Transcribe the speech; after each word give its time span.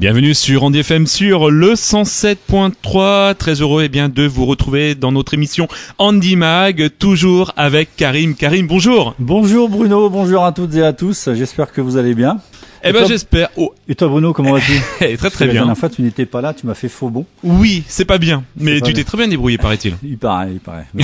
Bienvenue 0.00 0.32
sur 0.32 0.64
Andy 0.64 0.78
FM 0.78 1.06
sur 1.06 1.50
le 1.50 1.74
107.3. 1.74 3.34
Très 3.34 3.60
heureux 3.60 3.82
eh 3.84 3.90
bien 3.90 4.08
de 4.08 4.22
vous 4.26 4.46
retrouver 4.46 4.94
dans 4.94 5.12
notre 5.12 5.34
émission 5.34 5.68
Andy 5.98 6.36
Mag, 6.36 6.88
toujours 6.98 7.52
avec 7.58 7.96
Karim. 7.96 8.34
Karim, 8.34 8.66
bonjour. 8.66 9.14
Bonjour 9.18 9.68
Bruno, 9.68 10.08
bonjour 10.08 10.42
à 10.42 10.52
toutes 10.52 10.74
et 10.74 10.82
à 10.82 10.94
tous. 10.94 11.28
J'espère 11.34 11.70
que 11.70 11.82
vous 11.82 11.98
allez 11.98 12.14
bien. 12.14 12.38
Eh 12.82 12.92
ben 12.92 13.06
j'espère. 13.06 13.50
Oh. 13.56 13.74
Et 13.88 13.94
toi 13.94 14.08
Bruno, 14.08 14.32
comment 14.32 14.52
vas-tu 14.52 14.72
Très 15.16 15.30
très 15.30 15.44
bien. 15.44 15.54
La 15.54 15.60
dernière 15.60 15.78
fois 15.78 15.88
tu 15.88 16.02
n'étais 16.02 16.26
pas 16.26 16.40
là, 16.40 16.54
tu 16.54 16.66
m'as 16.66 16.74
fait 16.74 16.88
faux 16.88 17.10
bon. 17.10 17.26
Oui, 17.42 17.82
c'est 17.88 18.04
pas 18.04 18.18
bien, 18.18 18.44
mais 18.56 18.80
tu 18.80 18.92
t'es 18.92 19.04
très 19.04 19.18
bien 19.18 19.28
débrouillé 19.28 19.58
paraît-il. 19.58 19.94
il 20.02 20.18
paraît, 20.18 20.52
il 20.52 20.60
paraît. 20.60 20.86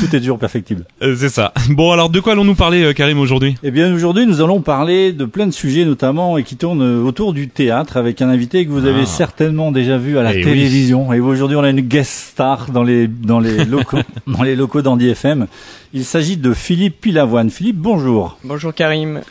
tout 0.00 0.16
est 0.16 0.20
dur 0.20 0.38
perfectible. 0.38 0.84
Euh, 1.02 1.16
c'est 1.18 1.28
ça. 1.28 1.52
Bon 1.70 1.92
alors 1.92 2.10
de 2.10 2.20
quoi 2.20 2.32
allons-nous 2.32 2.54
parler 2.54 2.82
euh, 2.82 2.92
Karim 2.92 3.18
aujourd'hui? 3.18 3.54
Eh 3.62 3.70
bien 3.70 3.92
aujourd'hui 3.94 4.26
nous 4.26 4.40
allons 4.40 4.60
parler 4.60 5.12
de 5.12 5.24
plein 5.24 5.46
de 5.46 5.52
sujets 5.52 5.84
notamment 5.84 6.38
et 6.38 6.42
qui 6.42 6.56
tournent 6.56 6.82
autour 6.82 7.32
du 7.32 7.48
théâtre 7.48 7.96
avec 7.96 8.20
un 8.20 8.28
invité 8.28 8.66
que 8.66 8.70
vous 8.70 8.86
avez 8.86 9.02
ah. 9.02 9.06
certainement 9.06 9.72
déjà 9.72 9.96
vu 9.98 10.18
à 10.18 10.22
la 10.22 10.34
eh 10.34 10.42
télévision. 10.42 11.12
Et 11.12 11.20
aujourd'hui 11.20 11.56
on 11.56 11.64
a 11.64 11.70
une 11.70 11.80
guest 11.80 12.10
star 12.10 12.70
dans 12.70 12.82
les 12.82 13.06
dans 13.08 13.40
les 13.40 13.64
locaux 13.66 13.98
dans 14.26 14.42
les 14.42 14.56
locaux 14.56 14.82
d'Andy 14.82 15.08
FM. 15.08 15.46
Il 15.92 16.04
s'agit 16.04 16.36
de 16.36 16.52
Philippe 16.52 17.00
Pilavoine. 17.00 17.50
Philippe, 17.50 17.76
bonjour. 17.76 18.38
Bonjour 18.44 18.74
Karim. 18.74 19.22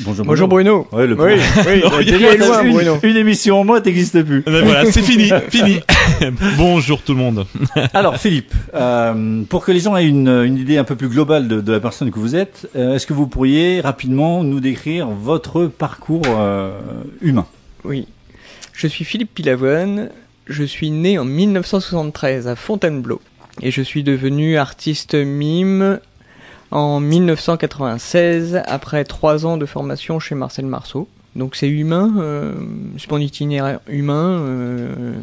Bonjour, 0.00 0.48
Bruno. 0.48 0.88
Oui, 0.92 1.06
le 1.06 1.14
oui, 1.14 1.34
oui, 1.66 1.80
loin, 2.38 2.62
une, 2.62 2.72
Bruno. 2.72 2.98
Une 3.02 3.16
émission 3.16 3.60
en 3.60 3.64
moi 3.64 3.80
n'existe 3.80 4.22
plus. 4.22 4.42
Ben 4.42 4.64
voilà, 4.64 4.90
c'est 4.90 5.02
fini, 5.02 5.30
fini. 5.50 5.80
Bonjour 6.56 7.00
tout 7.02 7.12
le 7.12 7.18
monde. 7.18 7.46
Alors 7.94 8.16
Philippe, 8.16 8.52
euh, 8.74 9.42
pour 9.48 9.64
que 9.64 9.72
les 9.72 9.80
gens 9.80 9.96
aient 9.96 10.06
une, 10.06 10.28
une, 10.28 10.58
idée 10.58 10.78
un 10.78 10.84
peu 10.84 10.96
plus 10.96 11.08
globale 11.08 11.46
de, 11.48 11.60
de 11.60 11.72
la 11.72 11.80
personne 11.80 12.10
que 12.10 12.18
vous 12.18 12.34
êtes, 12.34 12.68
euh, 12.76 12.94
est-ce 12.96 13.06
que 13.06 13.12
vous 13.12 13.28
pourriez 13.28 13.80
rapidement 13.80 14.42
nous 14.42 14.60
décrire 14.60 15.06
votre 15.08 15.66
parcours 15.66 16.22
euh, 16.26 16.78
humain? 17.20 17.46
Oui, 17.84 18.08
je 18.72 18.86
suis 18.88 19.04
Philippe 19.04 19.34
Pilavoine. 19.34 20.10
Je 20.48 20.64
suis 20.64 20.90
né 20.90 21.18
en 21.18 21.24
1973 21.24 22.48
à 22.48 22.56
Fontainebleau 22.56 23.20
et 23.62 23.70
je 23.70 23.82
suis 23.82 24.02
devenu 24.02 24.56
artiste 24.56 25.14
mime 25.14 26.00
en 26.70 27.00
1996 27.00 28.62
après 28.66 29.04
trois 29.04 29.46
ans 29.46 29.56
de 29.56 29.66
formation 29.66 30.18
chez 30.18 30.34
Marcel 30.34 30.66
Marceau. 30.66 31.08
Donc 31.36 31.54
c'est 31.54 31.68
humain, 31.68 32.14
euh, 32.18 32.54
c'est 32.98 33.10
mon 33.10 33.18
itinéraire 33.18 33.80
humain. 33.88 34.40
Euh, 34.42 35.14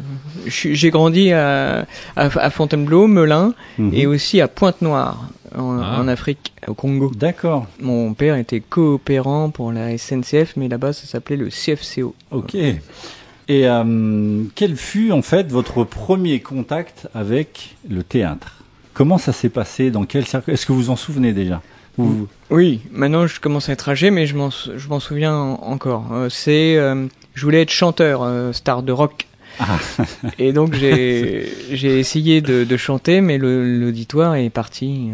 j'ai 0.46 0.90
grandi 0.90 1.32
à, 1.32 1.86
à, 2.16 2.50
Fontainebleau, 2.50 3.06
Melun, 3.06 3.52
mhm. 3.78 3.92
et 3.92 4.06
aussi 4.06 4.40
à 4.40 4.48
Pointe-Noire, 4.48 5.28
en, 5.54 5.78
ah. 5.78 6.00
en, 6.00 6.08
Afrique, 6.08 6.54
au 6.66 6.74
Congo. 6.74 7.12
D'accord. 7.14 7.66
Mon 7.80 8.14
père 8.14 8.36
était 8.36 8.60
coopérant 8.60 9.50
pour 9.50 9.72
la 9.72 9.98
SNCF, 9.98 10.54
mais 10.56 10.68
là-bas 10.68 10.94
ça 10.94 11.06
s'appelait 11.06 11.36
le 11.36 11.48
CFCO. 11.48 12.14
Ok. 12.30 12.54
Et 13.48 13.68
euh, 13.68 14.42
quel 14.54 14.76
fut 14.76 15.12
en 15.12 15.22
fait 15.22 15.52
votre 15.52 15.84
premier 15.84 16.40
contact 16.40 17.08
avec 17.14 17.76
le 17.88 18.02
théâtre? 18.02 18.64
Comment 18.96 19.18
ça 19.18 19.32
s'est 19.32 19.50
passé? 19.50 19.90
Dans 19.90 20.04
quel 20.04 20.24
cercle? 20.24 20.50
Est-ce 20.50 20.64
que 20.64 20.72
vous 20.72 20.88
en 20.88 20.96
souvenez 20.96 21.34
déjà? 21.34 21.60
Oui, 22.48 22.80
maintenant 22.90 23.26
je 23.26 23.40
commence 23.40 23.68
à 23.68 23.72
être 23.72 23.90
âgé, 23.90 24.10
mais 24.10 24.26
je 24.26 24.34
m'en 24.34 25.00
souviens 25.00 25.36
encore. 25.36 26.06
Euh, 26.12 26.28
c'est, 26.30 26.76
euh, 26.76 27.06
je 27.34 27.42
voulais 27.44 27.60
être 27.60 27.70
chanteur, 27.70 28.22
euh, 28.22 28.52
star 28.52 28.82
de 28.82 28.92
rock. 28.92 29.26
Ah. 29.58 29.78
Et 30.38 30.54
donc 30.54 30.74
j'ai 30.74 31.46
essayé 31.98 32.40
de, 32.40 32.76
chanter, 32.78 33.20
mais 33.20 33.36
l'auditoire 33.36 34.34
est 34.36 34.48
parti. 34.48 35.10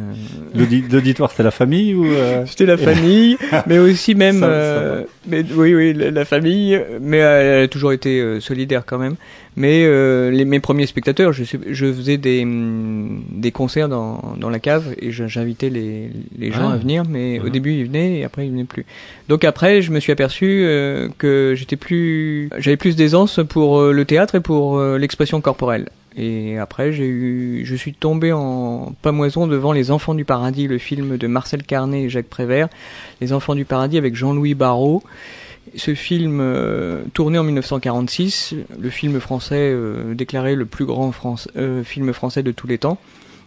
L'auditoire, 0.55 1.33
c'était 1.33 1.43
la 1.43 1.51
famille 1.51 1.95
ou 1.95 2.07
C'était 2.47 2.67
la 2.67 2.77
famille, 2.77 3.37
mais 3.67 3.79
aussi 3.79 4.15
même, 4.15 4.47
mais 5.27 5.45
oui, 5.57 5.75
oui, 5.75 5.93
la, 5.93 6.25
famille, 6.25 6.81
mais 7.01 7.19
elle 7.19 7.65
a 7.65 7.69
toujours 7.69 7.93
été 7.93 8.41
solidaire 8.41 8.85
quand 8.87 8.99
même. 8.99 9.17
Mais 9.55 9.85
euh, 9.85 10.31
les, 10.31 10.47
mes 10.47 10.61
premiers 10.61 10.87
spectateurs, 10.87 11.33
je, 11.33 11.45
je 11.45 11.93
faisais 11.93 12.17
des, 12.17 12.45
mm, 12.45 13.25
des 13.31 13.53
concerts 13.53 13.89
dans, 13.89 14.35
dans 14.39 14.49
la 14.49 14.59
cave 14.59 14.95
et 14.99 15.11
j'invitais 15.13 15.69
les, 15.69 16.11
les 16.39 16.51
gens 16.53 16.71
ah. 16.71 16.75
à 16.75 16.77
venir, 16.77 17.05
mais 17.09 17.39
au 17.39 17.51
début 17.51 17.75
ils 17.75 17.85
venaient 17.85 18.21
et 18.21 18.25
après 18.25 18.47
ils 18.47 18.51
venaient 18.51 18.65
plus. 18.65 18.87
Donc 19.29 19.45
après, 19.45 19.83
je 19.83 19.91
me 19.91 20.01
suis 20.01 20.13
aperçu 20.13 20.63
euh, 20.65 21.09
que 21.19 21.55
j'étais 21.57 21.77
plus, 21.77 22.49
j'avais 22.59 22.79
plus 22.79 22.97
d'aisance 22.97 23.41
pour 23.47 23.79
euh, 23.79 23.93
le 23.93 24.05
théâtre 24.07 24.37
et 24.37 24.41
pour 24.41 24.79
euh, 24.79 24.97
l'expression 24.97 25.41
corporelle. 25.41 25.89
Et 26.17 26.59
après, 26.59 26.93
j'ai 26.93 27.07
eu, 27.07 27.63
je 27.65 27.75
suis 27.75 27.95
tombé 27.95 28.33
en 28.33 28.93
pamoison 29.01 29.47
devant 29.47 29.73
Les 29.73 29.91
Enfants 29.91 30.15
du 30.15 30.27
Paradis, 30.27 30.67
le 30.67 30.79
film 30.79 31.17
de 31.17 31.27
Marcel 31.27 31.63
Carnet 31.63 32.03
et 32.03 32.09
Jacques 32.11 32.27
Prévert. 32.27 32.69
Les 33.21 33.33
Enfants 33.33 33.55
du 33.55 33.65
Paradis 33.65 33.97
avec 33.97 34.15
Jean-Louis 34.15 34.55
Barrault. 34.55 35.03
Ce 35.75 35.95
film, 35.95 36.39
euh, 36.41 37.03
tourné 37.15 37.39
en 37.39 37.45
1946, 37.45 38.55
le 38.79 38.91
film 38.91 39.21
français 39.21 39.71
euh, 39.73 40.15
déclaré 40.15 40.55
le 40.55 40.67
plus 40.67 40.85
grand 40.85 41.13
euh, 41.57 41.83
film 41.83 42.13
français 42.13 42.43
de 42.43 42.53
tous 42.53 42.67
les 42.67 42.79
temps, 42.79 42.99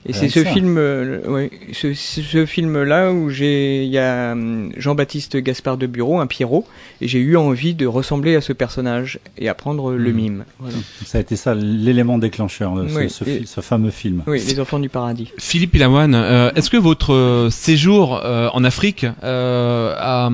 et 0.08 0.14
c'est 0.14 0.30
ce 0.30 0.44
film, 0.44 0.78
euh, 0.78 1.48
ce, 1.74 1.94
ce 1.94 2.46
film-là 2.46 3.12
où 3.12 3.30
j'ai, 3.30 3.86
il 3.86 3.90
y 3.90 3.98
a 3.98 4.34
hum, 4.34 4.72
Jean-Baptiste 4.78 5.38
Gaspard 5.38 5.78
de 5.78 5.88
Bureau, 5.88 6.20
un 6.20 6.28
Pierrot, 6.28 6.66
et 7.02 7.08
j'ai 7.08 7.20
eu 7.20 7.38
envie 7.38 7.74
de 7.74 7.88
ressembler 7.88 8.36
à 8.36 8.42
ce 8.42 8.54
personnage 8.54 9.20
et 9.38 9.50
apprendre 9.50 9.94
le 9.94 10.12
hmm. 10.12 10.16
mime. 10.16 10.46
Ça 11.06 11.18
a 11.18 11.22
été 11.22 11.36
ça 11.36 11.56
l'élément 11.56 12.18
déclencheur 12.18 12.76
de 12.76 12.88
ce, 12.88 13.62
fameux 13.62 13.92
film. 13.92 14.24
Oui, 14.28 14.42
Les 14.48 14.60
Enfants 14.60 14.80
du 14.80 14.90
Paradis. 14.90 15.32
Philippe 15.38 15.72
Pilawan, 15.72 16.14
euh, 16.14 16.52
est-ce 16.56 16.70
que 16.70 16.78
votre 16.78 17.14
euh, 17.14 17.50
séjour 17.50 18.22
euh, 18.24 18.50
en 18.54 18.64
Afrique 18.64 19.06
a, 19.24 20.30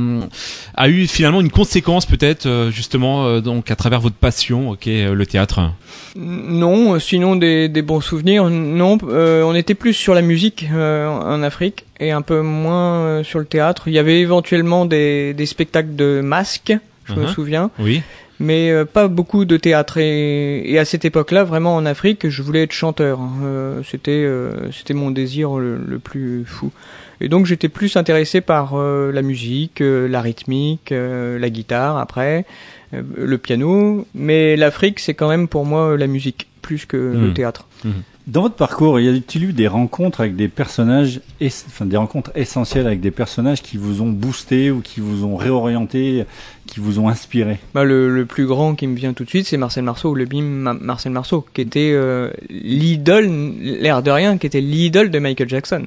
a, 0.76 0.90
eu 0.90 1.08
finalement 1.08 1.42
une 1.42 1.50
conséquence 1.50 2.06
peut-être 2.06 2.70
justement 2.72 3.40
donc 3.40 3.72
à 3.72 3.76
travers 3.76 4.02
votre 4.02 4.16
passion, 4.16 4.72
ok, 4.72 4.86
le 4.86 5.24
théâtre? 5.26 5.72
Non, 6.16 7.00
sinon 7.00 7.36
des, 7.36 7.70
des 7.70 7.82
bons 7.82 8.02
souvenirs. 8.02 8.50
Non, 8.50 8.98
on 9.02 9.56
est 9.56 9.61
était 9.62 9.76
plus 9.76 9.94
sur 9.94 10.14
la 10.14 10.22
musique 10.22 10.68
euh, 10.74 11.08
en 11.08 11.42
Afrique 11.44 11.86
et 12.00 12.12
un 12.12 12.22
peu 12.22 12.42
moins 12.42 12.96
euh, 12.96 13.24
sur 13.24 13.40
le 13.40 13.46
théâtre. 13.46 13.84
Il 13.88 13.94
y 13.94 14.00
avait 14.00 14.20
éventuellement 14.20 14.86
des, 14.86 15.34
des 15.34 15.46
spectacles 15.46 15.96
de 15.96 16.22
masques, 16.22 16.74
je 17.06 17.14
me 17.14 17.26
uh-huh. 17.26 17.34
souviens. 17.34 17.72
Oui. 17.80 18.02
Mais 18.40 18.72
euh, 18.72 18.86
pas 18.86 19.08
beaucoup 19.08 19.46
de 19.46 19.56
théâtre. 19.58 19.98
Et, 19.98 20.64
et 20.66 20.80
à 20.80 20.86
cette 20.86 21.06
époque-là, 21.06 21.44
vraiment 21.44 21.76
en 21.76 21.86
Afrique, 21.86 22.28
je 22.28 22.42
voulais 22.42 22.64
être 22.64 22.72
chanteur. 22.72 23.20
Hein. 23.20 23.82
c'était 23.90 24.28
c'était 24.72 24.96
mon 24.96 25.12
désir 25.12 25.58
le, 25.58 25.78
le, 25.78 26.00
plus 26.00 26.44
fou. 26.46 26.72
Et 27.20 27.30
donc 27.30 27.46
j'étais 27.46 27.70
plus 27.70 27.96
intéressé 27.98 28.42
par 28.42 28.76
la 28.76 29.22
musique, 29.22 29.80
la 29.80 30.22
rythmique, 30.22 30.92
la 30.92 31.50
guitare 31.52 31.98
après, 31.98 32.46
le 32.92 33.38
piano. 33.38 34.08
Mais 34.16 34.56
l'Afrique, 34.56 35.00
c'est 35.00 35.14
quand 35.14 35.30
même 35.30 35.48
pour 35.48 35.66
moi 35.66 35.96
la 35.96 36.08
musique 36.08 36.48
plus 36.64 36.88
que 36.88 36.98
le 36.98 37.28
hmm. 37.28 37.34
théâtre. 37.34 37.68
Hmm. 37.84 37.92
Dans 38.28 38.44
votre 38.44 38.56
parcours, 38.56 39.00
y 39.00 39.10
a-t-il 39.10 39.46
eu 39.46 39.54
des 39.54 39.68
rencontres 39.68 40.22
avec 40.22 40.36
des 40.36 40.48
personnages, 40.48 41.22
enfin 41.42 41.86
des 41.86 41.98
rencontres 41.98 42.32
essentielles 42.36 42.86
avec 42.86 43.02
des 43.02 43.10
personnages 43.10 43.64
qui 43.64 43.78
vous 43.78 44.04
ont 44.04 44.10
boosté 44.10 44.70
ou 44.70 44.82
qui 44.82 45.00
vous 45.00 45.26
ont 45.26 45.36
réorienté, 45.36 46.26
qui 46.68 46.80
vous 46.80 47.00
ont 47.00 47.10
inspiré? 47.10 47.58
Bah, 47.74 47.84
le, 47.84 48.26
plus 48.26 48.46
grand 48.46 48.76
qui 48.76 48.86
me 48.86 48.96
vient 48.96 49.14
tout 49.14 49.24
de 49.24 49.30
suite, 49.30 49.48
c'est 49.48 49.58
Marcel 49.58 49.84
Marceau, 49.84 50.14
le 50.14 50.26
BIM 50.26 50.78
Marcel 50.80 51.12
Marceau, 51.12 51.46
qui 51.54 51.62
était 51.62 51.92
euh, 51.94 52.30
l'idole, 52.50 53.28
l'air 53.60 54.04
de 54.04 54.12
rien, 54.12 54.38
qui 54.38 54.46
était 54.46 54.62
l'idole 54.62 55.10
de 55.10 55.18
Michael 55.18 55.50
Jackson. 55.50 55.86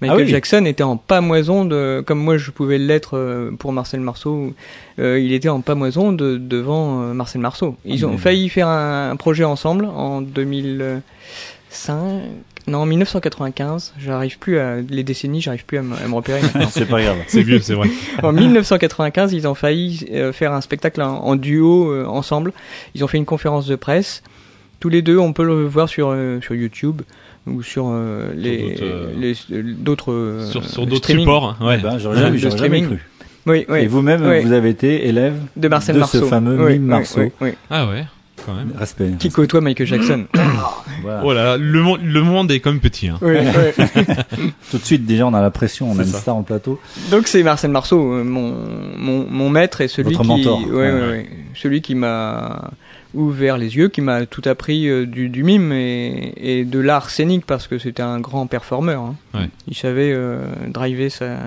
Michael 0.00 0.26
ah 0.28 0.30
Jackson 0.30 0.64
était 0.66 0.82
en 0.82 0.96
pamoison 0.96 1.64
de, 1.64 2.02
comme 2.06 2.18
moi 2.18 2.36
je 2.36 2.50
pouvais 2.50 2.78
l'être 2.78 3.16
euh, 3.16 3.50
pour 3.58 3.72
Marcel 3.72 4.00
Marceau, 4.00 4.54
euh, 5.00 5.18
il 5.18 5.32
était 5.32 5.48
en 5.48 5.60
pamoison 5.60 6.12
de, 6.12 6.36
devant 6.36 7.14
Marcel 7.14 7.40
Marceau. 7.40 7.76
Ils 7.84 8.06
ont 8.06 8.16
failli 8.16 8.48
faire 8.48 8.68
un, 8.68 9.10
un 9.10 9.16
projet 9.16 9.44
ensemble 9.44 9.86
en 9.86 10.20
2000. 10.20 11.02
5, 11.74 12.22
non, 12.66 12.86
1995, 12.86 13.92
j'arrive 13.98 14.38
plus 14.38 14.58
à, 14.58 14.76
les 14.80 15.04
décennies, 15.04 15.42
j'arrive 15.42 15.66
plus 15.66 15.78
à, 15.78 15.82
me 15.82 16.14
repérer. 16.14 16.40
c'est 16.70 16.86
pas 16.86 17.02
grave, 17.02 17.18
c'est 17.26 17.42
vieux, 17.42 17.60
c'est 17.60 17.74
vrai. 17.74 17.90
En 18.22 18.32
1995, 18.32 19.34
ils 19.34 19.46
ont 19.46 19.54
failli 19.54 20.06
euh, 20.12 20.32
faire 20.32 20.52
un 20.52 20.62
spectacle 20.62 21.02
en, 21.02 21.36
duo 21.36 21.90
euh, 21.90 22.06
ensemble. 22.06 22.52
Ils 22.94 23.04
ont 23.04 23.06
fait 23.06 23.18
une 23.18 23.26
conférence 23.26 23.66
de 23.66 23.76
presse. 23.76 24.22
Tous 24.80 24.88
les 24.88 25.02
deux, 25.02 25.18
on 25.18 25.32
peut 25.32 25.44
le 25.44 25.66
voir 25.66 25.88
sur, 25.88 26.08
euh, 26.10 26.40
sur 26.40 26.54
YouTube 26.54 27.02
ou 27.46 27.62
sur 27.62 27.94
les 28.34 29.34
d'autres 29.52 30.46
sur, 30.50 30.64
sur 30.64 30.86
d'autres 30.86 31.10
supports. 31.10 31.56
Ouais. 31.60 31.78
Ben, 31.78 31.98
j'aurais 31.98 32.18
jamais, 32.18 32.38
jamais, 32.38 32.82
cru. 32.82 32.98
Oui, 33.46 33.66
oui. 33.68 33.80
Et 33.80 33.86
vous-même, 33.86 34.22
vous 34.22 34.52
avez 34.52 34.70
été 34.70 35.06
élève 35.06 35.34
de 35.56 35.68
Marcel 35.68 35.96
de 35.96 36.04
ce 36.04 36.22
fameux 36.22 36.70
Mime 36.70 36.82
Marceau. 36.82 37.30
Ah 37.68 37.86
ouais. 37.86 38.06
Respect. 38.78 39.12
Qui 39.18 39.30
côtoie 39.30 39.60
Michael 39.60 39.86
Jackson. 39.86 40.26
Oh 41.22 41.32
là, 41.32 41.56
le, 41.56 41.80
monde, 41.82 42.00
le 42.02 42.22
monde 42.22 42.50
est 42.50 42.60
comme 42.60 42.80
petit. 42.80 43.08
Hein. 43.08 43.18
Tout 44.70 44.78
de 44.78 44.84
suite, 44.84 45.06
déjà, 45.06 45.26
on 45.26 45.34
a 45.34 45.42
la 45.42 45.50
pression, 45.50 45.90
on 45.90 45.98
a 45.98 46.02
une 46.02 46.08
star 46.08 46.36
en 46.36 46.42
plateau. 46.42 46.80
Donc 47.10 47.28
c'est 47.28 47.42
Marcel 47.42 47.70
Marceau, 47.70 48.12
euh, 48.14 48.24
mon, 48.24 48.54
mon, 48.96 49.26
mon 49.28 49.50
maître 49.50 49.80
et 49.80 49.88
celui 49.88 50.14
Votre 50.14 50.22
qui, 50.22 50.28
mentor. 50.28 50.60
celui 51.54 51.80
qui 51.80 51.94
m'a 51.94 52.70
ouvert 53.14 53.56
les 53.58 53.76
yeux, 53.76 53.88
qui 53.88 54.00
m'a 54.00 54.26
tout 54.26 54.42
appris 54.44 54.88
euh, 54.88 55.06
du, 55.06 55.28
du, 55.28 55.44
mime 55.44 55.72
et, 55.72 56.32
et 56.36 56.64
de 56.64 56.78
l'art 56.78 57.10
scénique 57.10 57.46
parce 57.46 57.66
que 57.66 57.78
c'était 57.78 58.02
un 58.02 58.20
grand 58.20 58.46
performeur. 58.46 59.14
Hein. 59.34 59.48
Il 59.68 59.76
savait 59.76 60.12
euh, 60.12 60.40
driver 60.68 61.10
sa, 61.10 61.38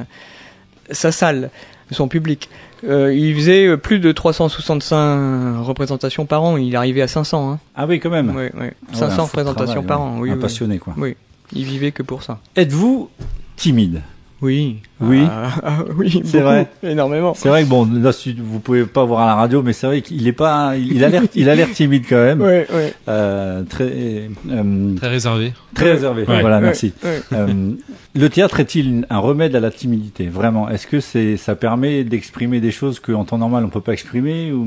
sa 0.91 1.11
salle, 1.11 1.49
son 1.91 2.07
public. 2.07 2.49
Euh, 2.83 3.13
il 3.13 3.35
faisait 3.35 3.77
plus 3.77 3.99
de 3.99 4.11
365 4.11 5.63
représentations 5.63 6.25
par 6.25 6.43
an. 6.43 6.57
Il 6.57 6.75
arrivait 6.75 7.01
à 7.01 7.07
500. 7.07 7.51
Hein. 7.51 7.59
Ah 7.75 7.85
oui, 7.87 7.99
quand 7.99 8.09
même. 8.09 8.33
Oui, 8.35 8.45
oui. 8.53 8.67
500 8.93 9.25
représentations 9.25 9.83
par 9.83 10.01
an. 10.01 10.17
Oui, 10.19 10.29
un 10.31 10.37
passionné, 10.37 10.77
quoi. 10.77 10.93
Oui. 10.97 11.15
Il 11.53 11.63
vivait 11.63 11.91
que 11.91 12.03
pour 12.03 12.23
ça. 12.23 12.39
Êtes-vous 12.55 13.09
timide? 13.55 14.01
Oui. 14.41 14.77
Oui. 14.99 15.23
Ah, 15.29 15.79
oui. 15.97 16.21
C'est 16.25 16.41
vrai. 16.41 16.67
Énormément. 16.83 17.33
C'est 17.33 17.49
vrai 17.49 17.63
que 17.63 17.69
bon, 17.69 17.85
là, 17.85 18.11
vous 18.39 18.59
pouvez 18.59 18.85
pas 18.85 19.05
voir 19.05 19.21
à 19.21 19.25
la 19.27 19.35
radio, 19.35 19.61
mais 19.61 19.73
c'est 19.73 19.87
vrai 19.87 20.01
qu'il 20.01 20.27
est 20.27 20.33
pas, 20.33 20.75
il 20.77 21.03
a 21.03 21.09
l'air, 21.09 21.23
il 21.35 21.49
a 21.49 21.55
l'air 21.55 21.71
timide 21.71 22.03
quand 22.07 22.15
même. 22.15 22.41
Oui, 22.47 22.63
oui. 22.73 22.83
Euh, 23.09 23.63
très, 23.63 24.29
euh, 24.49 24.95
très 24.95 25.07
réservé. 25.09 25.53
Très 25.75 25.91
réservé. 25.91 26.23
Voilà, 26.23 26.61
merci. 26.61 26.93
Euh, 27.33 27.73
le 28.15 28.29
théâtre 28.29 28.59
est-il 28.59 29.05
un 29.09 29.19
remède 29.19 29.55
à 29.55 29.59
la 29.59 29.69
timidité 29.69 30.27
Vraiment? 30.27 30.69
Est-ce 30.69 30.87
que 30.87 30.99
c'est, 30.99 31.37
ça 31.37 31.55
permet 31.55 32.03
d'exprimer 32.03 32.59
des 32.59 32.71
choses 32.71 32.99
qu'en 32.99 33.25
temps 33.25 33.37
normal 33.37 33.63
on 33.65 33.69
peut 33.69 33.81
pas 33.81 33.93
exprimer 33.93 34.51
ou 34.51 34.65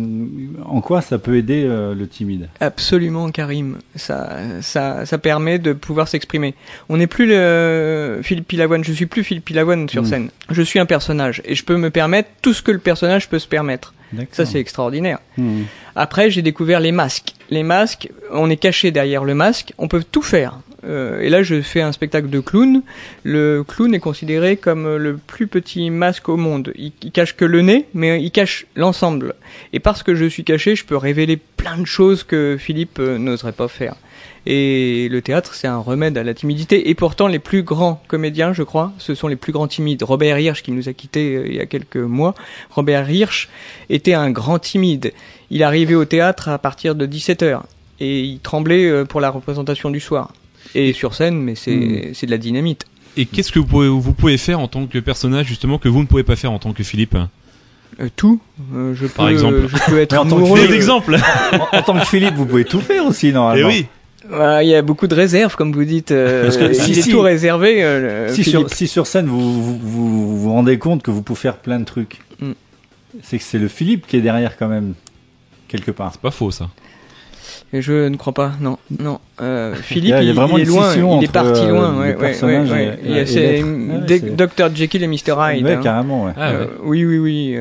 en 0.65 0.81
quoi 0.81 1.01
ça 1.01 1.19
peut 1.19 1.37
aider 1.37 1.65
euh, 1.67 1.95
le 1.95 2.07
timide? 2.07 2.49
Absolument, 2.61 3.31
Karim. 3.31 3.79
Ça, 3.97 4.37
ça, 4.61 5.07
ça 5.07 5.19
permet 5.19 5.59
de 5.59 5.73
pouvoir 5.73 6.07
s'exprimer. 6.07 6.55
On 6.89 6.99
n'est 6.99 7.07
plus 7.07 7.27
le 7.27 8.21
Philippe 8.23 8.49
Pilavoine. 8.49 8.85
Je 8.85 8.93
suis 8.93 9.07
plus 9.07 9.25
Philippe 9.25 9.47
Pilavoine 9.47 9.89
sur 9.89 10.03
mm. 10.03 10.07
scène. 10.07 10.20
Je 10.51 10.63
suis 10.63 10.79
un 10.79 10.87
personnage 10.87 11.43
et 11.45 11.55
je 11.55 11.65
peux 11.65 11.77
me 11.77 11.91
permettre 11.91 12.29
tout 12.43 12.53
ce 12.53 12.63
que 12.63 12.73
le 12.73 12.79
personnage 12.79 13.29
peut 13.29 13.39
se 13.39 13.49
permettre. 13.49 13.95
Ça, 14.33 14.45
c'est 14.45 14.59
extraordinaire. 14.59 15.19
Mm. 15.37 15.63
Après, 15.95 16.31
j'ai 16.31 16.43
découvert 16.43 16.81
les 16.81 16.93
masques. 16.93 17.35
Les 17.51 17.63
masques, 17.63 18.11
on 18.33 18.51
est 18.51 18.57
caché 18.57 18.91
derrière 18.91 19.25
le 19.25 19.35
masque, 19.35 19.73
on 19.79 19.89
peut 19.89 20.03
tout 20.03 20.23
faire. 20.23 20.59
Euh, 20.85 21.21
et 21.21 21.29
là, 21.29 21.43
je 21.43 21.61
fais 21.61 21.81
un 21.81 21.93
spectacle 21.93 22.29
de 22.29 22.41
clown. 22.41 22.83
Le 23.23 23.65
clown 23.67 23.95
est 23.95 24.01
considéré 24.01 24.57
comme 24.57 24.97
le 24.97 25.17
plus 25.17 25.47
petit 25.47 25.91
masque 25.91 26.29
au 26.29 26.37
monde. 26.37 26.73
Il, 26.77 26.93
cache 27.13 27.37
que 27.37 27.45
le 27.45 27.63
nez, 27.63 27.87
mais 27.95 28.23
il 28.23 28.31
cache 28.31 28.67
l'ensemble. 28.77 29.35
Et 29.73 29.81
parce 29.81 30.03
que 30.03 30.15
je 30.15 30.25
suis 30.25 30.45
caché, 30.45 30.77
je 30.77 30.85
peux 30.85 30.97
révéler 30.97 31.37
plein 31.37 31.79
de 31.79 31.87
choses 31.87 32.25
que 32.25 32.57
Philippe 32.59 32.99
euh, 32.99 33.19
n'oserait 33.19 33.53
pas 33.53 33.69
faire. 33.69 33.95
Et 34.47 35.09
le 35.11 35.21
théâtre, 35.23 35.55
c'est 35.55 35.69
un 35.69 35.79
remède 35.79 36.17
à 36.17 36.23
la 36.23 36.35
timidité. 36.35 36.89
Et 36.89 36.95
pourtant, 36.95 37.27
les 37.27 37.39
plus 37.39 37.63
grands 37.63 38.03
comédiens, 38.09 38.53
je 38.53 38.63
crois, 38.63 38.93
ce 38.99 39.15
sont 39.15 39.29
les 39.29 39.37
plus 39.37 39.53
grands 39.53 39.69
timides. 39.69 40.03
Robert 40.03 40.39
Hirsch, 40.39 40.63
qui 40.63 40.73
nous 40.73 40.89
a 40.89 40.93
quittés 40.93 41.37
euh, 41.37 41.47
il 41.47 41.55
y 41.57 41.61
a 41.61 41.67
quelques 41.67 41.97
mois, 41.97 42.35
Robert 42.71 43.11
Hirsch 43.11 43.49
était 43.89 44.15
un 44.15 44.31
grand 44.31 44.59
timide. 44.59 45.13
Il 45.51 45.63
arrivait 45.63 45.95
au 45.95 46.05
théâtre 46.05 46.49
à 46.49 46.59
partir 46.59 46.95
de 46.95 47.07
17 47.07 47.43
heures 47.43 47.65
et 47.99 48.21
il 48.21 48.39
tremblait 48.39 49.05
pour 49.05 49.21
la 49.21 49.31
représentation 49.31 49.91
du 49.91 50.01
soir 50.01 50.33
et 50.75 50.93
sur 50.93 51.15
scène, 51.15 51.39
mais 51.41 51.53
hmm. 51.53 52.15
c'est 52.15 52.27
de 52.27 52.31
la 52.31 52.39
dynamite. 52.39 52.87
Et 53.17 53.27
qu'est-ce 53.27 53.53
que 53.53 53.59
vous 53.59 53.67
pouvez, 53.67 53.89
vous 53.89 54.13
pouvez 54.13 54.39
faire 54.39 54.61
en 54.61 54.69
tant 54.69 54.87
que 54.87 54.99
personnage 54.99 55.47
justement 55.47 55.79
que 55.79 55.89
vous 55.89 56.01
ne 56.01 56.07
pouvez 56.07 56.23
pas 56.23 56.37
faire 56.37 56.53
en 56.53 56.59
tant 56.59 56.73
que 56.73 56.83
Philippe 56.83 57.17
euh, 58.01 58.09
tout. 58.15 58.41
Euh, 58.75 58.95
je 58.95 59.07
Par 59.07 59.29
exemple. 59.29 59.67
Je 59.67 59.91
peux 59.91 59.99
être 60.01 60.17
en 60.17 60.25
tant 60.25 60.39
que 60.39 60.73
exemple. 60.73 61.17
en, 61.73 61.83
tant 61.83 61.99
que 61.99 62.07
Philippe, 62.07 62.35
vous 62.35 62.47
pouvez 62.47 62.65
tout 62.65 62.81
faire 62.81 63.05
aussi 63.05 63.33
normalement. 63.33 63.69
Et 63.69 63.81
eh 63.81 63.87
Il 64.29 64.69
y 64.69 64.75
a 64.75 64.83
beaucoup 64.83 65.07
de 65.07 65.15
réserves, 65.15 65.57
comme 65.57 65.73
vous 65.73 65.85
dites. 65.85 66.11
Euh, 66.11 66.45
Parce 66.45 66.57
que 66.57 66.73
si, 66.73 66.93
il 66.93 66.99
est 66.99 67.11
tout 67.11 67.21
réservé. 67.21 68.29
si, 68.29 68.45
sur, 68.45 68.69
si, 68.71 68.87
sur, 68.87 69.07
scène 69.07 69.27
vous 69.27 69.79
vous, 69.79 70.39
vous 70.39 70.53
rendez 70.53 70.79
compte 70.79 71.03
que 71.03 71.11
vous 71.11 71.23
pouvez 71.23 71.39
faire 71.39 71.57
plein 71.57 71.81
de 71.81 71.85
trucs, 71.85 72.21
hmm. 72.41 72.53
c'est 73.23 73.39
que 73.39 73.45
c'est 73.45 73.59
le 73.59 73.69
Philippe 73.69 74.07
qui 74.07 74.17
est 74.17 74.21
derrière 74.21 74.57
quand 74.57 74.69
même 74.69 74.95
quelque 75.69 75.91
part. 75.91 76.13
C'est 76.13 76.21
pas 76.21 76.31
faux 76.31 76.51
ça. 76.51 76.69
Je 77.73 78.09
ne 78.09 78.17
crois 78.17 78.33
pas, 78.33 78.53
non, 78.61 78.79
non. 78.99 79.21
Euh, 79.41 79.75
Philippe, 79.83 80.17
il, 80.21 80.27
y 80.27 80.31
a, 80.31 80.33
vraiment 80.33 80.59
il 80.59 80.63
est 80.63 80.65
loin, 80.65 80.95
il 80.95 81.25
est 81.25 81.33
parti 81.33 81.63
euh, 81.63 81.71
loin. 81.71 82.01
Ouais, 82.01 82.17
ouais, 82.17 82.43
ouais, 82.43 82.99
ouais. 83.07 83.27
C'est 83.27 84.37
Dr 84.37 84.75
Jekyll 84.75 85.05
et 85.05 85.07
Mr 85.07 85.37
Hyde. 85.39 85.67
Hein. 85.67 85.81
carrément. 85.83 86.25
Ouais. 86.25 86.33
Ah, 86.37 86.51
euh, 86.51 86.67
oui, 86.83 87.05
oui, 87.05 87.19
oui. 87.19 87.57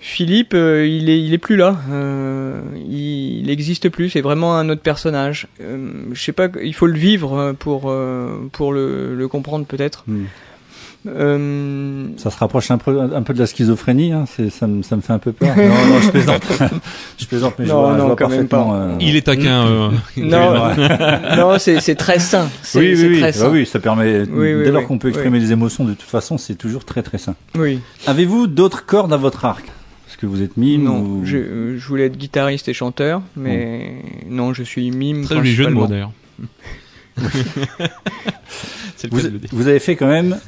Euh, 0.00 0.02
Philippe, 0.02 0.54
euh, 0.54 0.86
il 0.86 1.08
est, 1.10 1.20
il 1.20 1.32
est 1.32 1.38
plus 1.38 1.56
là. 1.56 1.76
Euh, 1.90 2.60
il 2.88 3.46
n'existe 3.46 3.88
plus. 3.88 4.10
C'est 4.10 4.20
vraiment 4.20 4.56
un 4.56 4.68
autre 4.68 4.82
personnage. 4.82 5.46
je 5.58 6.20
sais 6.20 6.32
pas. 6.32 6.48
Il 6.62 6.74
faut 6.74 6.86
le 6.86 6.98
vivre 6.98 7.54
pour 7.58 7.92
pour 8.52 8.72
le, 8.72 9.14
le 9.14 9.28
comprendre 9.28 9.66
peut-être. 9.66 10.04
Hmm. 10.06 10.24
Euh... 11.06 12.08
Ça 12.18 12.30
se 12.30 12.38
rapproche 12.38 12.70
un 12.70 12.76
peu, 12.76 13.00
un 13.00 13.22
peu 13.22 13.32
de 13.32 13.38
la 13.38 13.46
schizophrénie, 13.46 14.12
hein. 14.12 14.26
ça, 14.50 14.66
me, 14.66 14.82
ça 14.82 14.96
me 14.96 15.00
fait 15.00 15.12
un 15.14 15.18
peu 15.18 15.32
peur. 15.32 15.48
non, 15.56 15.86
non, 15.86 16.00
je 16.02 16.10
plaisante. 16.10 16.42
je 17.18 17.26
plaisante, 17.26 17.54
mais 17.58 17.64
je 17.64 17.72
vois, 17.72 17.96
je 17.96 18.02
vois 18.02 18.16
parfaitement. 18.16 18.74
Euh... 18.74 18.96
Il 19.00 19.16
est 19.16 19.22
taquin. 19.22 19.50
Euh... 19.70 19.90
non, 20.16 20.74
non 21.36 21.58
c'est 21.58 21.94
très 21.94 22.18
sain. 22.18 22.48
Oui, 22.74 22.94
oui, 22.94 23.08
oui. 23.08 23.20
Très 23.20 23.46
oui, 23.46 23.66
ça 23.66 23.78
permet. 23.78 24.26
dès 24.26 24.70
lors 24.70 24.86
qu'on 24.86 24.98
peut 24.98 25.08
exprimer 25.08 25.40
des 25.40 25.52
émotions, 25.52 25.84
de 25.84 25.94
toute 25.94 26.08
façon, 26.08 26.38
c'est 26.38 26.54
toujours 26.54 26.84
très 26.84 27.02
très 27.02 27.18
sain. 27.18 27.34
Oui. 27.56 27.80
Avez-vous 28.06 28.46
d'autres 28.46 28.84
cordes 28.84 29.12
à 29.12 29.16
votre 29.16 29.44
arc? 29.44 29.64
Que 30.20 30.26
vous 30.26 30.42
êtes 30.42 30.56
mime 30.56 30.84
Non, 30.84 31.00
ou... 31.00 31.24
je, 31.24 31.76
je, 31.78 31.86
voulais 31.86 32.06
être 32.06 32.16
guitariste 32.16 32.68
et 32.68 32.74
chanteur, 32.74 33.22
mais 33.36 34.02
non, 34.28 34.52
je 34.52 34.62
suis 34.62 34.90
mime. 34.90 35.24
Très 35.24 35.36
joli 35.36 35.52
jeu 35.52 35.64
de 35.66 35.70
mots 35.70 35.86
d'ailleurs. 35.86 36.12
vous, 39.10 39.20
vous 39.50 39.68
avez 39.68 39.78
fait 39.78 39.96
quand 39.96 40.08
même 40.08 40.38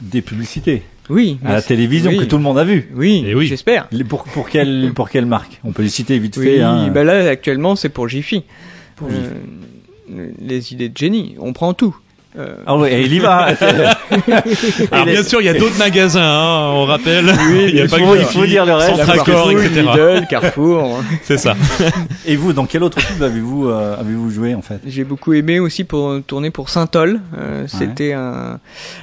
des 0.00 0.22
publicités. 0.22 0.82
Oui. 1.10 1.38
À 1.44 1.52
la 1.52 1.62
télévision 1.62 2.16
que 2.16 2.24
tout 2.24 2.36
le 2.36 2.42
monde 2.42 2.58
a 2.58 2.64
vu. 2.64 2.90
Oui. 2.94 3.24
Et 3.26 3.34
oui. 3.34 3.46
J'espère. 3.46 3.88
Pour, 4.08 4.24
pour 4.24 4.48
quelle 4.48 4.92
pour 4.94 5.10
quelle 5.10 5.26
marque? 5.26 5.60
On 5.64 5.72
peut 5.72 5.82
les 5.82 5.88
citer 5.88 6.18
vite 6.18 6.36
oui, 6.36 6.44
fait. 6.44 6.60
Hein. 6.62 6.88
Bah 6.88 7.04
là 7.04 7.28
actuellement 7.28 7.76
c'est 7.76 7.88
pour 7.88 8.08
Jiffy. 8.08 8.44
Pour 8.96 9.08
euh, 9.10 10.30
les 10.38 10.72
idées 10.72 10.88
de 10.88 10.96
génie, 10.96 11.36
on 11.38 11.52
prend 11.52 11.74
tout. 11.74 11.96
Euh... 12.38 12.54
Ah 12.64 12.76
ouais, 12.76 13.02
il 13.02 13.12
y 13.12 13.18
va. 13.18 13.46
Alors 14.92 15.04
bien 15.04 15.22
sûr, 15.24 15.40
il 15.40 15.46
y 15.46 15.48
a 15.48 15.54
d'autres 15.54 15.78
magasins, 15.78 16.22
hein, 16.22 16.70
on 16.74 16.84
rappelle. 16.84 17.26
Oui, 17.26 17.66
il, 17.68 17.74
y 17.74 17.80
a 17.80 17.88
pas 17.88 17.98
faut, 17.98 18.14
il 18.14 18.24
faut 18.24 18.46
dire 18.46 18.64
le 18.64 18.74
reste. 18.74 19.04
Carrefour, 19.04 19.50
etc. 19.50 19.80
Lidl, 19.80 20.26
Carrefour. 20.28 21.02
C'est 21.24 21.38
ça. 21.38 21.56
Et 22.26 22.36
vous, 22.36 22.52
dans 22.52 22.66
quel 22.66 22.84
autre 22.84 23.00
film 23.00 23.22
avez-vous 23.22 23.68
euh, 23.68 23.96
avez-vous 23.98 24.30
joué 24.30 24.54
en 24.54 24.62
fait? 24.62 24.78
J'ai 24.86 25.02
beaucoup 25.02 25.32
aimé 25.32 25.58
aussi 25.58 25.82
pour 25.82 26.22
tourner 26.26 26.50
pour 26.50 26.68
Saint-Ol. 26.68 27.20
Euh, 27.36 27.64
C'était 27.66 28.12
un, 28.12 28.60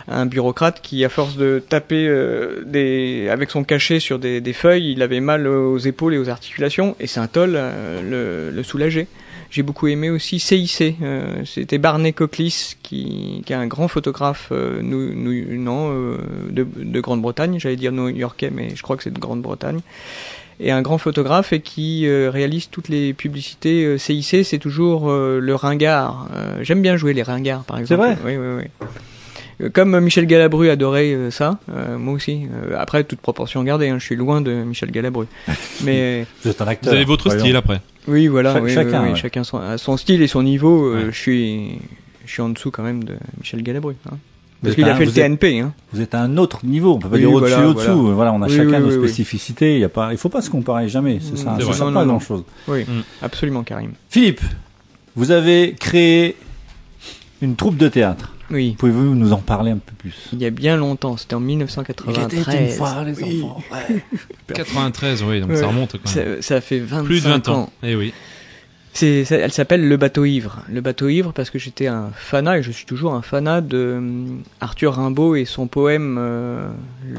un 0.08 0.26
bureaucrate 0.26 0.80
qui, 0.82 1.04
à 1.04 1.10
force 1.10 1.36
de 1.36 1.62
taper 1.68 2.08
euh, 2.08 2.64
des 2.66 3.28
avec 3.30 3.52
son 3.52 3.64
cachet 3.64 4.00
sur 4.00 4.20
des, 4.20 4.42
des, 4.42 4.54
feuilles, 4.54 4.94
il 4.94 5.02
avait 5.02 5.20
mal 5.20 5.48
aux 5.48 5.78
épaules 5.78 6.14
et 6.14 6.18
aux 6.18 6.30
articulations, 6.30 6.96
et 7.00 7.08
Saint-Ol 7.08 7.54
euh, 7.56 8.02
le, 8.50 8.56
le 8.56 8.64
soulageait. 8.64 9.08
J'ai 9.50 9.64
beaucoup 9.64 9.88
aimé 9.88 10.10
aussi 10.10 10.40
CIC. 10.40 10.96
Euh, 11.02 11.44
C'était 11.46 11.78
Barney 11.78 12.14
Cocklis 12.14 12.76
qui, 12.84 13.44
qui 13.46 13.54
est 13.54 13.56
un 13.56 13.68
grand 13.68 13.88
photographe 13.88 14.50
euh, 14.52 14.82
nous, 14.82 15.14
nous, 15.14 15.58
non, 15.58 15.92
euh, 15.92 16.18
de, 16.50 16.68
de 16.76 17.00
Grande-Bretagne. 17.00 17.60
J'allais 17.60 17.76
dire 17.76 17.92
new-yorkais, 17.92 18.52
mais 18.54 18.76
je 18.76 18.82
crois 18.82 18.98
que 18.98 19.04
c'est 19.04 19.14
de 19.14 19.20
Grande-Bretagne. 19.20 19.80
Et 20.60 20.72
un 20.72 20.82
grand 20.82 20.98
photographe 20.98 21.54
et 21.54 21.60
qui 21.62 22.08
euh, 22.08 22.32
réalise 22.32 22.70
toutes 22.70 22.90
les 22.90 23.14
publicités 23.14 23.98
CIC. 23.98 24.44
C'est 24.44 24.58
toujours 24.58 25.10
le 25.12 25.56
ringard. 25.56 26.28
J'aime 26.62 26.82
bien 26.82 26.98
jouer 26.98 27.14
les 27.14 27.24
ringards, 27.24 27.64
par 27.64 27.78
exemple. 27.78 28.02
C'est 28.02 28.16
vrai? 28.16 28.18
Oui, 28.26 28.38
oui, 28.38 28.64
oui. 28.64 28.88
Comme 29.74 30.00
Michel 30.00 30.28
Galabru 30.28 30.70
adorait 30.70 31.18
ça, 31.32 31.58
euh, 31.74 31.98
moi 31.98 32.14
aussi. 32.14 32.48
Euh, 32.54 32.76
après, 32.78 33.04
toute 33.04 33.20
proportion 33.20 33.64
gardée, 33.64 33.90
hein, 33.90 33.98
je 33.98 34.06
suis 34.06 34.16
loin 34.16 34.40
de 34.40 34.52
Michel 34.52 34.92
Galabru. 34.92 35.26
Mais 35.84 36.28
vous 36.44 36.52
êtes 36.52 36.62
un 36.62 36.68
acteur. 36.68 36.92
Vous 36.92 36.96
avez 36.96 37.06
votre 37.06 37.32
style 37.32 37.56
après. 37.56 37.82
Oui, 38.08 38.28
voilà. 38.28 38.54
chacun, 38.68 39.16
chacun 39.16 39.44
son, 39.44 39.58
a 39.58 39.78
son 39.78 39.98
style 39.98 40.22
et 40.22 40.28
son 40.28 40.44
niveau. 40.44 40.96
je 41.12 41.18
suis, 41.18 41.80
je 42.26 42.32
suis 42.32 42.42
en 42.42 42.50
dessous 42.50 42.72
quand 42.72 42.84
même 42.84 43.04
de 43.04 43.16
Michel 43.40 43.64
Galabru. 43.64 43.96
Hein. 44.12 44.18
Parce 44.64 44.76
qu'il 44.76 44.86
a 44.86 44.96
fait 44.96 45.06
le 45.06 45.12
TNP. 45.12 45.60
hein. 45.60 45.74
Vous 45.94 46.02
êtes 46.02 46.16
à 46.16 46.22
un 46.22 46.38
autre 46.38 46.66
niveau. 46.66 46.94
On 46.96 47.00
peut 47.00 47.10
pas 47.10 47.18
dire 47.18 47.32
au-dessus, 47.32 47.56
au-dessous. 47.56 48.14
Voilà. 48.14 48.34
on 48.34 48.42
a 48.42 48.48
chacun 48.48 48.80
nos 48.80 48.92
spécificités. 48.92 49.76
Il 49.76 49.82
y 49.82 49.84
a 49.84 49.90
pas, 49.90 50.12
il 50.12 50.18
faut 50.18 50.30
pas 50.30 50.42
se 50.42 50.50
comparer 50.50 50.90
jamais. 50.90 51.20
C'est 51.22 51.38
ça. 51.38 51.58
Ça 51.60 51.74
sert 51.74 51.94
pas 51.94 52.06
grand 52.06 52.20
chose. 52.20 52.44
Oui, 52.68 52.84
mm. 52.84 53.04
absolument, 53.22 53.64
Karim. 53.64 53.92
Philippe, 54.10 54.42
vous 55.16 55.32
avez 55.32 55.76
créé 55.80 56.36
une 57.42 57.56
troupe 57.56 57.78
de 57.78 57.88
théâtre. 57.88 58.34
Oui. 58.50 58.76
Pouvez-vous 58.78 59.16
nous 59.16 59.34
en 59.34 59.38
parler 59.38 59.72
un 59.72 59.78
peu 59.78 59.94
plus? 59.98 60.30
Il 60.34 60.42
y 60.42 60.46
a 60.46 60.50
bien 60.50 60.78
longtemps, 60.78 61.18
c'était 61.18 61.36
en 61.36 61.40
1993. 61.40 62.46
Il 62.54 62.62
une 62.62 62.70
fois, 62.70 63.04
les 63.04 63.24
enfants. 63.24 63.62
93, 64.54 65.24
oui, 65.24 65.42
donc 65.42 65.56
ça 65.56 65.68
remonte. 65.68 65.94
Quand 65.94 66.16
même. 66.16 66.42
Ça, 66.42 66.56
ça, 66.56 66.62
fait 66.62 66.80
25 66.80 67.06
Plus 67.06 67.24
de 67.24 67.30
20 67.30 67.50
ans. 67.50 67.56
ans. 67.60 67.70
Eh 67.84 67.96
oui 67.96 68.14
elle 69.04 69.52
s'appelle 69.52 69.88
Le 69.88 69.98
Bateau 69.98 70.26
Ivre. 70.26 70.64
Le 70.70 70.82
Bateau 70.82 71.10
Ivre 71.10 71.34
parce 71.34 71.50
que 71.50 71.60
j'étais 71.60 71.88
un 71.88 72.10
fanat 72.16 72.60
et 72.60 72.64
je 72.64 72.72
suis 72.72 72.86
toujours 72.86 73.14
un 73.14 73.22
fanat 73.22 73.62
de 73.62 73.96
hum, 73.98 74.44
Arthur 74.62 74.94
Rimbaud 74.94 75.36
et 75.36 75.46
son 75.46 75.68
poème 75.68 76.18
euh, 76.20 76.70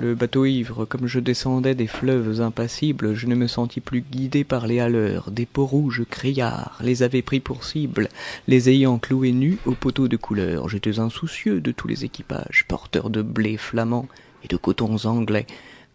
Le 0.00 0.14
Bateau 0.14 0.44
Ivre. 0.44 0.84
Comme 0.84 1.06
je 1.06 1.20
descendais 1.20 1.74
des 1.74 1.86
fleuves 1.86 2.40
impassibles, 2.40 3.14
je 3.14 3.26
ne 3.26 3.34
me 3.34 3.46
sentis 3.46 3.80
plus 3.80 4.00
guidé 4.00 4.44
par 4.44 4.66
les 4.66 4.80
haleurs. 4.80 5.30
Des 5.30 5.46
peaux 5.46 5.66
rouges 5.66 6.04
criards 6.08 6.78
les 6.82 7.02
avaient 7.02 7.22
pris 7.22 7.40
pour 7.40 7.64
cible, 7.64 8.08
les 8.46 8.70
ayant 8.70 8.98
cloués 8.98 9.32
nus 9.32 9.58
au 9.66 9.72
poteau 9.72 10.08
de 10.08 10.16
couleur. 10.16 10.68
J'étais 10.68 10.98
insoucieux 10.98 11.60
de 11.60 11.72
tous 11.72 11.88
les 11.88 12.04
équipages, 12.04 12.64
porteurs 12.66 13.10
de 13.10 13.22
blé 13.22 13.56
flamand 13.56 14.06
et 14.44 14.48
de 14.48 14.56
cotons 14.56 15.04
anglais. 15.04 15.46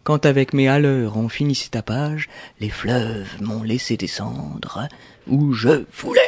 Quand 0.04 0.26
avec 0.26 0.52
mes 0.52 0.68
haleurs 0.68 1.16
on 1.16 1.30
finissait 1.30 1.70
ta 1.70 1.80
page, 1.80 2.28
les 2.60 2.68
fleuves 2.68 3.40
m'ont 3.40 3.62
laissé 3.62 3.96
descendre 3.96 4.86
où 5.28 5.52
je 5.52 5.84
voulais. 5.96 6.20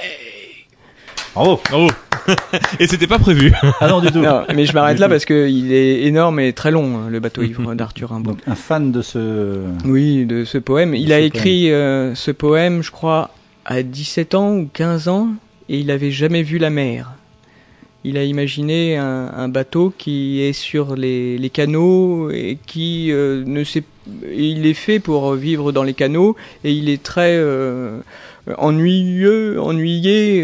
Bravo. 1.35 1.61
Bravo. 1.69 1.89
et 2.81 2.87
c'était 2.87 3.07
pas 3.07 3.19
prévu. 3.19 3.53
Ah 3.81 3.89
non, 3.89 4.01
du 4.01 4.11
tout. 4.11 4.21
Non, 4.21 4.45
mais 4.55 4.67
je 4.67 4.73
m'arrête 4.73 4.99
là 4.99 5.09
parce 5.09 5.25
qu'il 5.25 5.73
est 5.73 6.03
énorme 6.03 6.41
et 6.41 6.53
très 6.53 6.71
long, 6.71 7.09
le 7.09 7.21
bateau 7.21 7.43
ivre 7.43 7.75
d'Arthur 7.75 8.11
Rimbaud. 8.11 8.33
Donc, 8.33 8.41
un 8.47 8.55
fan 8.55 8.93
de 8.93 9.03
ce. 9.03 9.61
Oui, 9.85 10.25
de 10.25 10.45
ce 10.45 10.59
poème. 10.59 10.95
Il 10.95 11.13
a 11.13 11.21
écrit 11.21 11.71
euh, 11.73 12.15
ce 12.15 12.31
poème, 12.31 12.83
je 12.83 12.91
crois, 12.91 13.31
à 13.65 13.83
17 13.83 14.35
ans 14.35 14.57
ou 14.57 14.71
15 14.73 15.09
ans, 15.09 15.29
et 15.69 15.79
il 15.79 15.91
avait 15.91 16.11
jamais 16.11 16.43
vu 16.43 16.59
la 16.59 16.71
mer. 16.71 17.13
Il 18.09 18.19
a 18.19 18.23
imaginé 18.23 18.97
un, 18.97 19.49
bateau 19.49 19.93
qui 19.99 20.41
est 20.41 20.53
sur 20.53 20.95
les, 20.95 21.51
canaux 21.53 22.31
et 22.31 22.57
qui 22.65 23.11
euh, 23.11 23.43
ne 23.45 23.65
sait. 23.65 23.83
Il 24.33 24.65
est 24.65 24.75
fait 24.75 25.01
pour 25.01 25.35
vivre 25.35 25.73
dans 25.73 25.83
les 25.83 25.93
canaux 25.93 26.37
et 26.63 26.71
il 26.71 26.89
est 26.89 27.03
très 27.03 27.35
euh, 27.35 27.99
ennuyé 28.59 29.61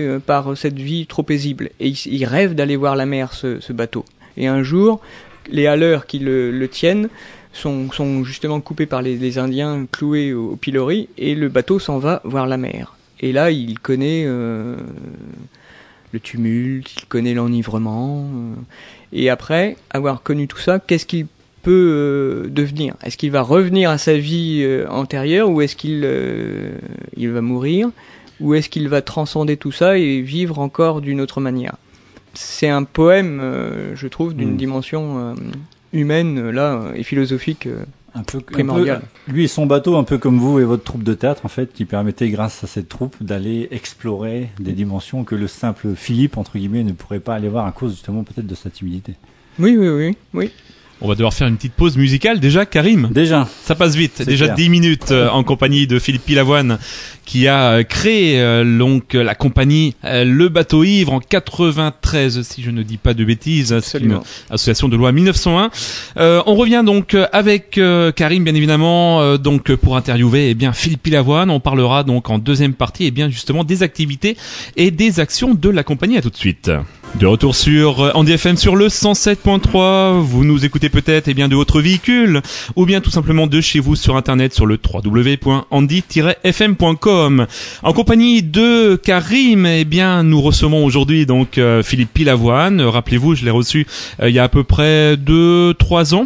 euh, 0.01 0.19
par 0.19 0.57
cette 0.57 0.77
vie 0.81 1.07
trop 1.07 1.23
paisible. 1.23 1.71
Et 1.79 1.91
il, 1.91 2.25
rêve 2.25 2.57
d'aller 2.57 2.75
voir 2.75 2.97
la 2.97 3.07
mer, 3.07 3.33
ce, 3.33 3.73
bateau. 3.73 4.05
Et 4.37 4.49
un 4.49 4.65
jour, 4.65 5.01
les 5.49 5.69
haleurs 5.69 6.07
qui 6.07 6.19
le, 6.19 6.67
tiennent 6.67 7.11
sont, 7.53 8.25
justement 8.25 8.61
coupés 8.61 8.87
par 8.87 9.03
les, 9.03 9.39
Indiens, 9.39 9.87
cloués 9.93 10.33
au, 10.33 10.57
pilori, 10.57 11.09
et 11.17 11.37
le 11.37 11.49
bateau 11.49 11.79
s'en 11.79 12.01
va 12.01 12.23
voir 12.25 12.49
la 12.49 12.57
mer. 12.57 12.97
Et 13.21 13.31
là, 13.31 13.53
il 13.53 13.79
connaît 13.79 14.27
le 16.13 16.21
tumulte, 16.21 16.93
il 16.99 17.07
connaît 17.07 17.35
l'enivrement. 17.35 18.27
euh, 18.35 18.55
et 19.13 19.29
après 19.31 19.77
avoir 19.91 20.23
connu 20.23 20.47
tout 20.49 20.59
ça, 20.59 20.79
qu'est-ce 20.79 21.07
qu'il 21.07 21.27
peut 21.63 21.71
euh, 21.71 22.49
devenir? 22.49 22.95
Est-ce 23.05 23.17
qu'il 23.17 23.31
va 23.31 23.43
revenir 23.43 23.91
à 23.91 23.99
sa 23.99 24.17
vie 24.17 24.61
euh, 24.63 24.87
antérieure 24.89 25.51
ou 25.51 25.61
est-ce 25.61 25.77
qu'il 25.77 26.07
il 27.17 27.31
va 27.31 27.41
mourir? 27.41 27.91
Ou 28.41 28.55
est-ce 28.55 28.69
qu'il 28.69 28.89
va 28.89 29.03
transcender 29.03 29.57
tout 29.57 29.71
ça 29.73 29.99
et 29.99 30.21
vivre 30.21 30.59
encore 30.59 31.01
d'une 31.01 31.21
autre 31.21 31.41
manière? 31.41 31.77
C'est 32.35 32.69
un 32.69 32.83
poème, 32.83 33.41
je 33.95 34.09
trouve, 34.09 34.35
d'une 34.35 34.55
Mm. 34.55 34.57
dimension 34.57 35.35
humaine 35.93 36.51
là 36.51 36.91
et 36.97 37.03
philosophique. 37.05 37.69
Un 38.15 38.23
peu, 38.25 38.39
un 38.39 38.41
Primordial. 38.43 39.03
peu- 39.27 39.33
lui 39.33 39.45
et 39.45 39.49
son 39.49 39.65
bateau, 39.65 39.97
un 39.97 40.05
peu 40.05 40.19
comme 40.19 40.39
vous 40.39 40.59
et 40.59 40.65
votre 40.65 40.85
troupe 40.85 41.03
de 41.03 41.15
théâtre, 41.15 41.47
en 41.47 41.49
fait, 41.49 41.73
qui 41.73 41.87
permettait, 41.87 42.29
grâce 42.29 42.63
à 42.63 42.67
cette 42.67 42.89
troupe, 42.89 43.17
d'aller 43.23 43.69
explorer 43.71 44.51
des 44.61 44.73
dimensions 44.73 45.25
que 45.25 45.35
le 45.35 45.49
simple 45.49 45.95
Philippe, 45.95 46.37
entre 46.37 46.59
guillemets, 46.59 46.85
ne 46.85 46.93
pourrait 46.93 47.21
pas 47.21 47.35
aller 47.35 47.49
voir 47.49 47.67
à 47.67 47.73
cause, 47.73 47.93
justement, 47.93 48.23
peut-être 48.23 48.47
de 48.47 48.55
sa 48.55 48.69
timidité. 48.69 49.15
Oui, 49.59 49.77
oui, 49.79 49.89
oui, 49.89 50.17
oui. 50.35 50.51
On 51.05 51.09
va 51.09 51.17
devoir 51.17 51.35
faire 51.35 51.49
une 51.49 51.57
petite 51.57 51.73
pause 51.73 51.97
musicale 51.97 52.39
déjà, 52.39 52.65
Karim. 52.65 53.09
Déjà. 53.11 53.49
Ça 53.65 53.75
passe 53.75 53.97
vite, 53.97 54.23
déjà 54.23 54.45
clair. 54.45 54.57
10 54.57 54.69
minutes 54.69 55.11
euh, 55.11 55.29
en 55.31 55.43
compagnie 55.43 55.89
de 55.89 55.99
Philippe 55.99 56.25
Pilavoine 56.25 56.79
qui 57.25 57.49
a 57.49 57.73
euh, 57.73 57.83
créé 57.83 58.41
euh, 58.41 58.79
donc 58.79 59.17
euh, 59.17 59.25
la 59.25 59.35
compagnie 59.35 59.97
euh, 60.05 60.25
Le 60.25 60.49
Bateau 60.49 60.85
Ivre 60.85 61.13
en 61.15 61.19
93 61.19 62.43
si 62.43 62.63
je 62.63 62.71
ne 62.71 62.85
dis 62.85 62.99
pas 62.99 63.15
de 63.15 63.25
bêtises, 63.25 63.77
c'est 63.81 63.99
une 63.99 64.21
association 64.49 64.89
de 64.89 64.97
loi 64.97 65.11
1901. 65.11 65.71
Euh, 66.19 66.41
on 66.47 66.55
revient 66.55 66.85
donc 66.87 67.17
avec 67.33 67.79
euh, 67.79 68.13
Karim 68.13 68.45
bien 68.45 68.55
évidemment 68.55 69.21
euh, 69.23 69.39
donc 69.39 69.75
pour 69.75 69.97
interviewer 69.97 70.51
eh 70.51 70.55
bien 70.55 70.73
Philippe 70.73 71.03
Pilavoine, 71.03 71.51
on 71.51 71.59
parlera 71.59 72.05
donc 72.05 72.31
en 72.31 72.39
deuxième 72.39 72.75
partie 72.75 73.07
eh 73.07 73.11
bien 73.11 73.29
justement 73.29 73.65
des 73.65 73.83
activités 73.83 74.37
et 74.77 74.93
des 74.93 75.19
actions 75.19 75.55
de 75.55 75.69
la 75.69 75.83
compagnie 75.83 76.17
à 76.17 76.23
tout 76.23 76.31
de 76.31 76.37
suite. 76.37 76.71
De 77.21 77.27
retour 77.27 77.55
sur 77.55 78.01
euh, 78.01 78.11
Andy 78.15 78.33
FM 78.33 78.57
sur 78.57 78.75
le 78.75 78.89
107.3, 78.89 80.19
vous 80.21 80.45
nous 80.45 80.65
écoutez 80.65 80.89
peut-être 80.89 81.29
eh 81.29 81.35
bien 81.35 81.47
de 81.47 81.55
votre 81.55 81.83
véhicule 81.83 82.41
ou 82.75 82.87
bien 82.87 83.03
tout 83.03 83.11
simplement 83.11 83.47
de 83.47 83.61
chez 83.61 83.81
vous 83.81 83.97
sur 83.97 84.17
internet 84.17 84.55
sur 84.55 84.65
le 84.65 84.79
www.andy-fm.com. 84.83 87.47
En 87.83 87.93
compagnie 87.93 88.43
de 88.43 88.97
Karim, 88.97 89.67
eh 89.67 89.85
bien 89.85 90.23
nous 90.23 90.41
recevons 90.41 90.87
aujourd'hui 90.87 91.27
donc 91.27 91.59
euh, 91.59 91.83
Philippe 91.83 92.15
Pilavoine. 92.15 92.81
Rappelez-vous, 92.81 93.35
je 93.35 93.45
l'ai 93.45 93.51
reçu 93.51 93.87
euh, 94.21 94.31
il 94.31 94.35
y 94.35 94.39
a 94.39 94.45
à 94.45 94.49
peu 94.49 94.65
près 94.65 95.19
deux 95.19 95.75
trois 95.75 96.15
ans. 96.15 96.25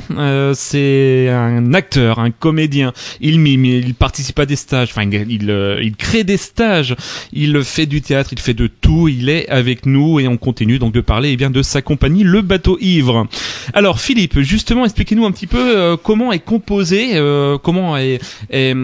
C'est 0.55 1.28
un 1.28 1.75
acteur, 1.75 2.21
un 2.21 2.31
comédien. 2.31 2.93
Il 3.21 3.40
mime, 3.40 3.64
il 3.64 3.95
participe 3.95 4.38
à 4.38 4.47
des 4.47 4.55
stages, 4.57 4.90
enfin 4.93 5.11
il 5.11 5.95
crée 5.99 6.23
des 6.23 6.37
stages, 6.37 6.95
il 7.33 7.64
fait 7.64 7.87
du 7.87 8.02
théâtre, 8.02 8.31
il 8.33 8.38
fait 8.38 8.55
de 8.55 8.69
tout. 8.69 9.09
Il 9.09 9.28
est 9.28 9.49
avec 9.49 9.85
nous 9.85 10.21
et 10.21 10.28
on 10.28 10.37
continue 10.37 10.75
donc 10.78 10.92
de 10.92 11.00
parler 11.00 11.30
eh 11.33 11.37
bien 11.37 11.50
de 11.50 11.62
sa 11.62 11.83
compagnie 11.83 12.23
Le 12.23 12.42
Bateau 12.42 12.78
Ivre. 12.80 13.26
Alors 13.75 14.00
Philippe, 14.00 14.40
justement, 14.40 14.85
expliquez-nous 14.85 15.25
un 15.25 15.33
petit 15.33 15.47
peu 15.47 15.76
euh, 15.76 15.97
comment 15.97 16.33
est 16.33 16.38
composé, 16.40 17.11
euh, 17.14 17.59
comment 17.59 17.97
est, 17.97 18.21
est, 18.50 18.75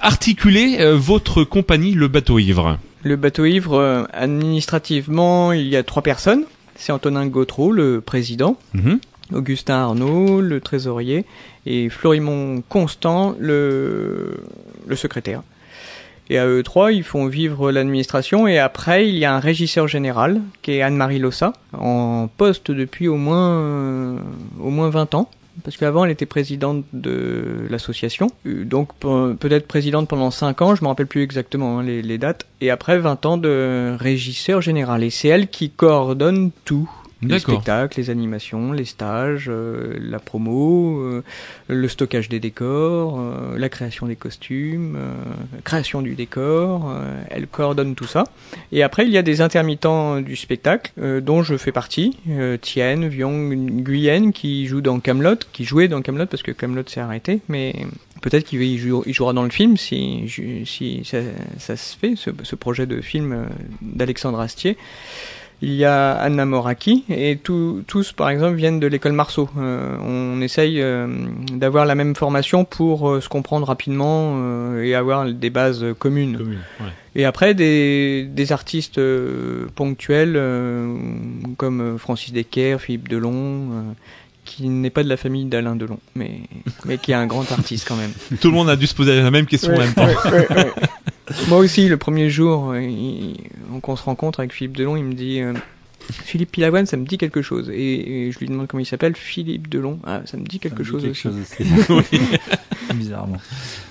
articulée 0.00 0.76
euh, 0.80 0.96
votre 0.96 1.44
compagnie 1.44 1.92
Le 1.92 2.08
Bateau 2.08 2.38
Ivre? 2.38 2.78
Le 3.02 3.14
bateau 3.14 3.44
ivre, 3.44 4.08
administrativement, 4.12 5.52
il 5.52 5.68
y 5.68 5.76
a 5.76 5.84
trois 5.84 6.02
personnes. 6.02 6.42
C'est 6.74 6.92
Antonin 6.92 7.26
Gautreau, 7.26 7.70
le 7.70 8.00
président, 8.00 8.56
Mhm. 8.74 8.98
Augustin 9.32 9.74
Arnaud, 9.74 10.40
le 10.40 10.60
trésorier, 10.60 11.24
et 11.66 11.88
Florimond 11.88 12.62
Constant, 12.68 13.34
le, 13.38 14.36
le 14.86 14.96
secrétaire. 14.96 15.42
Et 16.28 16.38
à 16.38 16.46
eux 16.46 16.62
trois, 16.62 16.92
ils 16.92 17.04
font 17.04 17.26
vivre 17.26 17.70
l'administration. 17.70 18.48
Et 18.48 18.58
après, 18.58 19.08
il 19.08 19.14
y 19.16 19.24
a 19.24 19.34
un 19.34 19.38
régisseur 19.40 19.86
général, 19.88 20.40
qui 20.62 20.72
est 20.72 20.82
Anne-Marie 20.82 21.18
Lossa, 21.20 21.52
en 21.72 22.28
poste 22.36 22.70
depuis 22.70 23.06
au 23.08 23.16
moins, 23.16 23.50
euh, 23.60 24.16
au 24.60 24.70
moins 24.70 24.90
20 24.90 25.14
ans. 25.14 25.30
Parce 25.64 25.78
qu'avant, 25.78 26.04
elle 26.04 26.10
était 26.10 26.26
présidente 26.26 26.84
de 26.92 27.66
l'association. 27.70 28.26
Euh, 28.46 28.64
Donc, 28.64 28.92
pe- 28.94 29.32
peut-être 29.34 29.66
présidente 29.66 30.06
pendant 30.08 30.30
5 30.30 30.60
ans, 30.60 30.74
je 30.74 30.82
me 30.82 30.88
rappelle 30.88 31.06
plus 31.06 31.22
exactement 31.22 31.78
hein, 31.78 31.82
les, 31.82 32.02
les 32.02 32.18
dates. 32.18 32.44
Et 32.60 32.70
après, 32.70 32.98
20 32.98 33.24
ans 33.24 33.36
de 33.38 33.96
régisseur 33.98 34.60
général. 34.60 35.02
Et 35.02 35.08
c'est 35.10 35.28
elle 35.28 35.48
qui 35.48 35.70
coordonne 35.70 36.50
tout. 36.66 36.90
Les 37.22 37.28
spectacles, 37.54 37.98
les 37.98 38.10
animations, 38.10 38.72
les 38.72 38.84
stages, 38.84 39.46
euh, 39.48 39.96
la 39.98 40.18
promo, 40.18 40.98
euh, 41.00 41.22
le 41.68 41.88
stockage 41.88 42.28
des 42.28 42.40
décors, 42.40 43.18
euh, 43.18 43.56
la 43.58 43.70
création 43.70 44.06
des 44.06 44.16
costumes, 44.16 44.96
euh, 44.96 45.14
création 45.64 46.02
du 46.02 46.14
décor. 46.14 46.90
euh, 46.90 47.22
elle 47.30 47.46
coordonne 47.46 47.94
tout 47.94 48.06
ça. 48.06 48.24
Et 48.70 48.82
après, 48.82 49.06
il 49.06 49.12
y 49.12 49.16
a 49.18 49.22
des 49.22 49.40
intermittents 49.40 50.20
du 50.20 50.36
spectacle, 50.36 50.92
euh, 51.00 51.20
dont 51.22 51.42
je 51.42 51.56
fais 51.56 51.72
partie. 51.72 52.18
Euh, 52.28 52.58
Tienne, 52.58 53.08
Viong, 53.08 53.82
Guyenne, 53.82 54.32
qui 54.34 54.66
joue 54.66 54.82
dans 54.82 55.00
Camelot, 55.00 55.36
qui 55.54 55.64
jouait 55.64 55.88
dans 55.88 56.02
Camelot 56.02 56.26
parce 56.26 56.42
que 56.42 56.52
Camelot 56.52 56.82
s'est 56.86 57.00
arrêté, 57.00 57.40
mais 57.48 57.74
peut-être 58.20 58.44
qu'il 58.44 58.60
il 58.60 58.78
jou- 58.78 59.04
il 59.06 59.14
jouera 59.14 59.32
dans 59.32 59.42
le 59.44 59.50
film 59.50 59.78
si, 59.78 60.24
si 60.66 61.02
ça, 61.04 61.18
ça 61.58 61.76
se 61.76 61.96
fait, 61.96 62.14
ce, 62.16 62.28
ce 62.42 62.56
projet 62.56 62.84
de 62.86 63.00
film 63.00 63.46
d'Alexandre 63.80 64.38
Astier. 64.40 64.76
Il 65.62 65.72
y 65.72 65.86
a 65.86 66.12
Anna 66.12 66.44
Moraki 66.44 67.04
et 67.08 67.38
tout- 67.42 67.82
tous, 67.86 68.12
par 68.12 68.28
exemple, 68.28 68.56
viennent 68.56 68.78
de 68.78 68.86
l'école 68.86 69.12
Marceau. 69.12 69.48
Euh, 69.58 69.96
on 70.02 70.40
essaye 70.42 70.82
euh, 70.82 71.06
d'avoir 71.52 71.86
la 71.86 71.94
même 71.94 72.14
formation 72.14 72.64
pour 72.66 73.08
euh, 73.08 73.20
se 73.22 73.28
comprendre 73.30 73.66
rapidement 73.66 74.34
euh, 74.36 74.82
et 74.82 74.94
avoir 74.94 75.24
des 75.24 75.48
bases 75.50 75.84
communes. 75.98 76.58
Et 77.14 77.24
après, 77.24 77.54
des, 77.54 78.28
des 78.30 78.52
artistes 78.52 78.98
euh, 78.98 79.66
ponctuels 79.74 80.34
euh, 80.36 80.94
comme 81.56 81.96
Francis 81.98 82.34
Decker, 82.34 82.76
Philippe 82.78 83.08
Delon, 83.08 83.32
euh, 83.32 83.82
qui 84.44 84.68
n'est 84.68 84.90
pas 84.90 85.02
de 85.02 85.08
la 85.08 85.16
famille 85.16 85.46
d'Alain 85.46 85.74
Delon, 85.74 85.98
mais, 86.14 86.40
mais 86.84 86.98
qui 86.98 87.12
est 87.12 87.14
un 87.16 87.26
grand 87.26 87.50
artiste 87.50 87.86
quand 87.88 87.96
même. 87.96 88.12
Tout 88.40 88.48
le 88.48 88.54
monde 88.54 88.68
a 88.68 88.76
dû 88.76 88.86
se 88.86 88.94
poser 88.94 89.20
la 89.20 89.30
même 89.30 89.46
question 89.46 89.74
en 89.74 89.78
même 89.78 89.94
temps. 89.94 90.04
Ouais, 90.06 90.30
ouais, 90.30 90.46
ouais. 90.54 90.72
Moi 91.48 91.58
aussi, 91.58 91.88
le 91.88 91.96
premier 91.96 92.30
jour 92.30 92.70
euh, 92.70 92.80
il- 92.82 93.36
donc 93.70 93.88
on 93.88 93.96
se 93.96 94.02
rencontre 94.04 94.40
avec 94.40 94.52
Philippe 94.52 94.76
Delon, 94.76 94.96
il 94.96 95.04
me 95.04 95.14
dit 95.14 95.40
euh, 95.40 95.52
Philippe 96.12 96.52
Pilavoine, 96.52 96.86
ça 96.86 96.96
me 96.96 97.04
dit 97.04 97.18
quelque 97.18 97.42
chose. 97.42 97.68
Et, 97.70 98.26
et 98.28 98.32
je 98.32 98.38
lui 98.38 98.46
demande 98.46 98.68
comment 98.68 98.80
il 98.80 98.86
s'appelle. 98.86 99.16
Philippe 99.16 99.68
Delon, 99.68 99.98
ah, 100.04 100.20
ça 100.24 100.36
me 100.36 100.44
dit 100.44 100.60
quelque 100.60 100.78
me 100.80 100.84
dit 100.84 100.90
chose 100.90 101.02
quelque 101.02 101.14
chose 101.16 101.36
aussi. 101.36 102.20
Bizarrement. 102.94 103.38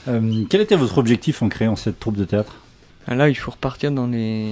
Euh, 0.07 0.43
quel 0.49 0.61
était 0.61 0.75
votre 0.77 0.97
objectif 0.97 1.41
en 1.41 1.49
créant 1.49 1.75
cette 1.75 1.99
troupe 1.99 2.15
de 2.15 2.23
théâtre? 2.25 2.55
Là, 3.07 3.29
il 3.29 3.35
faut 3.35 3.51
repartir 3.51 3.91
dans 3.91 4.07
les, 4.07 4.47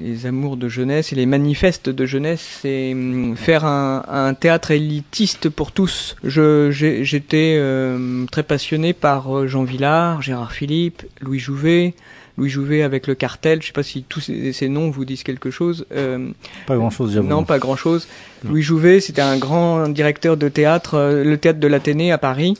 les 0.00 0.26
amours 0.26 0.58
de 0.58 0.68
jeunesse 0.68 1.12
et 1.12 1.16
les 1.16 1.24
manifestes 1.24 1.88
de 1.88 2.04
jeunesse. 2.06 2.58
C'est 2.60 2.92
hum, 2.92 3.36
faire 3.36 3.64
un, 3.64 4.04
un 4.08 4.34
théâtre 4.34 4.70
élitiste 4.70 5.48
pour 5.48 5.72
tous. 5.72 6.14
J'étais 6.22 7.56
euh, 7.58 8.26
très 8.30 8.42
passionné 8.42 8.92
par 8.92 9.34
euh, 9.34 9.46
Jean 9.46 9.64
Villard, 9.64 10.20
Gérard 10.22 10.52
Philippe, 10.52 11.04
Louis 11.20 11.38
Jouvet. 11.38 11.94
Louis 12.38 12.50
Jouvet 12.50 12.82
avec 12.82 13.06
le 13.06 13.14
cartel, 13.14 13.62
je 13.62 13.68
sais 13.68 13.72
pas 13.72 13.82
si 13.82 14.02
tous 14.06 14.20
ces, 14.20 14.52
ces 14.52 14.68
noms 14.68 14.90
vous 14.90 15.06
disent 15.06 15.22
quelque 15.22 15.50
chose. 15.50 15.86
Euh, 15.92 16.28
Pas 16.66 16.76
grand-chose, 16.76 17.14
j'avoue. 17.14 17.28
non, 17.28 17.44
pas 17.44 17.58
grand-chose. 17.58 18.06
Louis 18.44 18.60
Jouvet, 18.60 19.00
c'était 19.00 19.22
un 19.22 19.38
grand 19.38 19.88
directeur 19.88 20.36
de 20.36 20.50
théâtre, 20.50 20.96
euh, 20.98 21.24
le 21.24 21.38
théâtre 21.38 21.60
de 21.60 21.66
l'Athénée 21.66 22.12
à 22.12 22.18
Paris. 22.18 22.58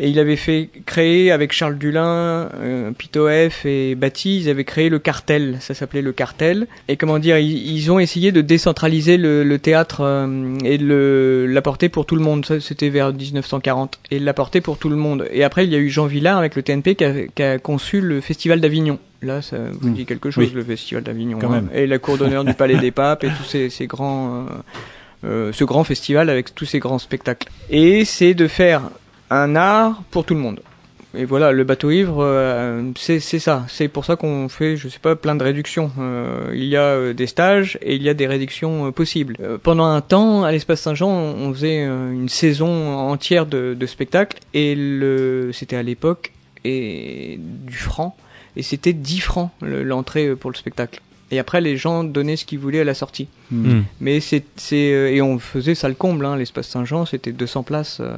Et 0.00 0.08
il 0.08 0.18
avait 0.20 0.36
fait 0.36 0.68
créer 0.86 1.32
avec 1.32 1.52
Charles 1.52 1.76
Dulin, 1.76 2.48
euh, 2.60 2.92
Pitoef 2.92 3.66
et 3.66 3.96
Bati, 3.96 4.38
ils 4.38 4.48
avaient 4.48 4.64
créé 4.64 4.88
le 4.88 5.00
cartel. 5.00 5.56
Ça 5.60 5.74
s'appelait 5.74 6.02
le 6.02 6.12
cartel. 6.12 6.68
Et 6.86 6.96
comment 6.96 7.18
dire, 7.18 7.38
ils, 7.38 7.90
ont 7.90 7.98
essayé 7.98 8.30
de 8.30 8.40
décentraliser 8.40 9.16
le, 9.16 9.58
théâtre 9.58 10.02
euh, 10.02 10.56
et 10.64 10.78
de 10.78 11.46
l'apporter 11.48 11.88
pour 11.88 12.06
tout 12.06 12.14
le 12.14 12.22
monde. 12.22 12.46
Ça, 12.46 12.60
c'était 12.60 12.90
vers 12.90 13.12
1940 13.12 13.98
et 14.12 14.20
l'apporter 14.20 14.60
pour 14.60 14.78
tout 14.78 14.88
le 14.88 14.96
monde. 14.96 15.26
Et 15.32 15.42
après, 15.42 15.64
il 15.64 15.72
y 15.72 15.74
a 15.74 15.78
eu 15.78 15.88
Jean 15.88 16.06
Villard 16.06 16.38
avec 16.38 16.54
le 16.54 16.62
TNP 16.62 16.94
qui 16.94 17.04
a, 17.04 17.12
qui 17.26 17.42
a 17.42 17.58
conçu 17.58 18.00
le 18.00 18.20
Festival 18.20 18.60
d'Avignon. 18.60 19.00
Là, 19.20 19.42
ça 19.42 19.56
vous 19.80 19.88
hmm. 19.88 19.94
dit 19.94 20.06
quelque 20.06 20.30
chose, 20.30 20.54
le 20.54 20.62
Festival 20.62 21.02
d'Avignon. 21.02 21.40
Hein. 21.42 21.64
Et 21.74 21.88
la 21.88 21.98
cour 21.98 22.18
d'honneur 22.18 22.44
du 22.44 22.54
Palais 22.54 22.76
des 22.76 22.90
Papes 22.92 23.24
et 23.24 23.28
tous 23.28 23.44
ces, 23.44 23.68
ces 23.68 23.88
grands. 23.88 24.46
Euh, 24.46 24.50
euh, 25.24 25.52
ce 25.52 25.64
grand 25.64 25.82
festival 25.82 26.30
avec 26.30 26.54
tous 26.54 26.64
ces 26.64 26.78
grands 26.78 27.00
spectacles. 27.00 27.48
Et 27.70 28.04
c'est 28.04 28.34
de 28.34 28.46
faire 28.46 28.82
un 29.30 29.56
art 29.56 30.02
pour 30.10 30.24
tout 30.24 30.34
le 30.34 30.40
monde. 30.40 30.60
Et 31.16 31.24
voilà, 31.24 31.52
le 31.52 31.64
bateau 31.64 31.90
ivre, 31.90 32.22
euh, 32.22 32.92
c'est 32.96 33.18
ça. 33.20 33.64
C'est 33.68 33.88
pour 33.88 34.04
ça 34.04 34.16
qu'on 34.16 34.48
fait, 34.48 34.76
je 34.76 34.88
sais 34.88 34.98
pas, 34.98 35.16
plein 35.16 35.36
de 35.36 35.42
réductions. 35.42 35.90
Euh, 35.98 36.52
il 36.54 36.66
y 36.66 36.76
a 36.76 36.82
euh, 36.82 37.14
des 37.14 37.26
stages 37.26 37.78
et 37.80 37.96
il 37.96 38.02
y 38.02 38.10
a 38.10 38.14
des 38.14 38.26
réductions 38.26 38.92
possibles. 38.92 39.36
pendant 39.62 39.86
un 39.86 40.02
temps, 40.02 40.44
à 40.44 40.52
l'espace 40.52 40.82
Saint-Jean, 40.82 41.10
on 41.10 41.52
faisait 41.54 41.82
une 41.82 42.28
saison 42.28 42.98
entière 42.98 43.46
de, 43.46 43.74
de 43.74 43.86
spectacles 43.86 44.38
et 44.52 44.74
le, 44.74 45.50
c'était 45.52 45.76
à 45.76 45.82
l'époque 45.82 46.32
et 46.64 47.38
du 47.40 47.76
franc 47.76 48.16
et 48.56 48.62
c'était 48.62 48.92
10 48.92 49.20
francs 49.20 49.50
l'entrée 49.62 50.36
pour 50.36 50.50
le 50.50 50.56
spectacle. 50.56 51.00
Et 51.30 51.38
après, 51.38 51.60
les 51.60 51.76
gens 51.76 52.04
donnaient 52.04 52.36
ce 52.36 52.44
qu'ils 52.44 52.58
voulaient 52.58 52.80
à 52.80 52.84
la 52.84 52.94
sortie. 52.94 53.28
Hmm. 53.50 53.70
Hmm. 53.70 53.82
Mais 54.00 54.20
c'est, 54.20 54.44
euh, 54.72 55.10
et 55.10 55.20
on 55.20 55.38
faisait 55.38 55.74
ça 55.74 55.88
le 55.88 55.94
comble, 55.94 56.24
hein, 56.24 56.36
l'espace 56.36 56.68
Saint-Jean, 56.68 57.04
c'était 57.04 57.32
200 57.32 57.62
places 57.64 57.98
euh, 58.00 58.16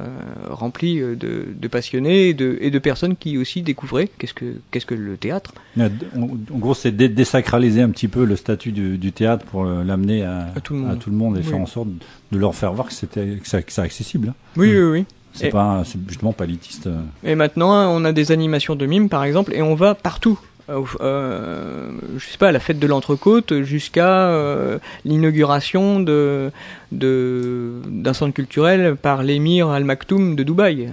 remplies 0.49 0.99
euh, 0.99 1.15
de, 1.15 1.47
de 1.53 1.67
passionnés 1.67 2.29
et 2.29 2.33
de, 2.33 2.57
et 2.61 2.71
de, 2.71 2.79
personnes 2.79 3.15
qui 3.15 3.37
aussi 3.37 3.61
découvraient 3.61 4.09
qu'est-ce 4.17 4.33
que, 4.33 4.55
qu'est-ce 4.71 4.85
que 4.85 4.95
le 4.95 5.17
théâtre. 5.17 5.53
En, 5.77 6.27
gros, 6.51 6.73
c'est 6.73 6.91
désacraliser 6.91 7.81
un 7.81 7.89
petit 7.89 8.07
peu 8.07 8.23
le 8.23 8.35
statut 8.35 8.71
du, 8.71 8.97
du 8.97 9.11
théâtre 9.11 9.45
pour 9.45 9.65
l'amener 9.65 10.23
à, 10.23 10.49
à, 10.55 10.61
tout 10.61 10.73
le 10.73 11.15
monde 11.15 11.37
et 11.37 11.43
faire 11.43 11.59
en 11.59 11.65
sorte 11.65 11.89
de 12.31 12.37
leur 12.37 12.55
faire 12.55 12.73
voir 12.73 12.87
que 12.87 12.93
c'était, 12.93 13.37
que 13.41 13.47
c'est 13.47 13.81
accessible. 13.81 14.29
Hein. 14.29 14.35
Oui, 14.55 14.71
oui, 14.71 14.83
oui. 14.83 15.05
C'est 15.33 15.49
pas, 15.49 15.83
justement 16.07 16.33
pas 16.33 16.43
élitiste. 16.43 16.89
Et 17.23 17.35
maintenant, 17.35 17.89
on 17.89 18.03
a 18.03 18.11
des 18.11 18.33
animations 18.33 18.75
de 18.75 18.85
mime, 18.85 19.07
par 19.07 19.23
exemple, 19.23 19.53
et 19.53 19.61
on 19.61 19.75
va 19.75 19.95
partout. 19.95 20.37
Euh, 20.71 20.83
euh, 21.01 21.91
je 22.17 22.25
sais 22.25 22.37
pas, 22.37 22.49
à 22.49 22.51
la 22.51 22.59
fête 22.59 22.79
de 22.79 22.87
l'Entrecôte 22.87 23.61
jusqu'à 23.63 24.27
euh, 24.29 24.77
l'inauguration 25.05 25.99
de 25.99 26.51
d'un 26.91 28.11
centre 28.11 28.33
culturel 28.33 28.97
par 29.01 29.23
l'émir 29.23 29.69
Al 29.69 29.85
Maktoum 29.85 30.35
de 30.35 30.43
Dubaï. 30.43 30.89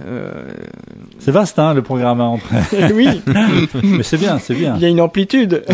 C'est 1.19 1.31
vaste, 1.31 1.59
hein, 1.59 1.73
le 1.73 1.81
programme 1.81 2.21
hein, 2.21 2.37
oui. 2.93 3.21
Mais 3.83 4.03
c'est 4.03 4.17
bien, 4.17 4.39
c'est 4.39 4.55
bien. 4.55 4.75
Il 4.77 4.81
y 4.81 4.85
a 4.85 4.87
une 4.87 5.01
amplitude. 5.01 5.65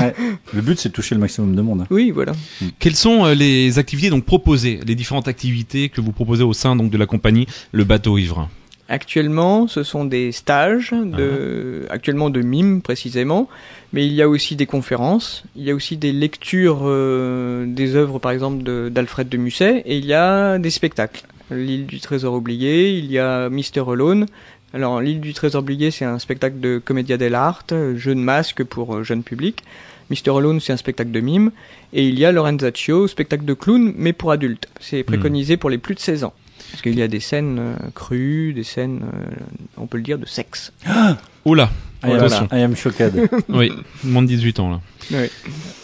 Le 0.52 0.62
but, 0.62 0.80
c'est 0.80 0.90
de 0.90 0.94
toucher 0.94 1.14
le 1.14 1.22
maximum 1.22 1.56
de 1.56 1.62
monde. 1.62 1.86
Oui, 1.92 2.10
voilà. 2.10 2.32
Mm. 2.32 2.66
Quelles 2.80 2.96
sont 2.96 3.26
les 3.26 3.78
activités 3.78 4.10
donc 4.10 4.26
proposées, 4.26 4.80
les 4.84 4.96
différentes 4.96 5.28
activités 5.28 5.90
que 5.90 6.02
vous 6.02 6.12
proposez 6.12 6.44
au 6.44 6.54
sein 6.54 6.76
donc 6.76 6.90
de 6.90 6.98
la 6.98 7.06
compagnie 7.06 7.46
Le 7.72 7.84
Bateau 7.84 8.18
Ivre? 8.18 8.50
Actuellement, 8.88 9.68
ce 9.68 9.82
sont 9.82 10.06
des 10.06 10.32
stages, 10.32 10.92
de, 10.92 11.86
uh-huh. 11.86 11.92
actuellement 11.92 12.30
de 12.30 12.42
mime 12.42 12.84
précisément, 12.84 13.50
mais 13.94 14.06
il 14.06 14.14
y 14.14 14.22
a 14.22 14.30
aussi 14.30 14.56
des 14.56 14.68
conférences, 14.68 15.44
il 15.56 15.64
y 15.64 15.72
a 15.72 15.76
aussi 15.76 15.98
des 15.98 16.12
lectures 16.12 16.82
euh, 16.84 17.66
des 17.68 17.96
œuvres 17.96 18.20
par 18.20 18.32
exemple 18.32 18.62
d'Alfred 18.92 19.28
de, 19.28 19.38
Musset, 19.38 19.82
et 19.88 19.98
il 19.98 20.06
y 20.06 20.14
a 20.14 20.60
des 20.60 20.70
spectacles. 20.70 21.24
L'île 21.50 21.88
du 21.88 22.00
trésor 22.00 22.36
oublié, 22.36 22.96
il 22.96 23.12
y 23.12 23.18
a 23.18 23.50
Mister 23.50 23.82
Alone. 23.88 24.28
Alors 24.72 25.02
l'île 25.02 25.20
du 25.20 25.34
trésor 25.34 25.64
oublié, 25.64 25.90
c'est 25.90 26.06
un 26.06 26.20
spectacle 26.20 26.60
de 26.60 26.80
comédia 26.84 27.18
dell'arte, 27.18 27.74
jeu 27.96 28.14
de 28.14 28.20
masque 28.20 28.64
pour 28.64 28.98
euh, 28.98 29.04
jeunes 29.04 29.24
publics. 29.24 29.64
Mister 30.12 30.30
Alone, 30.30 30.60
c'est 30.60 30.74
un 30.74 30.78
spectacle 30.78 31.10
de 31.10 31.20
mime. 31.22 31.52
Et 31.92 32.08
il 32.08 32.20
y 32.20 32.26
a 32.26 32.32
Lorenzaccio, 32.32 33.08
spectacle 33.08 33.46
de 33.46 33.54
clown, 33.56 33.94
mais 33.98 34.14
pour 34.14 34.32
adultes. 34.32 34.68
C'est 34.80 35.04
préconisé 35.04 35.58
pour 35.58 35.72
les 35.72 35.80
plus 35.80 35.96
de 35.96 36.00
16 36.00 36.26
ans. 36.26 36.34
Parce 36.76 36.82
qu'il 36.82 37.00
y 37.00 37.02
a 37.02 37.08
des 37.08 37.22
scènes 37.22 37.58
euh, 37.58 37.76
crues, 37.94 38.52
des 38.52 38.66
scènes, 38.66 39.06
euh, 39.06 39.36
on 39.78 39.88
peut 39.88 39.96
le 39.96 40.04
dire, 40.04 40.20
de 40.20 40.26
sexe. 40.26 40.74
Oula 41.46 41.72
I 42.04 42.12
am, 42.12 42.48
I 42.52 42.62
am 42.64 42.76
shocked. 42.76 43.14
oui, 43.48 43.72
moins 44.04 44.24
de 44.24 44.28
18 44.28 44.60
ans 44.60 44.72
là. 44.72 44.82
Oui. 45.10 45.30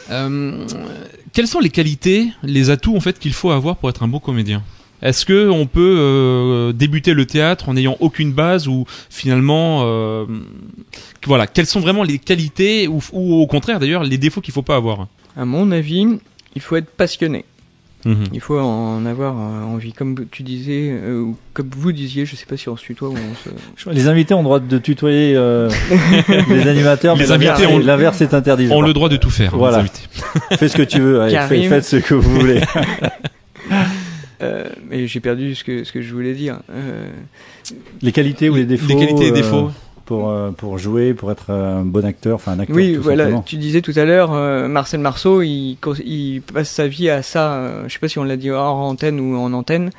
Euh, 0.10 0.68
quelles 1.32 1.48
sont 1.48 1.62
les 1.62 1.70
qualités, 1.70 2.28
les 2.44 2.72
atouts 2.72 2.98
en 2.98 3.00
fait 3.00 3.20
qu'il 3.20 3.32
faut 3.32 3.52
avoir 3.52 3.78
pour 3.78 3.90
être 3.90 4.04
un 4.04 4.10
bon 4.10 4.20
comédien? 4.20 4.64
Est-ce 5.02 5.26
que 5.26 5.50
on 5.50 5.66
peut 5.66 5.96
euh, 5.98 6.74
débuter 6.74 7.14
le 7.14 7.26
théâtre 7.26 7.70
en 7.70 7.76
n'ayant 7.76 7.96
aucune 8.02 8.34
base 8.34 8.68
ou 8.68 8.84
finalement, 9.10 9.84
euh, 9.86 10.26
voilà, 11.26 11.48
quelles 11.48 11.68
sont 11.68 11.80
vraiment 11.80 12.04
les 12.04 12.20
qualités 12.20 12.90
ou, 12.90 13.00
ou 13.14 13.36
au 13.36 13.48
contraire 13.48 13.80
d'ailleurs 13.80 14.04
les 14.04 14.18
défauts 14.18 14.42
qu'il 14.42 14.54
faut 14.54 14.62
pas 14.62 14.76
avoir? 14.76 15.08
À 15.38 15.46
mon 15.46 15.72
avis, 15.72 16.06
il 16.54 16.62
faut 16.62 16.76
être 16.76 16.90
passionné. 16.90 17.46
Mhm. 18.06 18.26
Il 18.34 18.40
faut 18.40 18.60
en 18.60 19.06
avoir 19.06 19.36
euh, 19.38 19.64
envie, 19.64 19.94
comme 19.94 20.26
tu 20.32 20.44
disais, 20.44 20.92
euh, 20.92 21.20
ou 21.20 21.38
comme 21.54 21.70
vous 21.76 21.92
disiez, 21.92 22.26
je 22.26 22.36
sais 22.36 22.46
pas 22.46 22.58
si 22.58 22.70
on 22.70 22.76
se 22.76 22.84
tutoie 22.84 23.10
ou 23.10 23.16
on 23.16 23.36
se... 23.36 23.90
Les 23.90 24.08
invités 24.08 24.34
ont 24.34 24.40
le 24.40 24.46
droit 24.46 24.60
de 24.60 24.78
tutoyer 24.80 25.36
euh, 25.36 25.70
les 26.50 26.68
animateurs, 26.68 27.16
les 27.16 27.32
invités 27.32 27.68
ont 27.68 27.80
l'inverse 27.80 28.22
est 28.22 28.34
interdit. 28.34 28.68
Ont 28.72 28.82
le 28.82 28.94
droit 28.94 29.10
de 29.10 29.18
tout 29.18 29.30
faire. 29.30 29.56
Voilà. 29.56 29.84
fais 30.58 30.68
ce 30.68 30.78
que 30.78 30.84
tu 30.84 31.00
veux, 31.00 31.22
allez, 31.22 31.68
faites 31.68 31.86
ce 31.86 31.98
que 31.98 32.14
vous 32.14 32.40
voulez. 32.40 32.62
euh, 34.42 34.70
mais 34.90 35.08
j'ai 35.08 35.20
perdu 35.20 35.54
ce 35.56 35.64
que 35.64 35.84
ce 35.84 35.92
que 35.92 36.02
je 36.02 36.14
voulais 36.14 36.34
dire. 36.34 36.60
Les 38.02 38.12
qualités 38.12 38.50
ou 38.50 38.56
les 38.56 38.66
défauts. 38.66 38.88
Les 38.88 38.96
qualités 38.96 39.28
et 39.28 39.32
défauts 39.32 39.72
pour, 40.12 40.30
euh, 40.30 40.52
pour 40.52 40.78
jouer, 40.78 41.14
pour 41.14 41.32
être 41.32 41.52
un 41.52 41.84
bon 41.86 42.04
acteur, 42.04 42.36
enfin 42.36 42.52
un 42.52 42.60
acteur. 42.60 42.76
Oui, 42.76 42.96
voilà. 42.96 43.30
Tu 43.46 43.56
disais 43.56 43.82
tout 43.82 43.94
à 43.96 44.04
l'heure, 44.04 44.34
euh, 44.34 44.68
Marcel 44.68 45.00
Marceau, 45.00 45.42
il, 45.42 45.78
il 46.04 46.42
passe 46.42 46.70
sa 46.70 46.88
vie 46.88 47.10
à 47.10 47.22
ça. 47.22 47.54
Euh, 47.54 47.84
je 47.88 47.94
sais 47.94 48.00
pas 48.00 48.10
si 48.10 48.20
on 48.20 48.26
l'a 48.26 48.36
dit 48.36 48.50
hors 48.50 48.76
antenne 48.76 49.22
ou 49.22 49.38
en 49.38 49.54
antenne. 49.54 49.90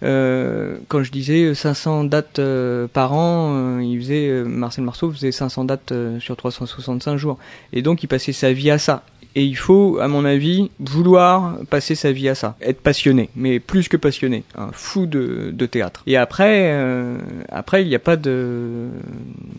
quand 0.00 1.02
je 1.02 1.10
disais 1.10 1.54
500 1.54 2.04
dates 2.04 2.40
par 2.94 3.12
an, 3.12 3.78
il 3.80 4.00
faisait 4.00 4.42
Marcel 4.44 4.84
Marceau 4.84 5.10
faisait 5.10 5.32
500 5.32 5.66
dates 5.66 5.92
sur 6.18 6.34
365 6.34 7.16
jours, 7.18 7.36
et 7.74 7.82
donc 7.82 8.02
il 8.02 8.06
passait 8.06 8.32
sa 8.32 8.52
vie 8.52 8.70
à 8.70 8.78
ça. 8.78 9.02
Et 9.38 9.44
il 9.44 9.54
faut, 9.54 10.00
à 10.00 10.08
mon 10.08 10.24
avis, 10.24 10.68
vouloir 10.80 11.58
passer 11.70 11.94
sa 11.94 12.10
vie 12.10 12.28
à 12.28 12.34
ça, 12.34 12.56
être 12.60 12.80
passionné, 12.80 13.30
mais 13.36 13.60
plus 13.60 13.86
que 13.86 13.96
passionné, 13.96 14.42
un 14.56 14.70
fou 14.72 15.06
de, 15.06 15.52
de 15.52 15.66
théâtre. 15.66 16.02
Et 16.08 16.16
après, 16.16 16.72
euh, 16.72 17.18
après, 17.48 17.82
il 17.82 17.88
n'y 17.88 17.94
a 17.94 18.00
pas 18.00 18.16
de, 18.16 18.88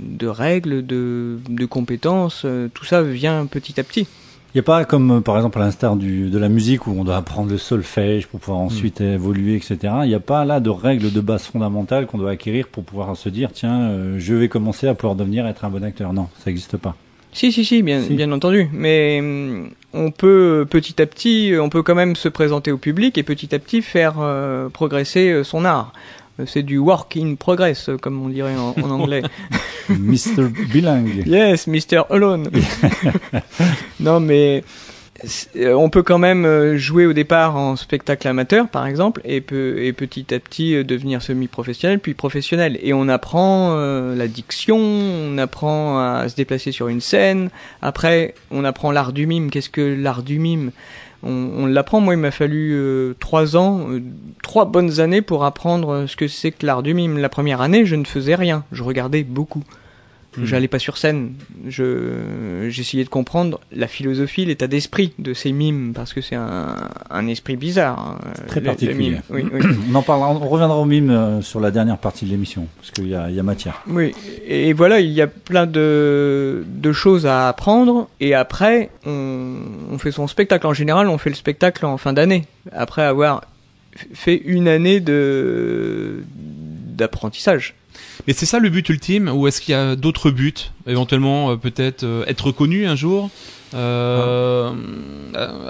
de 0.02 0.28
règles, 0.28 0.86
de, 0.86 1.40
de 1.48 1.66
compétences, 1.66 2.42
euh, 2.44 2.68
tout 2.74 2.84
ça 2.84 3.04
vient 3.04 3.46
petit 3.46 3.80
à 3.80 3.86
petit. 3.86 4.02
Il 4.54 4.58
n'y 4.58 4.60
a 4.60 4.64
pas 4.64 4.84
comme 4.84 5.12
euh, 5.12 5.22
par 5.22 5.38
exemple 5.38 5.60
à 5.60 5.62
l'instar 5.62 5.96
de 5.96 6.38
la 6.38 6.50
musique 6.50 6.86
où 6.86 6.92
on 6.92 7.06
doit 7.06 7.16
apprendre 7.16 7.50
le 7.50 7.58
solfège 7.58 8.28
pour 8.28 8.42
pouvoir 8.42 8.60
ensuite 8.60 9.00
mm. 9.00 9.14
évoluer, 9.14 9.56
etc. 9.56 9.78
Il 10.04 10.10
n'y 10.10 10.14
a 10.14 10.20
pas 10.20 10.44
là 10.44 10.60
de 10.60 10.70
règles 10.70 11.10
de 11.10 11.22
base 11.22 11.44
fondamentales 11.44 12.06
qu'on 12.06 12.18
doit 12.18 12.32
acquérir 12.32 12.68
pour 12.68 12.84
pouvoir 12.84 13.16
se 13.16 13.30
dire 13.30 13.52
tiens, 13.54 14.18
je 14.18 14.34
vais 14.34 14.50
commencer 14.50 14.90
à 14.90 14.94
pouvoir 14.94 15.16
devenir 15.16 15.48
être 15.48 15.64
un 15.64 15.70
bon 15.70 15.86
acteur. 15.86 16.12
Non, 16.12 16.28
ça 16.38 16.50
n'existe 16.50 16.76
pas. 16.76 16.98
Si, 17.32 17.52
si, 17.52 17.64
si, 17.64 17.84
bien, 17.84 18.02
bien 18.02 18.32
entendu. 18.32 18.70
Mais 18.74 19.20
hum, 19.20 19.70
on 19.94 20.12
peut 20.12 20.66
petit 20.70 21.02
à 21.02 21.06
petit, 21.06 21.54
on 21.60 21.70
peut 21.70 21.84
quand 21.84 21.96
même 21.96 22.16
se 22.16 22.30
présenter 22.30 22.72
au 22.72 22.78
public 22.78 23.18
et 23.18 23.24
petit 23.24 23.54
à 23.54 23.60
petit 23.60 23.82
faire 23.82 24.16
euh, 24.20 24.70
progresser 24.70 25.30
euh, 25.30 25.44
son 25.44 25.66
art. 25.66 25.94
Euh, 26.40 26.46
c'est 26.48 26.64
du 26.64 26.78
work 26.78 27.18
in 27.18 27.36
progress, 27.36 27.90
comme 28.02 28.22
on 28.24 28.30
dirait 28.30 28.56
en, 28.56 28.76
en 28.82 28.90
anglais. 28.90 29.24
Mr. 29.90 30.50
Bilingue. 30.72 31.26
Yes, 31.26 31.68
Mr. 31.68 32.04
Alone. 32.10 32.50
non, 34.00 34.20
mais 34.20 34.64
on 35.56 35.90
peut 35.90 36.04
quand 36.04 36.18
même 36.18 36.46
euh, 36.46 36.78
jouer 36.78 37.06
au 37.06 37.14
départ 37.14 37.56
en 37.56 37.76
spectacle 37.76 38.28
amateur, 38.28 38.68
par 38.68 38.86
exemple, 38.86 39.22
et, 39.26 39.38
et 39.38 39.94
petit 39.94 40.34
à 40.34 40.40
petit 40.40 40.76
euh, 40.76 40.84
devenir 40.84 41.22
semi-professionnel, 41.22 42.00
puis 42.00 42.14
professionnel. 42.14 42.80
Et 42.82 42.94
on 42.94 43.08
apprend 43.08 43.76
la 43.80 44.28
diction, 44.28 44.78
on 44.78 45.38
apprend 45.38 46.00
à 46.00 46.30
se 46.30 46.36
déplacer 46.36 46.72
sur 46.72 46.88
une 46.88 47.02
scène. 47.02 47.50
Après, 47.82 48.34
on 48.52 48.64
apprend 48.64 48.92
l'art 48.92 49.14
du 49.14 49.28
mime. 49.28 49.50
Qu'est-ce 49.50 49.70
que 49.70 49.82
l'art 49.82 50.24
du 50.24 50.40
mime? 50.40 50.72
On, 51.22 51.66
l'apprend. 51.66 52.00
Moi, 52.00 52.14
il 52.14 52.20
m'a 52.20 52.32
fallu 52.32 52.78
trois 53.20 53.58
ans, 53.58 53.88
trois 54.42 54.66
bonnes 54.66 55.00
années 55.00 55.22
pour 55.22 55.44
apprendre 55.44 56.06
ce 56.08 56.16
que 56.16 56.28
c'est 56.28 56.52
que 56.52 56.66
l'art 56.66 56.84
du 56.84 56.94
mime. 56.94 57.18
La 57.18 57.30
première 57.30 57.62
année, 57.62 57.86
je 57.86 57.96
ne 57.96 58.06
faisais 58.06 58.36
rien. 58.36 58.64
Je 58.72 58.84
regardais 58.84 59.24
beaucoup. 59.24 59.64
J'allais 60.44 60.68
pas 60.68 60.80
sur 60.80 60.98
scène. 60.98 61.34
Je 61.68 62.68
j'essayais 62.70 63.04
de 63.04 63.10
comprendre 63.10 63.60
la 63.72 63.88
philosophie, 63.88 64.46
l'état 64.46 64.68
d'esprit 64.68 65.14
de 65.18 65.34
ces 65.34 65.52
mimes 65.52 65.92
parce 65.94 66.14
que 66.14 66.22
c'est 66.22 66.36
un, 66.36 66.90
un 67.10 67.28
esprit 67.28 67.56
bizarre. 67.56 68.00
Hein, 68.00 68.32
Très 68.48 68.62
particulier. 68.62 69.18
Oui, 69.30 69.46
oui. 69.52 69.62
on 69.92 69.96
en 69.96 70.02
parlera. 70.04 70.30
On 70.30 70.48
reviendra 70.48 70.78
aux 70.78 70.86
mimes 70.86 71.10
euh, 71.10 71.42
sur 71.42 71.60
la 71.60 71.72
dernière 71.72 71.98
partie 71.98 72.26
de 72.26 72.32
l'émission 72.32 72.68
parce 72.78 72.92
qu'il 72.92 73.08
y 73.08 73.16
a, 73.16 73.30
il 73.30 73.36
y 73.36 73.40
a 73.40 73.44
matière. 73.44 73.82
Oui. 73.88 74.14
Et 74.46 74.74
voilà, 74.74 75.00
il 75.00 75.12
y 75.12 75.22
a 75.22 75.28
plein 75.28 75.66
de 75.66 76.64
de 76.68 76.92
choses 76.92 77.26
à 77.26 77.48
apprendre 77.48 78.08
et 78.20 78.34
après 78.36 78.92
on, 79.06 79.58
on 79.92 79.98
fait 79.98 80.12
son 80.12 80.28
spectacle. 80.28 80.68
En 80.68 80.74
général, 80.74 81.08
on 81.10 81.18
fait 81.18 81.30
le 81.30 81.36
spectacle 81.36 81.86
en 81.86 81.98
fin 81.98 82.14
d'année 82.14 82.46
après 82.72 83.04
avoir 83.04 83.42
fait 84.14 84.42
une 84.46 84.68
année 84.68 85.00
de 85.00 86.24
d'apprentissage. 86.36 87.76
Mais 88.28 88.34
c'est 88.34 88.46
ça 88.46 88.60
le 88.60 88.70
but 88.70 88.88
ultime, 88.90 89.30
ou 89.30 89.48
est-ce 89.48 89.62
qu'il 89.62 89.72
y 89.72 89.76
a 89.76 89.96
d'autres 89.96 90.32
buts 90.32 90.54
Éventuellement, 90.88 91.58
peut-être 91.58 92.06
être 92.28 92.48
reconnu 92.48 92.86
un 92.86 92.96
jour 92.96 93.30
euh, 93.74 94.74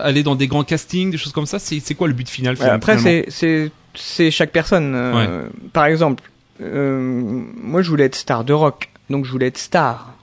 aller 0.02 0.24
dans 0.24 0.36
des 0.36 0.48
grands 0.48 0.64
castings, 0.64 1.12
des 1.12 1.18
choses 1.18 1.34
comme 1.34 1.46
ça, 1.46 1.60
c'est 1.60 1.96
quoi 1.96 2.08
le 2.08 2.14
but 2.14 2.30
final 2.30 2.56
Après, 2.62 2.98
c'est 2.98 4.32
chaque 4.32 4.52
personne. 4.52 4.94
Euh, 4.96 5.48
par 5.74 5.86
exemple, 5.86 6.24
euh, 6.62 7.42
moi 7.62 7.82
je 7.82 7.90
voulais 7.90 8.06
être 8.06 8.16
star 8.16 8.44
de 8.44 8.54
rock, 8.54 8.90
donc 9.10 9.26
je 9.26 9.32
voulais 9.32 9.48
être 9.48 9.58
star. 9.58 10.14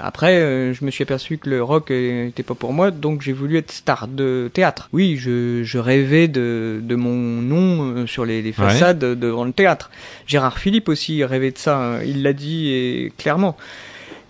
Après, 0.00 0.72
je 0.74 0.84
me 0.84 0.90
suis 0.90 1.02
aperçu 1.02 1.38
que 1.38 1.48
le 1.48 1.62
rock 1.62 1.90
n'était 1.90 2.42
pas 2.42 2.54
pour 2.54 2.72
moi, 2.72 2.90
donc 2.90 3.22
j'ai 3.22 3.32
voulu 3.32 3.56
être 3.56 3.72
star 3.72 4.08
de 4.08 4.50
théâtre. 4.52 4.88
Oui, 4.92 5.16
je, 5.16 5.62
je 5.62 5.78
rêvais 5.78 6.28
de, 6.28 6.80
de 6.82 6.94
mon 6.94 7.42
nom 7.42 8.06
sur 8.06 8.24
les, 8.24 8.42
les 8.42 8.52
façades 8.52 8.98
devant 8.98 9.44
le 9.44 9.52
théâtre. 9.52 9.90
Gérard 10.26 10.58
Philippe 10.58 10.88
aussi 10.88 11.24
rêvait 11.24 11.50
de 11.50 11.58
ça, 11.58 11.78
hein. 11.78 12.02
il 12.04 12.22
l'a 12.22 12.32
dit 12.32 12.68
et, 12.68 13.12
clairement. 13.16 13.56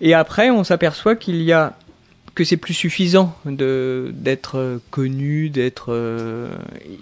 Et 0.01 0.13
après, 0.13 0.49
on 0.49 0.63
s'aperçoit 0.63 1.15
qu'il 1.15 1.41
y 1.41 1.51
a 1.51 1.75
que 2.35 2.45
c'est 2.45 2.57
plus 2.57 2.73
suffisant 2.73 3.35
de 3.45 4.11
d'être 4.13 4.57
euh, 4.57 4.77
connu, 4.91 5.49
d'être. 5.49 5.87
Euh, 5.89 6.49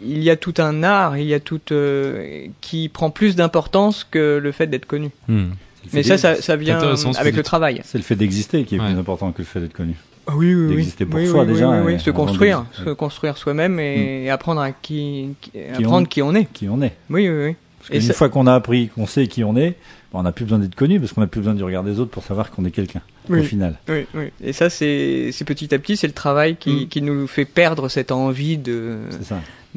il 0.04 0.24
y 0.24 0.32
a 0.32 0.36
tout 0.36 0.56
un 0.58 0.82
art, 0.82 1.18
il 1.18 1.28
y 1.28 1.34
a 1.36 1.40
tout 1.40 1.62
euh, 1.72 2.48
qui 2.60 2.90
prend 2.90 3.12
plus 3.12 3.36
d'importance 3.36 4.04
que 4.10 4.40
le 4.42 4.52
fait 4.52 4.66
d'être 4.66 4.88
connu. 4.88 5.12
Hmm. 5.28 5.50
Mais 5.94 6.04
ça, 6.04 6.18
ça, 6.18 6.56
vient 6.56 6.80
avec 7.18 7.36
le 7.36 7.44
travail. 7.44 7.82
C'est 7.86 7.98
le 7.98 8.04
fait 8.04 8.16
d'exister 8.16 8.64
qui 8.64 8.76
est 8.76 8.80
plus 8.80 8.88
important 8.88 9.32
que 9.32 9.40
le 9.40 9.46
fait 9.46 9.60
d'être 9.60 9.74
connu. 9.74 9.96
Ah 10.30 10.34
oui, 10.36 10.54
oui, 10.54 10.76
D'exister 10.76 11.06
pour 11.06 11.26
soi 11.26 11.46
déjà. 11.46 11.70
Oui, 11.84 12.00
se 12.00 12.12
construire, 12.12 12.66
se 12.74 12.90
construire 12.90 13.38
soi-même 13.38 13.80
et, 13.80 14.26
hmm. 14.28 14.32
apprendre 14.32 14.62
à 14.62 14.72
qui, 14.72 15.30
apprendre 15.74 16.08
qui 16.08 16.22
on 16.22 16.36
est. 16.36 16.46
Qui 16.52 16.68
on 16.68 16.82
est. 16.82 16.94
Oui, 17.10 17.30
oui, 17.30 17.46
oui. 17.46 17.56
Parce 17.80 18.06
qu'une 18.06 18.14
fois 18.14 18.30
qu'on 18.30 18.48
a 18.48 18.54
appris, 18.54 18.90
qu'on 18.90 19.08
sait 19.08 19.28
qui 19.28 19.46
on 19.46 19.56
est, 19.56 19.76
on 20.14 20.24
n'a 20.24 20.32
plus 20.32 20.46
besoin 20.46 20.60
d'être 20.60 20.76
connu 20.76 21.00
parce 21.00 21.14
qu'on 21.14 21.22
n'a 21.22 21.28
plus 21.28 21.42
besoin 21.42 21.54
du 21.54 21.64
regard 21.64 21.84
des 21.84 22.00
autres 22.00 22.12
pour 22.12 22.24
savoir 22.24 22.52
qu'on 22.52 22.66
est 22.66 22.72
quelqu'un 22.72 23.02
au 23.30 23.42
final. 23.44 23.78
Oui, 23.88 24.06
oui. 24.14 24.32
Et 24.44 24.54
ça, 24.54 24.70
c'est 24.70 25.32
petit 25.46 25.74
à 25.74 25.80
petit, 25.80 25.96
c'est 25.96 26.08
le 26.08 26.14
travail 26.14 26.56
qui, 26.56 26.86
mm. 26.86 26.88
qui, 26.88 27.02
nous 27.02 27.28
fait 27.28 27.46
perdre 27.46 27.88
cette 27.90 28.12
envie 28.12 28.58
de, 28.58 28.98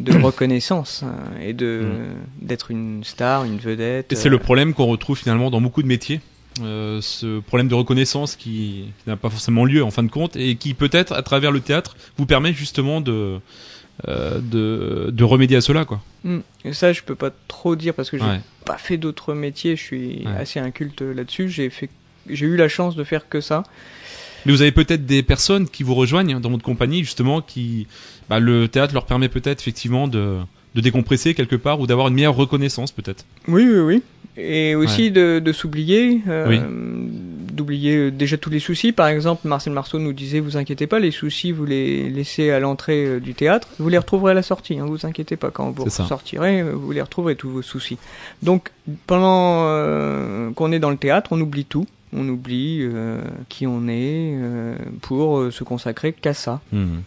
de 0.00 0.16
reconnaissance 0.22 1.02
hein, 1.02 1.14
et 1.40 1.52
de 1.52 1.82
mm. 1.82 2.46
d'être 2.46 2.70
une 2.70 3.04
star, 3.04 3.44
une 3.44 3.58
vedette. 3.58 4.12
Et 4.12 4.16
c'est 4.16 4.28
le 4.28 4.36
euh. 4.36 4.40
problème 4.40 4.74
qu'on 4.74 4.86
retrouve 4.86 5.18
finalement 5.18 5.50
dans 5.50 5.60
beaucoup 5.60 5.82
de 5.82 5.88
métiers. 5.88 6.20
Euh, 6.62 7.00
ce 7.00 7.40
problème 7.40 7.68
de 7.68 7.74
reconnaissance 7.74 8.34
qui, 8.34 8.86
n'a 9.06 9.16
pas 9.16 9.30
forcément 9.30 9.64
lieu 9.64 9.84
en 9.84 9.90
fin 9.90 10.02
de 10.02 10.10
compte 10.10 10.36
et 10.36 10.56
qui 10.56 10.74
peut-être 10.74 11.12
à 11.12 11.22
travers 11.22 11.52
le 11.52 11.60
théâtre 11.60 11.96
vous 12.18 12.26
permet 12.26 12.52
justement 12.52 13.00
de 13.00 13.38
euh, 14.08 14.40
de, 14.40 15.10
de, 15.10 15.24
remédier 15.24 15.58
à 15.58 15.60
cela 15.60 15.84
quoi. 15.84 16.00
Mm. 16.24 16.38
Et 16.64 16.72
ça 16.72 16.92
je 16.92 17.02
peux 17.02 17.14
pas 17.14 17.30
trop 17.48 17.76
dire 17.76 17.94
parce 17.94 18.10
que 18.10 18.18
j'ai 18.18 18.40
pas 18.64 18.78
fait 18.78 18.96
d'autres 18.96 19.34
métiers, 19.34 19.76
je 19.76 19.82
suis 19.82 20.24
assez 20.38 20.58
inculte 20.58 21.02
là-dessus. 21.02 21.48
J'ai 21.48 21.70
fait 21.70 21.90
j'ai 22.28 22.46
eu 22.46 22.56
la 22.56 22.68
chance 22.68 22.96
de 22.96 23.04
faire 23.04 23.28
que 23.28 23.40
ça. 23.40 23.62
Mais 24.46 24.52
vous 24.52 24.62
avez 24.62 24.72
peut-être 24.72 25.06
des 25.06 25.22
personnes 25.22 25.68
qui 25.68 25.82
vous 25.82 25.94
rejoignent 25.94 26.40
dans 26.40 26.50
votre 26.50 26.64
compagnie, 26.64 27.00
justement, 27.04 27.40
qui 27.40 27.86
bah, 28.28 28.38
le 28.40 28.68
théâtre 28.68 28.94
leur 28.94 29.06
permet 29.06 29.28
peut-être 29.28 29.60
effectivement 29.60 30.08
de, 30.08 30.38
de 30.74 30.80
décompresser 30.80 31.34
quelque 31.34 31.56
part 31.56 31.80
ou 31.80 31.86
d'avoir 31.86 32.08
une 32.08 32.14
meilleure 32.14 32.36
reconnaissance 32.36 32.92
peut-être. 32.92 33.24
Oui, 33.48 33.64
oui, 33.64 33.80
oui. 33.80 34.02
Et 34.36 34.74
aussi 34.74 35.10
de, 35.10 35.40
de 35.40 35.52
s'oublier, 35.52 36.22
euh, 36.28 36.62
d'oublier 37.52 38.10
déjà 38.10 38.38
tous 38.38 38.48
les 38.48 38.60
soucis. 38.60 38.92
Par 38.92 39.08
exemple, 39.08 39.46
Marcel 39.46 39.72
Marceau 39.72 39.98
nous 39.98 40.12
disait, 40.12 40.40
vous 40.40 40.56
inquiétez 40.56 40.86
pas, 40.86 40.98
les 40.98 41.10
soucis, 41.10 41.52
vous 41.52 41.66
les 41.66 42.08
laissez 42.08 42.50
à 42.50 42.60
l'entrée 42.60 43.04
euh, 43.04 43.20
du 43.20 43.34
théâtre, 43.34 43.68
vous 43.78 43.88
les 43.88 43.98
retrouverez 43.98 44.30
à 44.30 44.34
la 44.34 44.42
sortie, 44.42 44.78
hein, 44.78 44.86
vous 44.86 45.04
inquiétez 45.04 45.36
pas, 45.36 45.50
quand 45.50 45.70
vous 45.72 45.90
sortirez, 45.90 46.60
euh, 46.60 46.72
vous 46.72 46.92
les 46.92 47.02
retrouverez 47.02 47.34
tous 47.34 47.50
vos 47.50 47.62
soucis. 47.62 47.98
Donc, 48.42 48.70
pendant 49.06 49.64
qu'on 50.54 50.72
est 50.72 50.78
dans 50.78 50.90
le 50.90 50.96
théâtre, 50.96 51.30
on 51.32 51.40
oublie 51.40 51.64
tout 51.64 51.86
on 52.12 52.28
oublie 52.28 52.80
euh, 52.82 53.22
qui 53.48 53.66
on 53.66 53.86
est 53.88 54.34
euh, 54.34 54.76
pour 55.02 55.38
euh, 55.38 55.50
se 55.50 55.64
consacrer 55.64 56.12
qu'à 56.12 56.34
ça. 56.34 56.60
Hmm. 56.72 57.00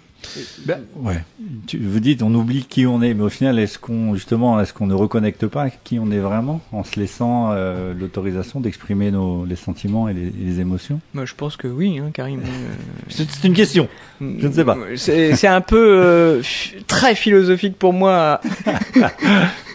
Ben, 0.66 0.82
ouais. 0.98 1.24
Tu, 1.68 1.78
vous 1.78 2.00
dites 2.00 2.22
on 2.22 2.34
oublie 2.34 2.66
qui 2.66 2.86
on 2.86 3.02
est, 3.02 3.14
mais 3.14 3.24
au 3.24 3.30
final, 3.30 3.60
est-ce 3.60 3.80
qu'on 3.80 4.16
justement, 4.16 4.60
est-ce 4.60 4.74
qu'on 4.74 4.88
ne 4.88 4.94
reconnecte 4.94 5.48
pas 5.48 5.70
qui 5.70 6.00
on 6.00 6.12
est 6.12 6.20
vraiment 6.20 6.62
en 6.72 6.84
se 6.84 7.00
laissant 7.00 7.54
l'autorisation 7.98 8.60
d'exprimer 8.60 9.12
nos 9.12 9.46
les 9.46 9.56
sentiments 9.56 10.10
et 10.10 10.14
les, 10.14 10.60
émotions? 10.60 11.00
Moi, 11.14 11.26
je 11.26 11.34
pense 11.34 11.58
que 11.58 11.68
oui, 11.68 12.00
hein, 12.00 12.12
Karim. 12.14 12.42
c'est 13.10 13.44
une 13.44 13.54
question. 13.54 13.88
Je 14.22 14.48
ne 14.48 14.52
sais 14.52 14.66
pas. 14.66 14.78
C'est 14.96 15.48
un 15.48 15.62
peu 15.62 16.42
très 16.88 17.16
philosophique 17.16 17.78
pour 17.78 17.94
moi. 17.94 18.40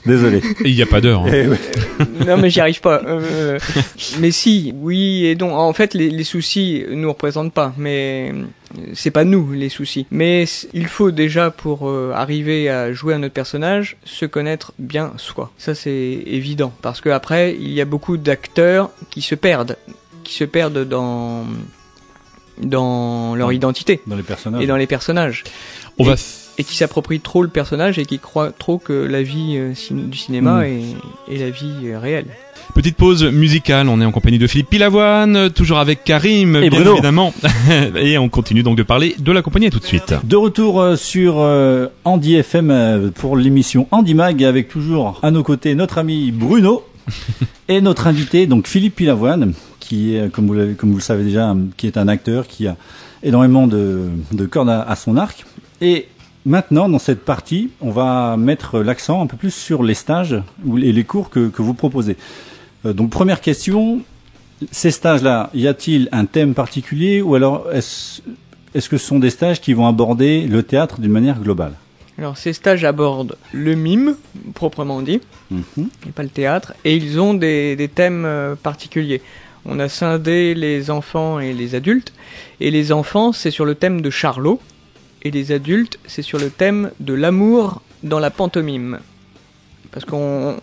Désolé. 0.06 0.40
Il 0.64 0.74
n'y 0.74 0.82
a 0.82 0.86
pas 0.86 1.00
d'heure. 1.00 1.26
Hein. 1.26 1.30
Eh 1.32 2.24
non, 2.24 2.38
mais 2.38 2.50
j'y 2.50 2.60
arrive 2.60 2.80
pas. 2.80 3.02
Euh, 3.04 3.58
mais 4.20 4.30
si, 4.30 4.72
oui 4.76 5.26
et 5.26 5.34
donc. 5.34 5.52
En 5.52 5.72
fait, 5.72 5.94
les, 5.94 6.08
les 6.10 6.24
soucis 6.24 6.84
nous 6.90 7.08
représentent 7.08 7.52
pas, 7.52 7.74
mais 7.76 8.32
c'est 8.94 9.10
pas 9.10 9.24
nous 9.24 9.52
les 9.52 9.68
soucis. 9.68 10.06
Mais 10.10 10.44
il 10.72 10.86
faut 10.86 11.10
déjà 11.10 11.50
pour 11.50 11.88
euh, 11.88 12.12
arriver 12.14 12.68
à 12.68 12.92
jouer 12.92 13.14
un 13.14 13.22
autre 13.22 13.34
personnage 13.34 13.96
se 14.04 14.26
connaître 14.26 14.72
bien 14.78 15.12
soi. 15.16 15.50
Ça 15.58 15.74
c'est 15.74 16.22
évident 16.26 16.72
parce 16.82 17.00
que 17.00 17.08
après 17.08 17.54
il 17.54 17.72
y 17.72 17.80
a 17.80 17.84
beaucoup 17.84 18.16
d'acteurs 18.16 18.90
qui 19.10 19.22
se 19.22 19.34
perdent, 19.34 19.76
qui 20.24 20.34
se 20.34 20.44
perdent 20.44 20.86
dans 20.86 21.46
dans 22.58 23.34
leur 23.36 23.52
identité. 23.52 24.00
Dans 24.06 24.16
les 24.16 24.22
personnages. 24.22 24.62
Et 24.62 24.66
dans 24.66 24.76
les 24.76 24.86
personnages. 24.86 25.44
On 25.98 26.04
va 26.04 26.16
et 26.58 26.64
qui 26.64 26.76
s'approprie 26.76 27.20
trop 27.20 27.42
le 27.42 27.48
personnage 27.48 27.98
et 27.98 28.04
qui 28.04 28.18
croit 28.18 28.50
trop 28.50 28.78
que 28.78 28.92
la 28.92 29.22
vie 29.22 29.56
euh, 29.56 29.74
du 29.90 30.18
cinéma 30.18 30.64
mm. 30.64 30.96
est, 31.28 31.36
la 31.38 31.50
vie 31.50 31.76
euh, 31.84 31.98
réelle. 31.98 32.26
Petite 32.78 32.94
pause 32.94 33.24
musicale, 33.24 33.88
on 33.88 34.00
est 34.00 34.04
en 34.04 34.12
compagnie 34.12 34.38
de 34.38 34.46
Philippe 34.46 34.70
Pilavoine, 34.70 35.50
toujours 35.50 35.78
avec 35.78 36.04
Karim, 36.04 36.54
et 36.54 36.70
bien 36.70 36.88
évidemment. 36.88 37.34
et 37.96 38.18
on 38.18 38.28
continue 38.28 38.62
donc 38.62 38.78
de 38.78 38.84
parler 38.84 39.16
de 39.18 39.32
la 39.32 39.42
compagnie 39.42 39.68
tout 39.68 39.80
de 39.80 39.84
suite. 39.84 40.14
De 40.22 40.36
retour 40.36 40.80
euh, 40.80 40.94
sur 40.94 41.38
Andy 42.04 42.36
FM 42.36 43.10
pour 43.16 43.36
l'émission 43.36 43.88
Andy 43.90 44.14
Mag, 44.14 44.44
avec 44.44 44.68
toujours 44.68 45.18
à 45.24 45.32
nos 45.32 45.42
côtés 45.42 45.74
notre 45.74 45.98
ami 45.98 46.30
Bruno 46.30 46.84
et 47.68 47.80
notre 47.80 48.06
invité, 48.06 48.46
donc 48.46 48.68
Philippe 48.68 48.94
Pilavoine, 48.94 49.54
qui 49.80 50.14
est, 50.14 50.30
comme 50.30 50.46
vous, 50.46 50.76
comme 50.76 50.90
vous 50.90 50.98
le 50.98 51.02
savez 51.02 51.24
déjà, 51.24 51.56
qui 51.76 51.88
est 51.88 51.96
un 51.96 52.06
acteur 52.06 52.46
qui 52.46 52.68
a 52.68 52.76
énormément 53.24 53.66
de, 53.66 54.02
de 54.30 54.46
cordes 54.46 54.70
à, 54.70 54.82
à 54.82 54.94
son 54.94 55.16
arc. 55.16 55.46
Et 55.80 56.06
Maintenant, 56.48 56.88
dans 56.88 56.98
cette 56.98 57.26
partie, 57.26 57.68
on 57.82 57.90
va 57.90 58.38
mettre 58.38 58.78
l'accent 58.78 59.20
un 59.20 59.26
peu 59.26 59.36
plus 59.36 59.50
sur 59.50 59.82
les 59.82 59.92
stages 59.92 60.34
et 60.80 60.92
les 60.92 61.04
cours 61.04 61.28
que, 61.28 61.50
vous 61.58 61.74
proposez. 61.74 62.16
Euh, 62.84 62.92
donc, 62.92 63.10
première 63.10 63.40
question, 63.40 64.00
ces 64.70 64.90
stages-là, 64.90 65.50
y 65.54 65.66
a-t-il 65.66 66.08
un 66.12 66.24
thème 66.24 66.54
particulier 66.54 67.22
ou 67.22 67.34
alors 67.34 67.70
est-ce 67.72 68.22
est 68.74 68.86
que 68.88 68.98
ce 68.98 69.06
sont 69.06 69.18
des 69.18 69.30
stages 69.30 69.60
qui 69.60 69.72
vont 69.72 69.86
aborder 69.86 70.46
le 70.46 70.62
théâtre 70.62 71.00
d'une 71.00 71.12
manière 71.12 71.40
globale? 71.40 71.72
Alors, 72.18 72.36
ces 72.36 72.52
stages 72.52 72.84
abordent 72.84 73.36
le 73.52 73.74
mime, 73.74 74.16
proprement 74.54 75.00
dit, 75.02 75.20
mhm. 75.50 75.88
et 76.06 76.10
pas 76.10 76.24
le 76.24 76.28
théâtre, 76.28 76.74
et 76.84 76.96
ils 76.96 77.20
ont 77.20 77.32
des, 77.32 77.76
des 77.76 77.88
thèmes 77.88 78.24
euh, 78.24 78.56
particuliers. 78.56 79.22
On 79.64 79.78
a 79.78 79.88
scindé 79.88 80.54
les 80.54 80.90
enfants 80.90 81.38
et 81.38 81.52
les 81.52 81.74
adultes, 81.74 82.12
et 82.60 82.70
les 82.70 82.90
enfants, 82.90 83.32
c'est 83.32 83.52
sur 83.52 83.64
le 83.64 83.76
thème 83.76 84.00
de 84.00 84.10
Charlot, 84.10 84.60
et 85.22 85.30
les 85.30 85.52
adultes, 85.52 85.98
c'est 86.06 86.22
sur 86.22 86.38
le 86.38 86.50
thème 86.50 86.90
de 87.00 87.14
l'amour 87.14 87.82
dans 88.02 88.18
la 88.18 88.30
pantomime. 88.30 88.98
Parce 89.92 90.04
qu'on 90.04 90.56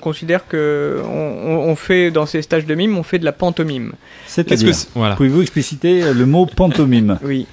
considère 0.00 0.48
que 0.48 1.02
on, 1.04 1.76
fait 1.76 2.10
dans 2.10 2.26
ces 2.26 2.42
stages 2.42 2.66
de 2.66 2.74
mime, 2.74 2.96
on 2.96 3.02
fait 3.02 3.18
de 3.18 3.24
la 3.24 3.32
pantomime. 3.32 3.92
C'est-à-dire, 4.26 4.74
voilà. 4.94 5.16
pouvez-vous 5.16 5.42
expliciter 5.42 6.12
le 6.12 6.26
mot 6.26 6.46
pantomime? 6.46 7.18
Oui. 7.22 7.46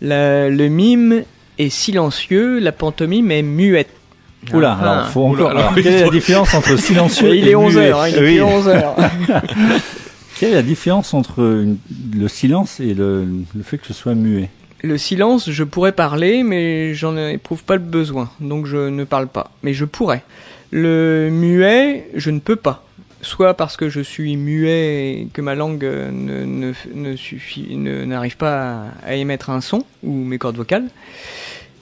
le 0.00 0.68
mime 0.68 1.24
est 1.58 1.68
silencieux, 1.68 2.58
la 2.58 2.72
pantomime 2.72 3.30
est 3.30 3.42
muette. 3.42 3.90
Oula, 4.52 4.72
alors 4.72 4.94
ah. 4.94 5.04
faut 5.04 5.24
encore. 5.24 5.50
Alors, 5.50 5.74
quelle 5.74 5.86
est 5.86 6.00
la 6.00 6.10
différence 6.10 6.52
entre 6.54 6.76
silencieux 6.76 7.32
et, 7.34 7.38
il 7.38 7.48
est 7.48 7.54
11 7.54 7.76
h 7.76 7.94
hein, 7.94 8.08
il 8.08 8.24
est 8.24 8.42
11 8.42 8.68
heures. 8.68 8.96
quelle 10.40 10.52
est 10.52 10.56
la 10.56 10.62
différence 10.62 11.14
entre 11.14 11.42
le 11.42 12.28
silence 12.28 12.80
et 12.80 12.94
le 12.94 13.44
fait 13.62 13.78
que 13.78 13.86
ce 13.86 13.92
soit 13.92 14.14
muet? 14.14 14.48
Le 14.84 14.98
silence, 14.98 15.48
je 15.48 15.62
pourrais 15.62 15.92
parler, 15.92 16.42
mais 16.42 16.92
j'en 16.94 17.16
éprouve 17.16 17.62
pas 17.62 17.74
le 17.74 17.80
besoin, 17.80 18.30
donc 18.40 18.66
je 18.66 18.88
ne 18.88 19.04
parle 19.04 19.28
pas. 19.28 19.52
Mais 19.62 19.74
je 19.74 19.84
pourrais. 19.84 20.24
Le 20.72 21.28
muet, 21.30 22.08
je 22.14 22.30
ne 22.30 22.40
peux 22.40 22.56
pas. 22.56 22.84
Soit 23.20 23.54
parce 23.54 23.76
que 23.76 23.90
je 23.90 24.00
suis 24.00 24.36
muet 24.36 25.12
et 25.12 25.28
que 25.32 25.42
ma 25.42 25.54
langue 25.54 25.84
ne, 25.84 26.44
ne, 26.44 28.04
n'arrive 28.04 28.36
pas 28.38 28.86
à, 29.04 29.14
émettre 29.14 29.50
un 29.50 29.60
son, 29.60 29.84
ou 30.02 30.12
mes 30.12 30.38
cordes 30.38 30.56
vocales, 30.56 30.88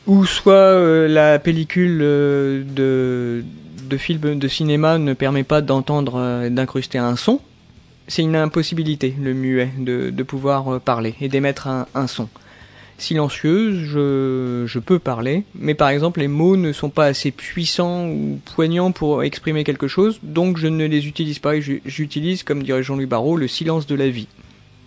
ou 0.07 0.27
soit 0.27 0.53
euh, 0.55 1.09
la 1.09 1.39
pellicule 1.39 2.01
euh, 2.03 3.43
de, 3.89 3.97
film 3.97 4.39
de 4.39 4.49
cinéma 4.49 4.99
ne 4.99 5.15
permet 5.15 5.45
pas 5.45 5.63
d'entendre, 5.63 6.17
euh, 6.17 6.51
d'incruster 6.51 6.99
un 6.99 7.15
son. 7.15 7.41
C'est 8.09 8.23
une 8.23 8.37
impossibilité, 8.37 9.15
le 9.23 9.33
muet, 9.35 9.71
de, 9.79 10.11
de 10.11 10.23
pouvoir 10.25 10.81
parler 10.81 11.15
et 11.21 11.29
d'émettre 11.29 11.69
un 11.95 12.07
son. 12.09 12.29
Silencieuse, 13.01 13.79
je, 13.85 14.65
je 14.67 14.79
peux 14.79 14.99
parler, 14.99 15.45
mais 15.55 15.75
par 15.75 15.89
exemple 15.89 16.21
les 16.21 16.29
mots 16.29 16.57
ne 16.57 16.73
sont 16.73 16.91
pas 16.91 17.07
assez 17.07 17.31
puissants 17.31 18.07
ou 18.09 18.41
poignants 18.55 18.93
pour 18.93 19.23
exprimer 19.23 19.65
quelque 19.65 19.89
chose, 19.89 20.19
donc 20.23 20.57
je 20.59 20.67
ne 20.67 20.87
les 20.87 21.07
utilise 21.07 21.39
pas 21.39 21.57
et 21.57 21.63
j'utilise, 21.85 22.43
comme 22.43 22.63
dirait 22.63 22.83
Jean-Louis 22.83 23.07
Barrault, 23.07 23.37
le 23.37 23.49
silence 23.49 23.87
de 23.87 23.95
la 23.95 24.09
vie. 24.09 24.29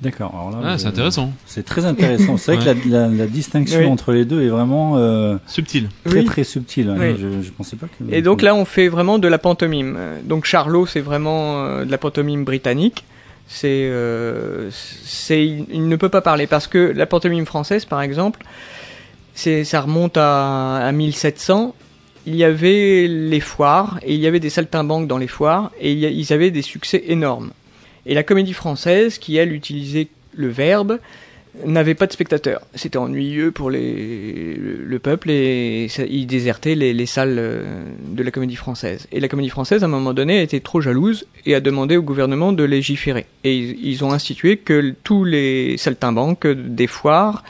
D'accord. 0.02 0.52
Ah, 0.62 0.78
c'est 0.78 0.88
intéressant. 0.88 1.32
C'est 1.46 1.64
très 1.64 1.86
intéressant. 1.86 2.36
C'est 2.36 2.56
vrai 2.56 2.74
que 2.76 2.90
la, 2.90 3.08
la, 3.08 3.26
distinction 3.26 3.90
entre 3.90 4.12
les 4.12 4.26
deux 4.26 4.44
est 4.44 4.50
vraiment 4.50 4.98
euh, 4.98 5.38
subtile. 5.48 5.88
Très 6.04 6.26
très 6.26 6.44
subtile. 6.44 6.94
Je, 7.18 7.42
je 7.42 7.52
pensais 7.52 7.78
pas 7.78 7.88
que. 7.88 8.14
Et 8.14 8.22
donc 8.22 8.42
là, 8.42 8.54
on 8.54 8.66
fait 8.66 8.90
vraiment 8.90 9.18
de 9.18 9.30
la 9.30 9.38
pantomime. 9.38 9.98
Donc 10.26 10.44
Charlot, 10.44 10.88
c'est 10.88 11.00
vraiment 11.00 11.64
euh, 11.64 11.86
de 11.86 11.92
la 11.92 11.98
pantomime 11.98 12.44
britannique. 12.44 13.06
C'est, 13.48 13.68
euh, 13.68 14.70
c'est, 14.72 15.46
il 15.46 15.88
ne 15.88 15.96
peut 15.96 16.10
pas 16.10 16.22
parler 16.22 16.48
parce 16.48 16.68
que 16.68 16.78
la 16.78 17.06
pantomime 17.06 17.46
française, 17.46 17.86
par 17.86 18.02
exemple, 18.02 18.44
c'est, 19.36 19.64
ça 19.64 19.82
remonte 19.82 20.18
à, 20.18 20.78
à 20.78 20.92
1700 20.92 21.76
il 22.26 22.36
y 22.36 22.44
avait 22.44 23.08
les 23.08 23.40
foires 23.40 24.00
et 24.04 24.14
il 24.14 24.20
y 24.20 24.28
avait 24.28 24.40
des 24.40 24.50
saltimbanques 24.50 25.08
dans 25.08 25.18
les 25.18 25.28
foires 25.28 25.72
et 25.80 25.92
ils 25.92 26.34
avaient 26.34 26.52
des 26.52 26.62
succès 26.62 27.04
énormes. 27.08 27.52
Et 28.06 28.14
la 28.14 28.24
comédie 28.24 28.54
française, 28.54 29.18
qui 29.18 29.38
elle 29.38 29.54
utilisait 29.54 30.08
le 30.34 30.48
verbe, 30.48 31.00
n'avait 31.66 31.94
pas 31.94 32.08
de 32.08 32.14
spectateurs. 32.14 32.62
C'était 32.76 32.98
ennuyeux 32.98 33.52
pour 33.52 33.70
les, 33.70 34.56
le, 34.56 35.00
peuple 35.00 35.30
et 35.30 35.88
ça, 35.90 36.04
ils 36.04 36.26
désertaient 36.26 36.76
les, 36.76 36.94
les, 36.94 37.06
salles 37.06 37.36
euh, 37.38 37.86
de 38.08 38.24
la 38.24 38.32
comédie 38.32 38.56
française. 38.56 39.08
Et 39.12 39.20
la 39.20 39.28
comédie 39.28 39.50
française, 39.50 39.84
à 39.84 39.86
un 39.86 39.90
moment 39.90 40.14
donné, 40.14 40.42
était 40.42 40.60
trop 40.60 40.82
jalouse 40.82 41.28
et 41.46 41.56
a 41.56 41.60
demandé 41.60 41.98
au 41.98 42.02
gouvernement 42.02 42.54
de 42.54 42.64
légiférer. 42.64 43.26
Et 43.44 43.56
ils, 43.56 44.04
ont 44.04 44.12
institué 44.12 44.58
que 44.58 44.96
tous 45.04 45.24
les 45.24 45.78
saltimbanques 45.78 46.48
des 46.48 46.88
foires 46.88 47.44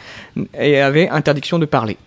avaient 0.58 1.10
interdiction 1.10 1.60
de 1.60 1.66
parler. 1.66 1.98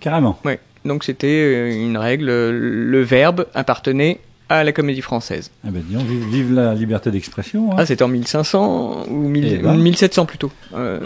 Carrément. 0.00 0.38
Oui. 0.44 0.52
Donc 0.84 1.04
c'était 1.04 1.26
euh, 1.26 1.72
une 1.72 1.98
règle, 1.98 2.26
le 2.26 3.02
verbe 3.02 3.46
appartenait 3.54 4.20
à 4.50 4.64
la 4.64 4.72
comédie 4.72 5.00
française. 5.00 5.52
Ah 5.64 5.68
ben 5.70 5.80
disons, 5.86 6.04
vive, 6.04 6.52
la 6.52 6.74
liberté 6.74 7.12
d'expression. 7.12 7.70
Hein. 7.70 7.76
Ah, 7.78 7.86
c'était 7.86 8.02
en 8.02 8.08
1500 8.08 9.06
ou 9.08 9.28
1700 9.28 10.22
ben. 10.22 10.26
plutôt. 10.26 10.50
Euh, 10.74 10.98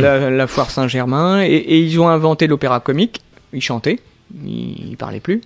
la, 0.30 0.46
foire 0.48 0.70
Saint-Germain 0.72 1.42
et, 1.42 1.78
ils 1.78 1.98
ont 2.00 2.08
inventé 2.08 2.48
l'opéra 2.48 2.80
comique. 2.80 3.20
Ils 3.52 3.62
chantaient, 3.62 4.00
ils, 4.44 4.96
parlaient 4.98 5.20
plus. 5.20 5.40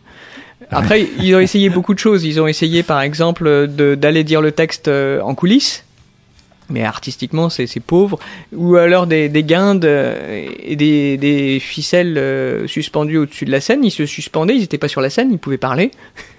Après, 0.70 1.06
ils 1.20 1.34
ont 1.34 1.38
essayé 1.38 1.68
beaucoup 1.68 1.92
de 1.92 1.98
choses. 1.98 2.24
Ils 2.24 2.40
ont 2.40 2.46
essayé, 2.46 2.82
par 2.82 3.02
exemple, 3.02 3.66
d'aller 3.68 4.24
dire 4.24 4.40
le 4.40 4.52
texte 4.52 4.88
euh, 4.88 5.20
en 5.20 5.34
coulisses. 5.34 5.84
Mais 6.70 6.82
artistiquement, 6.82 7.50
c'est 7.50 7.68
pauvre. 7.80 8.18
Ou 8.54 8.76
alors 8.76 9.06
des, 9.06 9.28
des 9.28 9.44
guindes 9.44 9.84
euh, 9.84 10.48
et 10.62 10.76
des, 10.76 11.18
des 11.18 11.60
ficelles 11.60 12.66
suspendues 12.66 13.18
au-dessus 13.18 13.44
de 13.44 13.50
la 13.50 13.60
scène. 13.60 13.84
Ils 13.84 13.90
se 13.90 14.06
suspendaient, 14.06 14.54
ils 14.54 14.60
n'étaient 14.60 14.78
pas 14.78 14.88
sur 14.88 15.02
la 15.02 15.10
scène, 15.10 15.30
ils 15.30 15.38
pouvaient 15.38 15.58
parler. 15.58 15.90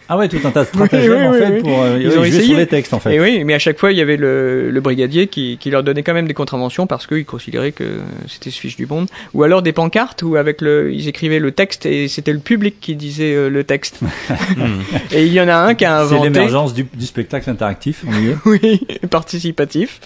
Ah 0.08 0.18
ouais, 0.18 0.28
tout 0.30 0.39
un 0.44 0.52
tas 0.52 0.63
de 0.63 0.68
stratagèmes 0.74 1.26
en 1.26 1.34
fait 1.34 1.62
pour 1.62 1.82
euh, 1.82 1.98
ils 2.00 2.10
ont 2.10 2.24
jouer 2.24 2.32
sur 2.32 2.58
les 2.58 2.68
textes 2.68 2.94
en 2.94 3.00
fait. 3.00 3.15
Et 3.15 3.20
oui, 3.20 3.44
mais 3.44 3.54
à 3.54 3.60
chaque 3.60 3.80
fois 3.80 3.91
il 3.91 3.98
y 3.98 4.02
avait 4.02 4.18
le, 4.18 4.70
le 4.70 4.82
brigadier 4.82 5.28
qui, 5.28 5.58
qui 5.60 5.70
leur 5.70 5.84
donnait 5.84 6.04
quand 6.04 6.13
même 6.13 6.28
des 6.28 6.34
contraventions 6.34 6.86
parce 6.86 7.08
qu'ils 7.08 7.26
considéraient 7.26 7.72
que 7.72 8.00
c'était 8.28 8.52
ce 8.52 8.60
fiche 8.60 8.76
du 8.76 8.86
monde. 8.86 9.08
Ou 9.34 9.44
alors 9.44 9.62
des 9.62 9.74
pancartes 9.74 10.22
où 10.22 10.36
avec 10.36 10.62
le 10.62 10.94
ils 10.94 11.08
écrivaient 11.08 11.39
le 11.39 11.52
texte 11.52 11.86
et 11.86 12.08
c'était 12.08 12.34
le 12.34 12.39
public 12.39 12.76
qui 12.80 12.96
disait 12.96 13.34
euh, 13.34 13.50
le 13.50 13.63
texte. 13.63 14.00
et 15.12 15.26
il 15.26 15.34
y 15.34 15.41
en 15.41 15.48
a 15.48 15.56
un 15.56 15.74
qui 15.74 15.86
a 15.86 16.00
inventé. 16.00 16.28
C'est 16.28 16.34
l'émergence 16.34 16.74
du, 16.74 16.84
du, 16.84 17.06
spectacle 17.06 17.50
interactif. 17.50 18.04
oui, 18.46 18.82
participatif. 19.10 20.02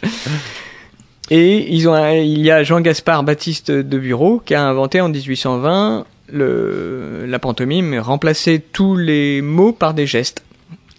Et 1.31 1.73
ils 1.73 1.87
ont, 1.87 2.11
il 2.11 2.41
y 2.41 2.49
a 2.49 2.63
Jean-Gaspard 2.63 3.23
Baptiste 3.23 3.71
de 3.71 3.97
Bureau 3.99 4.41
qui 4.43 4.55
a 4.55 4.63
inventé 4.63 5.01
en 5.01 5.09
1820 5.09 6.05
le, 6.31 7.25
la 7.27 7.39
pantomime 7.39 7.97
remplaçait 7.99 8.59
tous 8.59 8.95
les 8.95 9.41
mots 9.41 9.71
par 9.71 9.93
des 9.93 10.05
gestes, 10.07 10.43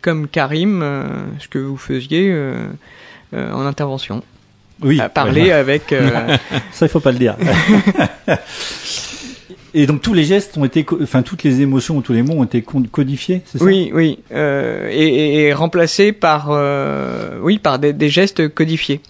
comme 0.02 0.28
Karim, 0.28 0.80
euh, 0.82 1.08
ce 1.38 1.48
que 1.48 1.58
vous 1.58 1.76
faisiez 1.76 2.30
euh, 2.30 2.66
euh, 3.34 3.52
en 3.52 3.66
intervention. 3.66 4.22
Oui. 4.82 5.00
À 5.00 5.08
parler 5.08 5.52
avec. 5.52 5.94
Ça, 6.72 6.86
il 6.86 6.88
faut 6.88 7.00
pas 7.00 7.12
le 7.12 7.18
dire. 7.18 7.36
Et 9.72 9.86
donc 9.86 10.02
tous 10.02 10.14
les 10.14 10.24
gestes 10.24 10.58
ont 10.58 10.64
été, 10.64 10.84
enfin 11.00 11.22
toutes 11.22 11.44
les 11.44 11.60
émotions 11.60 11.96
ou 11.96 12.02
tous 12.02 12.12
les 12.12 12.22
mots 12.22 12.32
ont 12.32 12.42
été 12.42 12.60
codifiés, 12.60 13.42
c'est 13.46 13.58
ça? 13.58 13.64
Oui, 13.64 13.92
oui, 13.94 14.18
et, 14.32 15.44
et, 15.44 15.52
remplacés 15.52 16.10
par, 16.10 16.50
oui, 17.40 17.60
par 17.60 17.78
des, 17.78 17.92
des 17.92 18.08
gestes 18.08 18.48
codifiés 18.48 19.00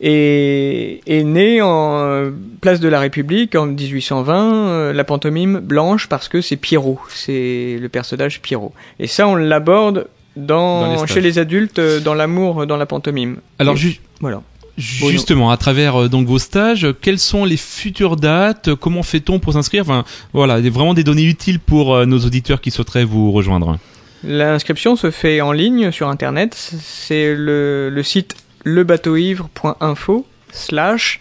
et 0.00 1.00
est 1.06 1.24
né 1.24 1.62
en 1.62 1.98
euh, 1.98 2.30
place 2.60 2.80
de 2.80 2.88
la 2.88 3.00
République 3.00 3.54
en 3.54 3.66
1820 3.66 4.52
euh, 4.52 4.92
la 4.92 5.04
pantomime 5.04 5.60
blanche 5.60 6.08
parce 6.08 6.28
que 6.28 6.40
c'est 6.40 6.56
Pierrot, 6.56 7.00
c'est 7.08 7.78
le 7.80 7.88
personnage 7.88 8.40
Pierrot. 8.40 8.72
Et 8.98 9.06
ça 9.06 9.26
on 9.26 9.36
l'aborde 9.36 10.08
dans, 10.36 11.06
chez 11.06 11.22
les 11.22 11.38
adultes 11.38 11.78
euh, 11.78 12.00
dans 12.00 12.14
l'amour 12.14 12.66
dans 12.66 12.76
la 12.76 12.86
pantomime. 12.86 13.38
Alors 13.58 13.76
voilà. 14.20 14.42
Justement, 14.78 15.50
à 15.50 15.56
travers 15.56 16.10
donc 16.10 16.26
vos 16.26 16.38
stages, 16.38 16.86
quelles 17.00 17.18
sont 17.18 17.46
les 17.46 17.56
futures 17.56 18.16
dates? 18.16 18.74
Comment 18.74 19.02
fait-on 19.02 19.38
pour 19.38 19.54
s'inscrire? 19.54 19.80
Enfin, 19.80 20.04
voilà, 20.34 20.60
vraiment 20.60 20.92
des 20.92 21.02
données 21.02 21.24
utiles 21.24 21.60
pour 21.60 22.04
nos 22.04 22.18
auditeurs 22.18 22.60
qui 22.60 22.70
souhaiteraient 22.70 23.06
vous 23.06 23.32
rejoindre. 23.32 23.78
L'inscription 24.22 24.94
se 24.94 25.10
fait 25.10 25.40
en 25.40 25.52
ligne 25.52 25.90
sur 25.92 26.10
Internet. 26.10 26.54
C'est 26.54 27.34
le, 27.34 27.88
le 27.88 28.02
site 28.02 28.36
lebateauivre.info 28.66 30.26
slash 30.52 31.20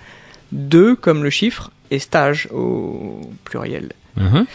2 0.51 0.95
comme 0.95 1.23
le 1.23 1.29
chiffre 1.29 1.71
et 1.91 1.99
stage 1.99 2.49
au 2.51 3.21
pluriel. 3.45 3.91
Uh-huh. 4.19 4.45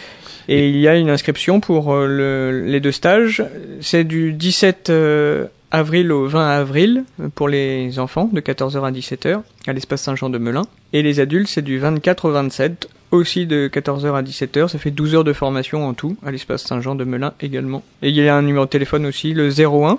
Et 0.48 0.68
il 0.68 0.76
y 0.79 0.88
a 0.88 0.96
une 0.96 1.09
inscription 1.09 1.61
pour 1.61 1.94
euh, 1.94 2.64
les 2.66 2.81
deux 2.81 2.92
stages. 2.92 3.44
C'est 3.81 4.05
du 4.05 4.33
17 4.33 4.90
euh, 4.90 5.46
avril 5.70 6.11
au 6.11 6.26
20 6.26 6.50
avril 6.50 7.05
pour 7.37 7.48
les 7.48 7.98
enfants 8.00 8.29
de 8.33 8.40
14h 8.40 8.85
à 8.85 8.90
17h 8.90 9.42
à 9.66 9.72
l'espace 9.72 10.03
Saint-Jean 10.03 10.29
de 10.29 10.38
Melun. 10.38 10.64
Et 10.92 11.03
les 11.03 11.20
adultes, 11.20 11.48
c'est 11.48 11.62
du 11.62 11.79
24 11.79 12.29
au 12.29 12.33
27 12.33 12.88
aussi 13.12 13.46
de 13.46 13.70
14h 13.72 14.14
à 14.14 14.22
17h. 14.22 14.68
Ça 14.68 14.79
fait 14.79 14.90
12 14.90 15.14
heures 15.14 15.24
de 15.24 15.33
formation 15.33 15.87
en 15.87 15.94
tout 15.94 16.16
à 16.26 16.33
l'espace 16.33 16.64
Saint-Jean 16.64 16.96
de 16.96 17.05
Melun 17.05 17.33
également. 17.40 17.85
Et 18.03 18.09
il 18.09 18.16
y 18.16 18.29
a 18.29 18.35
un 18.35 18.42
numéro 18.42 18.64
de 18.64 18.70
téléphone 18.70 19.07
aussi, 19.07 19.35
le 19.35 19.50
01 19.50 19.98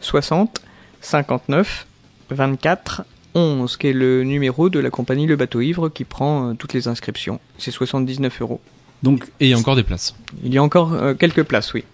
60 0.00 0.60
59 1.00 1.86
24 2.32 3.04
11, 3.34 3.76
qui 3.76 3.88
est 3.88 3.92
le 3.92 4.24
numéro 4.24 4.68
de 4.68 4.78
la 4.78 4.90
compagnie 4.90 5.26
Le 5.26 5.36
Bateau 5.36 5.60
Ivre 5.60 5.88
qui 5.88 6.04
prend 6.04 6.50
euh, 6.50 6.54
toutes 6.54 6.74
les 6.74 6.88
inscriptions. 6.88 7.40
C'est 7.58 7.70
79 7.70 8.42
euros. 8.42 8.60
Donc, 9.02 9.24
et 9.40 9.46
il 9.46 9.50
y 9.50 9.54
a 9.54 9.58
encore 9.58 9.76
des 9.76 9.82
places. 9.82 10.14
Il 10.44 10.52
y 10.52 10.58
a 10.58 10.62
encore 10.62 10.92
euh, 10.92 11.14
quelques 11.14 11.42
places, 11.42 11.74
oui. 11.74 11.84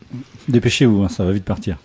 Dépêchez-vous, 0.49 1.05
hein, 1.05 1.09
ça 1.09 1.25
va 1.25 1.33
vite 1.33 1.45
partir. 1.45 1.77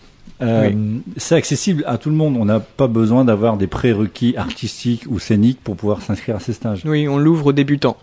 Euh, 0.41 0.71
c'est 1.15 1.35
accessible 1.35 1.83
à 1.87 1.97
tout 1.97 2.09
le 2.09 2.15
monde. 2.15 2.35
On 2.37 2.45
n'a 2.45 2.59
pas 2.59 2.87
besoin 2.87 3.23
d'avoir 3.23 3.55
des 3.55 3.67
prérequis 3.67 4.35
artistiques 4.35 5.05
ou 5.07 5.19
scéniques 5.19 5.61
pour 5.63 5.77
pouvoir 5.77 6.01
s'inscrire 6.01 6.35
à 6.35 6.39
ces 6.39 6.53
stages. 6.53 6.81
Oui, 6.85 7.07
on 7.07 7.17
l'ouvre 7.17 7.47
aux 7.47 7.53
débutants. 7.53 7.97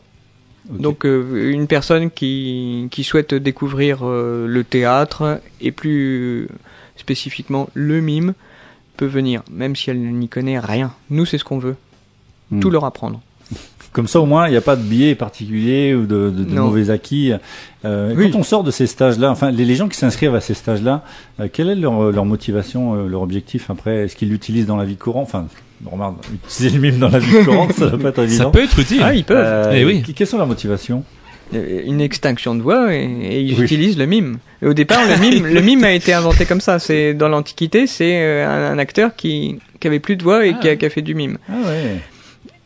Donc 0.70 1.04
une 1.04 1.66
personne 1.66 2.10
qui, 2.10 2.86
qui 2.90 3.02
souhaite 3.02 3.34
découvrir 3.34 4.04
le 4.04 4.62
théâtre 4.62 5.40
et 5.60 5.72
plus 5.72 6.48
spécifiquement 6.96 7.68
le 7.74 8.00
mime 8.00 8.34
venir, 9.06 9.42
même 9.50 9.76
si 9.76 9.90
elle 9.90 10.00
n'y 10.00 10.28
connaît 10.28 10.58
rien. 10.58 10.92
Nous, 11.10 11.26
c'est 11.26 11.38
ce 11.38 11.44
qu'on 11.44 11.58
veut. 11.58 11.76
Hmm. 12.50 12.60
Tout 12.60 12.70
leur 12.70 12.84
apprendre. 12.84 13.20
Comme 13.92 14.06
ça, 14.06 14.20
au 14.20 14.26
moins, 14.26 14.46
il 14.46 14.52
n'y 14.52 14.56
a 14.56 14.60
pas 14.60 14.76
de 14.76 14.82
biais 14.82 15.14
particulier 15.16 15.94
ou 15.94 16.06
de, 16.06 16.32
mauvais 16.48 16.90
acquis. 16.90 17.32
Euh, 17.84 18.14
Quand 18.14 18.38
on 18.38 18.42
sort 18.44 18.62
de 18.62 18.70
ces 18.70 18.86
stages-là, 18.86 19.30
enfin, 19.30 19.50
les, 19.50 19.74
gens 19.74 19.88
qui 19.88 19.96
s'inscrivent 19.96 20.34
à 20.34 20.40
ces 20.40 20.54
stages-là, 20.54 21.02
euh, 21.40 21.48
quelle 21.52 21.68
est 21.68 21.74
leur, 21.74 22.12
leur 22.12 22.24
motivation, 22.24 22.94
euh, 22.94 23.08
leur 23.08 23.22
objectif 23.22 23.68
après? 23.68 24.04
Est-ce 24.04 24.14
qu'ils 24.14 24.28
l'utilisent 24.28 24.66
dans 24.66 24.76
la 24.76 24.84
vie 24.84 24.96
courante? 24.96 25.26
Enfin, 25.26 25.46
normal, 25.84 26.12
utiliser 26.46 26.76
le 26.76 26.80
mime 26.80 26.98
dans 27.00 27.08
la 27.08 27.18
vie 27.18 27.44
courante, 27.44 27.72
ça 27.72 27.86
va 27.86 27.98
pas 27.98 28.10
être 28.10 28.20
évident. 28.20 28.44
Ça 28.44 28.50
peut 28.50 28.62
être 28.62 28.78
utile. 28.78 29.00
Ah, 29.02 29.12
ils 29.12 29.24
peuvent. 29.24 29.70
Eh 29.74 29.84
oui. 29.84 30.02
Quelles 30.14 30.26
sont 30.28 30.38
leurs 30.38 30.46
motivations? 30.46 31.02
Une 31.52 32.00
extinction 32.00 32.54
de 32.54 32.62
voix 32.62 32.94
et, 32.94 33.40
ils 33.40 33.62
utilisent 33.62 33.98
le 33.98 34.06
mime. 34.06 34.38
au 34.62 34.72
départ, 34.72 35.00
le 35.06 35.16
mime, 35.16 35.46
le 35.46 35.60
mime 35.60 35.84
a 35.84 35.92
été 35.92 36.12
inventé 36.12 36.46
comme 36.46 36.60
ça. 36.60 36.78
C'est 36.78 37.14
dans 37.14 37.28
l'Antiquité, 37.28 37.86
c'est 37.86 38.20
euh, 38.22 38.72
un, 38.72 38.78
acteur 38.78 39.16
qui, 39.16 39.58
qui 39.80 39.86
avait 39.86 40.00
plus 40.00 40.16
de 40.16 40.22
voix 40.22 40.46
et 40.46 40.54
qui, 40.54 40.68
a, 40.68 40.90
fait 40.90 41.02
du 41.02 41.14
mime. 41.14 41.38
Ah 41.48 41.54
ouais. 41.66 41.96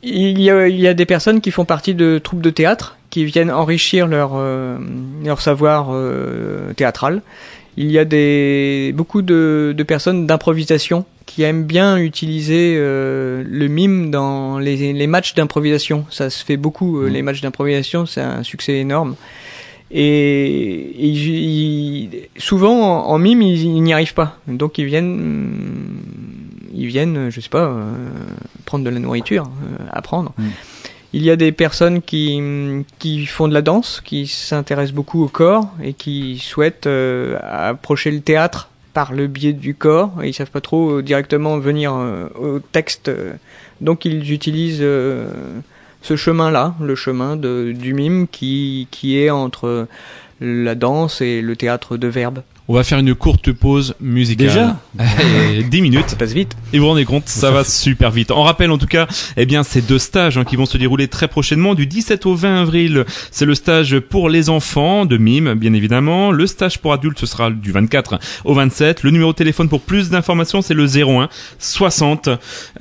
Il 0.02 0.40
y, 0.40 0.50
a, 0.50 0.68
il 0.68 0.78
y 0.78 0.86
a 0.86 0.92
des 0.92 1.06
personnes 1.06 1.40
qui 1.40 1.50
font 1.50 1.64
partie 1.64 1.94
de 1.94 2.18
troupes 2.18 2.42
de 2.42 2.50
théâtre 2.50 2.98
qui 3.08 3.24
viennent 3.24 3.50
enrichir 3.50 4.06
leur 4.06 4.32
euh, 4.34 4.76
leur 5.24 5.40
savoir 5.40 5.88
euh, 5.92 6.72
théâtral. 6.74 7.22
Il 7.76 7.90
y 7.90 7.98
a 7.98 8.04
des 8.04 8.92
beaucoup 8.94 9.22
de, 9.22 9.74
de 9.76 9.82
personnes 9.82 10.26
d'improvisation 10.26 11.06
qui 11.26 11.42
aiment 11.42 11.64
bien 11.64 11.96
utiliser 11.96 12.76
euh, 12.76 13.42
le 13.46 13.68
mime 13.68 14.10
dans 14.10 14.58
les, 14.58 14.92
les 14.92 15.06
matchs 15.06 15.34
d'improvisation. 15.34 16.04
Ça 16.10 16.30
se 16.30 16.44
fait 16.44 16.56
beaucoup, 16.56 17.00
euh, 17.00 17.08
mmh. 17.08 17.12
les 17.12 17.22
matchs 17.22 17.40
d'improvisation, 17.40 18.06
c'est 18.06 18.20
un 18.20 18.42
succès 18.42 18.74
énorme. 18.74 19.16
Et, 19.90 20.90
souvent 22.36 23.06
en, 23.06 23.18
mime, 23.18 23.42
ils, 23.42 23.82
n'y 23.82 23.92
arrivent 23.92 24.14
pas. 24.14 24.38
Donc 24.48 24.78
ils 24.78 24.86
viennent, 24.86 26.00
ils 26.74 26.86
viennent, 26.86 27.30
je 27.30 27.40
sais 27.40 27.48
pas, 27.48 27.66
euh, 27.66 27.92
prendre 28.64 28.84
de 28.84 28.90
la 28.90 28.98
nourriture, 28.98 29.44
apprendre. 29.90 30.32
Mmh. 30.36 30.44
Il 31.12 31.22
y 31.22 31.30
a 31.30 31.36
des 31.36 31.52
personnes 31.52 32.02
qui, 32.02 32.42
qui 32.98 33.26
font 33.26 33.46
de 33.46 33.54
la 33.54 33.62
danse, 33.62 34.02
qui 34.04 34.26
s'intéressent 34.26 34.94
beaucoup 34.94 35.22
au 35.22 35.28
corps 35.28 35.70
et 35.80 35.92
qui 35.92 36.38
souhaitent 36.38 36.88
approcher 37.40 38.10
le 38.10 38.20
théâtre 38.20 38.68
par 38.94 39.12
le 39.12 39.26
biais 39.26 39.52
du 39.52 39.74
corps. 39.74 40.12
Ils 40.24 40.32
savent 40.32 40.50
pas 40.50 40.62
trop 40.62 41.02
directement 41.02 41.58
venir 41.58 41.92
au 42.40 42.60
texte. 42.60 43.10
Donc 43.80 44.04
ils 44.06 44.32
utilisent 44.32 44.78
ce 46.04 46.16
chemin-là, 46.16 46.74
le 46.80 46.94
chemin 46.94 47.36
de, 47.36 47.72
du 47.72 47.92
mime 47.94 48.28
qui, 48.28 48.88
qui 48.90 49.18
est 49.18 49.30
entre 49.30 49.88
la 50.40 50.74
danse 50.74 51.20
et 51.20 51.40
le 51.40 51.56
théâtre 51.56 51.96
de 51.96 52.08
verbe. 52.08 52.42
On 52.66 52.72
va 52.72 52.82
faire 52.82 52.98
une 52.98 53.14
courte 53.14 53.52
pause 53.52 53.94
musicale. 54.00 54.46
Déjà 54.46 54.76
10 55.70 55.82
minutes. 55.82 56.08
Ça 56.08 56.16
passe 56.16 56.32
vite. 56.32 56.56
Et 56.72 56.78
vous 56.78 56.84
vous 56.84 56.90
rendez 56.90 57.04
compte, 57.04 57.28
ça, 57.28 57.50
va 57.50 57.62
super 57.62 58.10
vite. 58.10 58.30
On 58.30 58.42
rappelle 58.42 58.70
en 58.70 58.78
tout 58.78 58.86
cas, 58.86 59.06
eh 59.36 59.44
bien, 59.44 59.62
ces 59.64 59.82
deux 59.82 59.98
stages 59.98 60.38
hein, 60.38 60.44
qui 60.44 60.56
vont 60.56 60.64
se 60.64 60.78
dérouler 60.78 61.08
très 61.08 61.28
prochainement, 61.28 61.74
du 61.74 61.86
17 61.86 62.24
au 62.24 62.34
20 62.34 62.62
avril. 62.62 63.04
C'est 63.30 63.44
le 63.44 63.54
stage 63.54 63.98
pour 63.98 64.30
les 64.30 64.48
enfants 64.48 65.04
de 65.04 65.18
mime, 65.18 65.52
bien 65.54 65.74
évidemment. 65.74 66.30
Le 66.30 66.46
stage 66.46 66.78
pour 66.78 66.94
adultes, 66.94 67.18
ce 67.18 67.26
sera 67.26 67.50
du 67.50 67.70
24 67.70 68.18
au 68.46 68.54
27. 68.54 69.02
Le 69.02 69.10
numéro 69.10 69.32
de 69.32 69.36
téléphone 69.36 69.68
pour 69.68 69.82
plus 69.82 70.08
d'informations, 70.08 70.62
c'est 70.62 70.74
le 70.74 70.86
01 70.86 71.28
60 71.58 72.30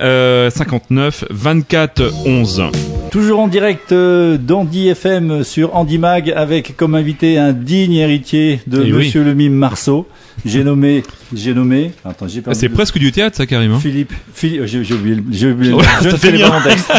euh, 0.00 0.48
59 0.48 1.24
24 1.28 2.12
11. 2.24 2.62
Toujours 3.10 3.40
en 3.40 3.48
direct 3.48 3.92
euh, 3.92 4.38
d'Andy 4.38 4.88
FM 4.88 5.44
sur 5.44 5.76
Andy 5.76 5.98
Mag 5.98 6.32
avec 6.34 6.74
comme 6.76 6.94
invité 6.94 7.38
un 7.38 7.52
digne 7.52 7.94
héritier 7.94 8.60
de 8.66 8.82
Eh 8.84 8.92
Monsieur 8.92 9.22
le 9.22 9.34
Mime 9.34 9.54
Marceau. 9.74 10.06
J'ai 10.44 10.62
nommé, 10.62 11.02
j'ai 11.34 11.52
nommé. 11.52 11.90
Attends, 12.04 12.28
j'ai 12.28 12.42
perdu 12.42 12.58
C'est 12.60 12.68
le- 12.68 12.74
presque 12.74 12.96
du 12.98 13.10
théâtre, 13.10 13.36
ça, 13.36 13.44
Karim. 13.44 13.72
hein. 13.72 13.80
Philippe, 13.80 14.12
Philippe, 14.32 14.60
oh, 14.62 14.66
j'ai 14.68 14.94
oublié, 14.94 15.16
oublié. 15.50 15.74
je 16.00 16.08
ne 16.10 16.16
fais 16.16 16.30
les 16.30 16.44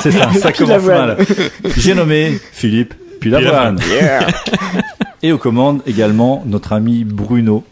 c'est 0.04 0.12
ça, 0.12 0.30
ça 0.34 0.52
commence 0.58 0.84
mal. 0.84 1.18
J'ai 1.78 1.94
nommé 1.96 2.38
Philippe 2.52 2.94
Pilavoine. 3.22 3.80
Et 5.24 5.32
aux 5.32 5.38
commandes 5.38 5.82
également 5.88 6.44
notre 6.46 6.74
ami 6.74 7.06
Bruno. 7.06 7.64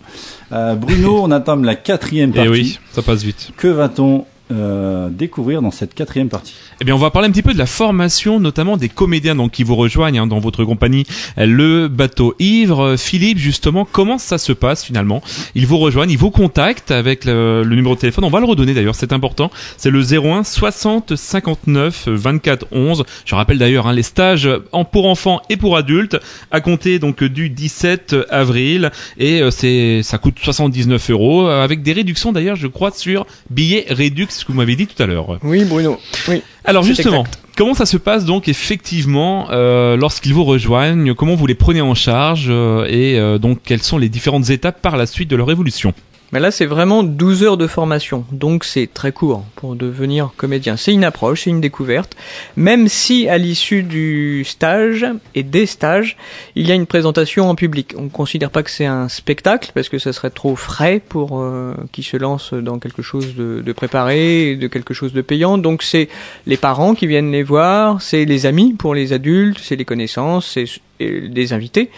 Euh, 0.54 0.76
Bruno, 0.76 1.20
on 1.22 1.32
attend 1.32 1.58
la 1.58 1.76
quatrième 1.76 2.30
Et 2.30 2.34
partie. 2.34 2.48
Eh 2.48 2.52
oui, 2.52 2.80
ça 2.94 3.02
passe 3.02 3.24
vite. 3.24 3.50
Que 3.58 3.68
va-t-on 3.68 4.26
euh, 4.54 5.10
découvrir 5.10 5.62
dans 5.62 5.72
cette 5.72 5.94
quatrième 5.94 6.30
partie? 6.30 6.56
Eh 6.81 6.86
bien, 6.86 6.95
on 6.95 6.99
va 6.99 7.12
parler 7.12 7.27
un 7.27 7.31
petit 7.31 7.41
peu 7.41 7.53
de 7.53 7.57
la 7.57 7.65
formation, 7.65 8.39
notamment 8.39 8.77
des 8.77 8.89
comédiens 8.89 9.36
donc 9.36 9.51
qui 9.51 9.63
vous 9.63 9.75
rejoignent 9.75 10.19
hein, 10.19 10.27
dans 10.27 10.39
votre 10.39 10.63
compagnie, 10.63 11.05
le 11.38 11.88
bateau 11.88 12.36
ivre. 12.39 12.95
Philippe, 12.97 13.38
justement, 13.38 13.88
comment 13.89 14.17
ça 14.17 14.38
se 14.38 14.53
passe 14.53 14.83
finalement? 14.83 15.21
Ils 15.55 15.67
vous 15.67 15.77
rejoignent, 15.77 16.12
ils 16.12 16.17
vous 16.17 16.31
contactent 16.31 16.91
avec 16.91 17.25
le, 17.25 17.63
numéro 17.65 17.95
de 17.95 17.99
téléphone. 17.99 18.23
On 18.23 18.29
va 18.29 18.39
le 18.39 18.45
redonner 18.45 18.73
d'ailleurs, 18.73 18.95
c'est 18.95 19.13
important. 19.13 19.51
C'est 19.77 19.89
le 19.89 20.01
01 20.01 20.43
60 20.43 21.15
59 21.15 22.07
24 22.07 22.67
11. 22.71 23.03
Je 23.25 23.36
rappelle 23.36 23.57
d'ailleurs 23.57 23.88
hein, 23.88 23.93
les 23.93 24.03
stages 24.03 24.49
en 24.71 24.86
pour 24.86 25.07
enfants 25.07 25.41
et 25.49 25.57
pour 25.57 25.77
adultes 25.77 26.17
à 26.51 26.62
compter 26.62 26.99
donc 26.99 27.23
du 27.23 27.49
17 27.49 28.15
avril 28.29 28.91
et 29.17 29.41
euh, 29.41 29.51
c'est 29.51 30.01
ça 30.03 30.17
coûte 30.17 30.38
79 30.41 31.09
euros 31.12 31.47
euh, 31.47 31.63
avec 31.63 31.81
des 31.81 31.93
réductions 31.93 32.31
d'ailleurs, 32.31 32.55
je 32.55 32.67
crois, 32.67 32.91
sur 32.91 33.25
billets 33.49 33.86
rédux, 33.89 34.27
ce 34.29 34.45
que 34.45 34.51
vous 34.51 34.57
m'avez 34.57 34.75
dit 34.75 34.88
tout 34.88 35.01
à 35.01 35.05
l'heure. 35.05 35.39
Oui, 35.43 35.63
Bruno. 35.65 35.99
Oui. 36.27 36.41
Alors 36.65 36.84
justement, 36.84 37.26
comment 37.58 37.73
ça 37.73 37.86
se 37.86 37.97
passe 37.97 38.26
donc 38.26 38.47
effectivement 38.47 39.47
euh, 39.52 39.97
lorsqu'ils 39.97 40.34
vous 40.34 40.45
rejoignent 40.45 41.13
Comment 41.13 41.36
vous 41.36 41.45
les 41.45 41.56
prenez 41.56 41.82
en 41.82 41.93
charge 41.93 42.47
euh, 42.49 42.86
et 42.88 43.19
euh, 43.19 43.38
donc 43.38 43.60
quelles 43.63 43.84
sont 43.84 43.97
les 43.97 44.10
différentes 44.10 44.49
étapes 44.49 44.82
par 44.82 44.95
la 44.95 45.06
suite 45.06 45.30
de 45.30 45.36
leur 45.36 45.52
évolution? 45.52 45.93
Mais 46.34 46.39
là, 46.39 46.50
c'est 46.50 46.65
vraiment 46.65 47.04
12 47.04 47.43
heures 47.43 47.58
de 47.58 47.67
formation, 47.67 48.26
donc 48.32 48.63
c'est 48.63 48.91
très 48.91 49.12
court 49.12 49.46
pour 49.56 49.76
devenir 49.76 50.32
comédien. 50.36 50.78
C'est 50.78 50.91
une 50.91 51.04
approche, 51.04 51.43
c'est 51.43 51.52
une 51.52 51.62
découverte. 51.62 52.17
Même 52.56 52.88
si 52.88 53.30
à 53.30 53.38
l'issue 53.38 53.84
du 53.84 54.43
stage 54.43 55.06
et 55.36 55.43
des 55.43 55.67
stages, 55.67 56.17
il 56.56 56.67
y 56.67 56.72
a 56.72 56.74
une 56.74 56.88
présentation 56.88 57.52
en 57.52 57.54
public. 57.54 57.93
On 58.00 58.06
ne 58.06 58.10
considère 58.10 58.50
pas 58.50 58.63
que 58.63 58.72
c'est 58.72 58.88
un 58.88 59.10
spectacle 59.10 59.74
parce 59.76 59.89
que 59.89 60.00
ça 60.00 60.12
serait 60.12 60.32
trop 60.32 60.56
frais 60.56 61.00
pour 61.08 61.39
euh, 61.39 61.76
qui 61.91 62.02
se 62.02 62.17
lance 62.17 62.56
dans 62.56 62.80
quelque 62.80 63.04
chose 63.04 63.36
de, 63.36 63.62
de 63.63 63.72
préparé, 63.72 64.56
de 64.56 64.67
quelque 64.67 64.96
chose 64.96 65.13
de 65.13 65.22
payant. 65.22 65.60
Donc 65.60 65.84
c'est 65.84 66.10
les 66.48 66.58
parents 66.58 66.96
qui 66.96 67.06
viennent 67.06 67.32
les 67.32 67.43
voir, 67.43 68.02
c'est 68.02 68.26
les 68.26 68.48
amis 68.48 68.74
pour 68.74 68.96
les 68.96 69.13
adultes, 69.13 69.60
c'est 69.62 69.76
les 69.76 69.86
connaissances, 69.86 70.48
c'est 70.48 70.65
des 71.00 71.54
invités. 71.54 71.91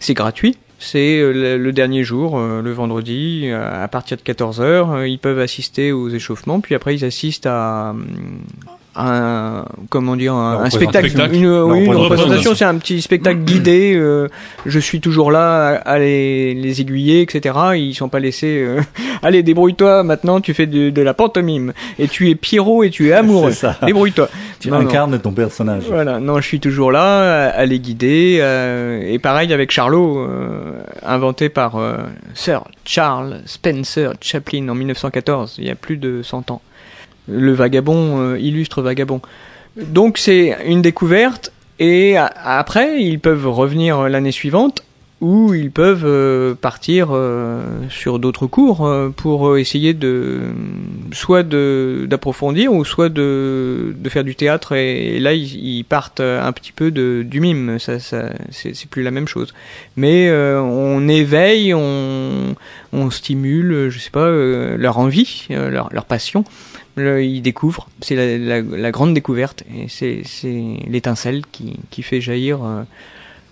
C'est 0.00 0.14
gratuit. 0.14 0.56
C'est 0.78 1.18
euh, 1.18 1.58
le, 1.58 1.72
dernier 1.72 2.04
jour, 2.04 2.38
euh, 2.38 2.62
le 2.62 2.72
vendredi, 2.72 3.42
euh, 3.46 3.84
à 3.84 3.88
partir 3.88 4.16
de 4.16 4.22
14h. 4.22 5.08
Ils 5.08 5.18
peuvent 5.18 5.40
assister 5.40 5.90
aux 5.90 6.08
échauffements, 6.08 6.60
puis 6.60 6.74
après 6.74 6.94
ils 6.94 7.04
assistent 7.04 7.46
à, 7.46 7.90
hum, 7.90 8.40
un 9.00 9.64
comment 9.90 10.16
dire 10.16 10.34
un, 10.34 10.68
spectacle, 10.70 11.08
spectacle. 11.10 11.34
une, 11.36 11.44
Leur 11.48 11.66
oui, 11.68 11.84
une 11.84 11.94
représentation. 11.94 12.54
c'est 12.54 12.64
un 12.64 12.76
petit 12.78 13.00
spectacle 13.00 13.40
guidé 13.40 13.94
euh, 13.94 14.28
je 14.66 14.78
suis 14.78 15.00
toujours 15.00 15.30
là 15.30 15.68
à, 15.68 15.92
à 15.92 15.98
les, 15.98 16.54
les 16.54 16.80
aiguiller 16.80 17.22
etc 17.22 17.54
ils 17.76 17.94
sont 17.94 18.08
pas 18.08 18.18
laissés 18.18 18.62
euh, 18.66 18.80
allez 19.22 19.42
débrouille-toi 19.42 20.02
maintenant 20.02 20.40
tu 20.40 20.52
fais 20.54 20.66
de, 20.66 20.90
de 20.90 21.02
la 21.02 21.14
pantomime 21.14 21.72
et 21.98 22.08
tu 22.08 22.28
es 22.30 22.34
Pierrot 22.34 22.82
et 22.82 22.90
tu 22.90 23.08
es 23.08 23.12
amoureux 23.12 23.52
débrouille-toi 23.86 24.28
Tu 24.60 24.70
Non, 24.70 24.80
non. 24.80 24.88
incarnes 24.88 25.18
ton 25.20 25.32
personnage. 25.32 25.84
voilà, 25.88 26.18
non, 26.18 26.40
je 26.40 26.46
suis 26.46 26.60
toujours 26.60 26.90
là 26.90 27.46
à, 27.46 27.50
à 27.50 27.64
les 27.66 27.78
guider. 27.78 28.38
euh, 28.40 29.00
et 29.06 29.18
pareil 29.20 29.52
avec 29.52 29.70
Charlot, 29.70 30.26
inventé 31.04 31.48
par 31.48 31.76
Sir 32.34 32.64
Charles 32.84 33.40
Spencer 33.46 34.12
Chaplin 34.20 34.68
en 34.68 34.74
1914, 34.74 35.56
il 35.58 35.66
y 35.66 35.70
a 35.70 35.74
plus 35.74 35.96
de 35.96 36.22
100 36.22 36.50
ans. 36.50 36.60
Le 37.28 37.52
vagabond, 37.52 38.20
euh, 38.20 38.38
illustre 38.38 38.82
vagabond. 38.82 39.20
Donc 39.76 40.18
c'est 40.18 40.56
une 40.66 40.82
découverte. 40.82 41.52
Et 41.78 42.16
après, 42.16 43.02
ils 43.02 43.20
peuvent 43.20 43.46
revenir 43.46 44.08
l'année 44.08 44.32
suivante 44.32 44.82
ou 45.20 45.52
ils 45.52 45.72
peuvent 45.72 46.04
euh, 46.04 46.54
partir 46.54 47.08
euh, 47.10 47.60
sur 47.90 48.20
d'autres 48.20 48.46
cours 48.46 48.86
euh, 48.86 49.08
pour 49.08 49.48
euh, 49.48 49.58
essayer 49.58 49.92
de 49.92 50.42
soit 51.10 51.42
d'approfondir 51.42 52.72
ou 52.72 52.84
soit 52.84 53.08
de, 53.08 53.96
de 53.98 54.08
faire 54.08 54.22
du 54.22 54.36
théâtre 54.36 54.72
et, 54.74 55.18
là 55.18 55.34
ils, 55.34 55.84
partent 55.84 56.20
un 56.20 56.52
petit 56.52 56.70
peu 56.70 56.90
de, 56.90 57.24
du 57.26 57.40
mime 57.40 57.78
ça, 57.78 57.98
ça 57.98 58.30
c'est 58.50 58.88
plus 58.88 59.02
la 59.02 59.10
même 59.10 59.26
chose 59.26 59.54
mais 59.96 60.28
euh, 60.28 60.60
on 60.60 61.08
éveille 61.08 61.74
on 61.74 62.54
on 62.92 63.10
stimule 63.10 63.88
je 63.88 63.98
sais 63.98 64.10
pas 64.10 64.20
euh, 64.20 64.76
leur 64.76 64.98
envie 64.98 65.46
euh, 65.50 65.68
leur 65.68 65.88
leur 65.92 66.04
passion 66.04 66.44
Ils 66.98 67.42
découvrent 67.42 67.88
c'est 68.00 68.38
la, 68.38 68.90
grande 68.90 69.14
découverte 69.14 69.64
et 69.74 69.88
c'est 69.88 70.22
l'étincelle 70.86 71.42
qui 71.90 72.02
fait 72.02 72.20
jaillir 72.20 72.64
euh, 72.64 72.82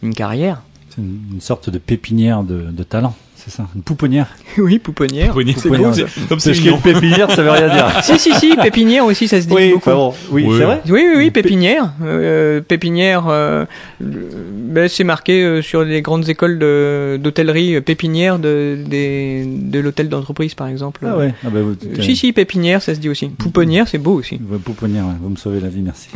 une 0.03 0.15
carrière. 0.15 0.63
C'est 0.91 1.01
une, 1.01 1.21
une 1.33 1.41
sorte 1.41 1.71
de 1.71 1.79
pépinière 1.79 2.43
de, 2.43 2.71
de 2.71 2.83
talent, 2.83 3.15
c'est 3.47 3.55
ça 3.57 3.67
Une 3.77 3.83
pouponnière 3.83 4.29
oui 4.59 4.79
pouponnière 4.79 5.29
Pouponnière. 5.29 5.57
c'est 5.59 5.69
beau. 5.69 6.27
Comme 6.29 6.41
c'est 6.41 6.53
mignon. 6.53 6.79
pépinière, 6.79 7.31
ça 7.31 7.43
veut 7.43 7.51
rien 7.51 7.69
dire. 7.69 7.91
si 8.03 8.19
si 8.19 8.35
si 8.35 8.57
pépinière 8.57 9.05
aussi 9.05 9.29
ça 9.29 9.41
se 9.41 9.47
dit 9.47 9.55
oui, 9.55 9.73
beaucoup 9.73 9.91
oui, 10.33 10.45
Oui. 10.49 10.57
c'est 10.59 10.65
vrai 10.65 10.81
Oui, 10.87 11.05
oui, 11.09 11.15
oui, 11.17 11.31
pépinière. 11.31 11.93
Euh, 12.03 12.61
pépinière, 12.61 13.27
euh, 13.29 13.65
ben, 14.01 14.89
c'est 14.89 15.05
marqué 15.05 15.43
euh, 15.45 15.63
sur 15.63 15.85
les 15.85 16.03
grandes 16.03 16.29
écoles 16.29 16.59
de- 16.59 17.19
d'hôtellerie, 17.23 17.81
pépinière 17.81 18.39
de, 18.39 18.79
des- 18.87 19.45
de 19.47 19.79
l'hôtel 19.81 20.09
d'entreprise, 20.09 20.55
par 20.55 20.67
exemple. 20.69 21.03
Ah 21.07 21.17
ouais. 21.17 21.35
Ah 21.45 21.51
bah, 21.51 21.61
vous, 21.63 21.73
Euh, 21.73 22.03
si, 22.03 22.17
si, 22.17 22.33
pépinière, 22.33 22.83
ça 22.83 22.95
se 22.95 23.01
dit 23.01 23.09
aussi. 23.09 23.29
Pouponnière, 23.29 23.87
c'est 23.89 23.99
beau 23.99 24.15
aussi. 24.15 24.41
Ouais, 24.51 24.59
Pouponnière, 24.59 25.05
ouais, 25.07 25.15
vous 25.21 25.29
me 25.31 25.37
sauvez 25.37 25.61
la 25.61 25.69
vie, 25.69 25.83
merci. 25.83 26.09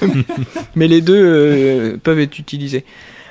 Mais 0.76 0.88
les 0.88 1.00
deux 1.00 1.16
euh, 1.20 1.96
peuvent 2.02 2.20
être 2.20 2.38
utilisés. 2.38 2.84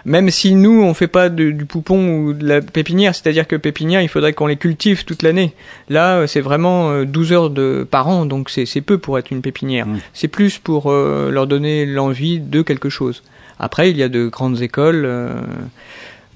Même 0.08 0.32
si 0.32 0.56
nous, 0.56 0.82
on 0.82 0.94
fait 0.94 1.08
pas 1.10 1.28
de- 1.28 1.52
du 1.52 1.66
poupon 1.66 2.18
ou 2.20 2.34
de 2.34 2.48
la 2.48 2.62
pépinière, 2.62 3.14
c'est-à-dire 3.14 3.46
que 3.46 3.58
pépinière, 3.58 4.02
il 4.02 4.08
faudrait 4.08 4.32
qu'on 4.32 4.48
les 4.48 4.56
cultive 4.56 5.04
toute 5.04 5.22
l'année. 5.22 5.54
Là, 5.90 6.20
euh, 6.20 6.28
c'est 6.28 6.40
vraiment 6.40 6.90
euh, 6.92 7.04
12 7.06 7.34
heures 7.34 7.50
de, 7.50 7.86
par 7.90 8.08
an, 8.08 8.26
donc 8.26 8.50
c'est 8.50 8.82
peu 8.82 8.98
pour 8.98 9.20
être 9.20 9.32
une 9.32 9.42
pépinière. 9.42 9.86
Mm. 9.86 10.00
C'est 10.14 10.30
plus 10.30 10.60
pour 10.60 10.90
euh, 10.92 11.30
leur 11.30 11.46
donner 11.46 11.86
l'envie 11.86 12.40
de 12.40 12.62
quelque 12.62 12.88
chose. 12.90 13.22
Après, 13.60 13.92
il 13.92 13.98
y 13.98 14.04
a 14.04 14.08
de 14.08 14.28
grandes 14.28 14.62
écoles 14.62 15.04
euh, 15.06 15.42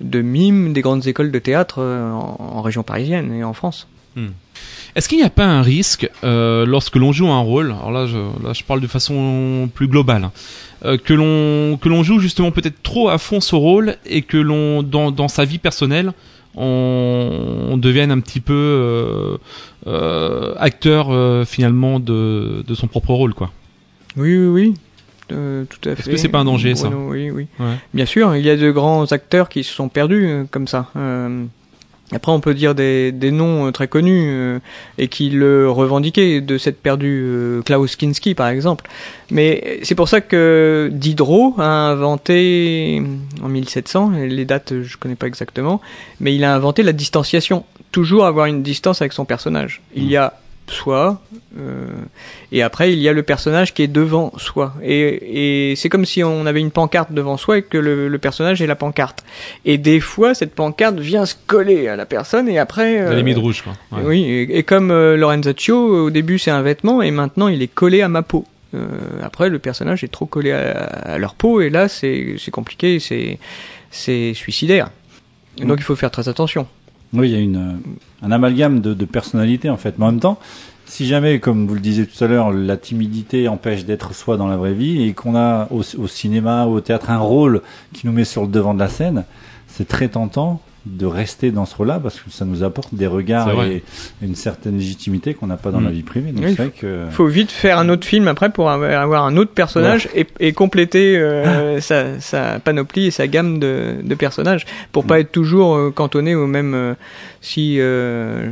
de 0.01 0.21
mime, 0.21 0.73
des 0.73 0.81
grandes 0.81 1.07
écoles 1.07 1.31
de 1.31 1.39
théâtre 1.39 1.75
euh, 1.79 2.11
en, 2.11 2.37
en 2.57 2.61
région 2.61 2.83
parisienne 2.83 3.33
et 3.33 3.43
en 3.45 3.53
France. 3.53 3.87
Est-ce 4.95 5.07
qu'il 5.07 5.19
n'y 5.19 5.23
a 5.23 5.29
pas 5.29 5.45
un 5.45 5.61
risque 5.61 6.09
euh, 6.25 6.65
lorsque 6.65 6.97
l'on 6.97 7.13
joue 7.13 7.29
un 7.29 7.39
rôle 7.39 7.67
Alors 7.71 7.91
là, 7.91 8.07
je, 8.07 8.17
là, 8.45 8.51
je 8.51 8.63
parle 8.63 8.81
de 8.81 8.87
façon 8.87 9.69
plus 9.73 9.87
globale. 9.87 10.29
Euh, 10.83 10.97
que 10.97 11.13
l'on 11.13 11.77
que 11.77 11.89
l'on 11.89 12.03
joue 12.03 12.19
justement 12.19 12.51
peut-être 12.51 12.81
trop 12.81 13.09
à 13.09 13.17
fond 13.17 13.39
ce 13.39 13.55
rôle 13.55 13.97
et 14.05 14.23
que 14.23 14.37
l'on 14.37 14.81
dans 14.81 15.11
dans 15.11 15.27
sa 15.27 15.45
vie 15.45 15.59
personnelle 15.59 16.13
on, 16.55 17.67
on 17.69 17.77
devienne 17.77 18.11
un 18.11 18.19
petit 18.19 18.39
peu 18.39 18.53
euh, 18.53 19.37
euh, 19.87 20.53
acteur 20.57 21.45
finalement 21.47 21.99
de 21.99 22.63
de 22.67 22.75
son 22.75 22.87
propre 22.87 23.13
rôle 23.13 23.33
quoi. 23.33 23.51
Oui, 24.17 24.35
oui, 24.35 24.47
oui. 24.47 24.73
Tout 25.29 25.89
à 25.89 25.95
fait. 25.95 26.11
que 26.11 26.17
c'est 26.17 26.27
pas 26.27 26.39
un 26.39 26.45
danger, 26.45 26.75
ça? 26.75 26.89
Oui, 26.89 27.29
oui. 27.31 27.47
Ouais. 27.57 27.75
Bien 27.93 28.05
sûr, 28.05 28.35
il 28.35 28.43
y 28.43 28.49
a 28.49 28.57
de 28.57 28.69
grands 28.69 29.05
acteurs 29.13 29.47
qui 29.47 29.63
se 29.63 29.73
sont 29.73 29.87
perdus 29.87 30.45
comme 30.51 30.67
ça. 30.67 30.89
Après, 32.13 32.31
on 32.31 32.41
peut 32.41 32.53
dire 32.53 32.75
des, 32.75 33.11
des 33.11 33.31
noms 33.31 33.67
euh, 33.67 33.71
très 33.71 33.87
connus 33.87 34.25
euh, 34.27 34.59
et 34.97 35.07
qui 35.07 35.29
le 35.29 35.69
revendiquaient 35.69 36.41
de 36.41 36.57
cette 36.57 36.81
perdue 36.81 37.23
euh, 37.25 37.61
Klaus 37.61 37.95
Kinski, 37.95 38.35
par 38.35 38.49
exemple. 38.49 38.89
Mais 39.29 39.79
c'est 39.83 39.95
pour 39.95 40.09
ça 40.09 40.19
que 40.19 40.89
Diderot 40.91 41.55
a 41.57 41.63
inventé 41.63 43.01
en 43.41 43.47
1700, 43.47 44.11
les 44.27 44.45
dates 44.45 44.81
je 44.81 44.97
connais 44.97 45.15
pas 45.15 45.27
exactement, 45.27 45.79
mais 46.19 46.35
il 46.35 46.43
a 46.43 46.53
inventé 46.53 46.83
la 46.83 46.93
distanciation. 46.93 47.63
Toujours 47.91 48.25
avoir 48.25 48.45
une 48.45 48.61
distance 48.61 49.01
avec 49.01 49.13
son 49.13 49.25
personnage. 49.25 49.81
Il 49.95 50.09
y 50.09 50.17
a 50.17 50.33
soi, 50.71 51.21
euh, 51.59 51.87
et 52.51 52.61
après 52.63 52.93
il 52.93 52.99
y 52.99 53.07
a 53.07 53.13
le 53.13 53.23
personnage 53.23 53.73
qui 53.73 53.83
est 53.83 53.87
devant 53.87 54.31
soi. 54.37 54.73
Et, 54.83 55.71
et 55.71 55.75
c'est 55.75 55.89
comme 55.89 56.05
si 56.05 56.23
on 56.23 56.45
avait 56.45 56.59
une 56.59 56.71
pancarte 56.71 57.11
devant 57.11 57.37
soi 57.37 57.59
et 57.59 57.61
que 57.61 57.77
le, 57.77 58.07
le, 58.07 58.17
personnage 58.17 58.61
est 58.61 58.67
la 58.67 58.75
pancarte. 58.75 59.23
Et 59.65 59.77
des 59.77 59.99
fois, 59.99 60.33
cette 60.33 60.55
pancarte 60.55 60.99
vient 60.99 61.25
se 61.25 61.35
coller 61.47 61.87
à 61.87 61.95
la 61.95 62.05
personne 62.05 62.47
et 62.47 62.57
après... 62.57 63.01
Euh, 63.01 63.09
la 63.09 63.15
limite 63.15 63.37
rouge, 63.37 63.61
quoi. 63.61 63.73
Ouais. 63.97 64.03
Oui, 64.05 64.23
et, 64.23 64.57
et 64.57 64.63
comme 64.63 64.91
euh, 64.91 65.17
Lorenzaccio, 65.17 66.05
au 66.05 66.09
début 66.09 66.39
c'est 66.39 66.51
un 66.51 66.61
vêtement 66.61 67.01
et 67.01 67.11
maintenant 67.11 67.47
il 67.47 67.61
est 67.61 67.67
collé 67.73 68.01
à 68.01 68.07
ma 68.07 68.21
peau. 68.21 68.45
Euh, 68.73 68.87
après, 69.21 69.49
le 69.49 69.59
personnage 69.59 70.03
est 70.03 70.11
trop 70.11 70.25
collé 70.25 70.51
à, 70.51 70.71
à 70.71 71.17
leur 71.17 71.35
peau 71.35 71.61
et 71.61 71.69
là 71.69 71.87
c'est 71.87 72.37
compliqué, 72.51 72.99
c'est 73.91 74.33
suicidaire. 74.33 74.89
Donc 75.57 75.79
il 75.79 75.83
faut 75.83 75.95
faire 75.95 76.11
très 76.11 76.29
attention. 76.29 76.67
Oui, 77.13 77.29
il 77.29 77.33
y 77.33 77.35
a 77.35 77.39
une, 77.39 77.79
un 78.21 78.31
amalgame 78.31 78.79
de, 78.79 78.93
de 78.93 79.05
personnalité 79.05 79.69
en 79.69 79.77
fait. 79.77 79.95
Mais 79.97 80.05
en 80.05 80.11
même 80.11 80.19
temps, 80.19 80.39
si 80.91 81.05
jamais, 81.05 81.39
comme 81.39 81.67
vous 81.67 81.73
le 81.73 81.79
disiez 81.79 82.05
tout 82.05 82.21
à 82.21 82.27
l'heure, 82.27 82.51
la 82.51 82.75
timidité 82.75 83.47
empêche 83.47 83.85
d'être 83.85 84.13
soi 84.13 84.35
dans 84.35 84.47
la 84.47 84.57
vraie 84.57 84.73
vie 84.73 85.03
et 85.03 85.13
qu'on 85.13 85.37
a 85.37 85.69
au, 85.71 85.83
cinéma 85.83 86.65
ou 86.65 86.73
au 86.73 86.81
théâtre 86.81 87.09
un 87.09 87.17
rôle 87.17 87.61
qui 87.93 88.05
nous 88.05 88.11
met 88.11 88.25
sur 88.25 88.41
le 88.41 88.49
devant 88.49 88.73
de 88.73 88.79
la 88.79 88.89
scène, 88.89 89.23
c'est 89.67 89.87
très 89.87 90.09
tentant 90.09 90.59
de 90.85 91.05
rester 91.05 91.51
dans 91.51 91.65
ce 91.65 91.75
rôle-là 91.75 91.99
parce 92.01 92.19
que 92.19 92.31
ça 92.31 92.43
nous 92.43 92.63
apporte 92.63 92.95
des 92.95 93.05
regards 93.05 93.63
et 93.63 93.83
une 94.21 94.33
certaine 94.33 94.77
légitimité 94.77 95.35
qu'on 95.35 95.45
n'a 95.45 95.57
pas 95.57 95.69
dans 95.69 95.79
mmh. 95.79 95.85
la 95.85 95.91
vie 95.91 96.01
privée. 96.01 96.31
Donc 96.31 96.43
oui, 96.43 96.53
c'est 96.55 96.63
vrai 96.63 96.71
que 96.75 97.05
faut 97.11 97.27
vite 97.27 97.51
faire 97.51 97.77
un 97.77 97.87
autre 97.89 98.05
film 98.05 98.27
après 98.27 98.49
pour 98.49 98.69
avoir 98.69 99.25
un 99.25 99.37
autre 99.37 99.51
personnage 99.51 100.09
ouais. 100.15 100.27
et, 100.39 100.47
et, 100.47 100.53
compléter 100.53 101.17
euh, 101.17 101.79
sa, 101.81 102.19
sa, 102.19 102.59
panoplie 102.59 103.05
et 103.05 103.11
sa 103.11 103.27
gamme 103.27 103.59
de, 103.59 103.97
de 104.01 104.15
personnages 104.15 104.65
pour 104.91 105.03
mmh. 105.03 105.07
pas 105.07 105.19
être 105.19 105.31
toujours 105.31 105.75
euh, 105.75 105.91
cantonné 105.91 106.33
au 106.33 106.47
même 106.47 106.73
euh, 106.73 106.93
si 107.41 107.77
euh, 107.79 108.49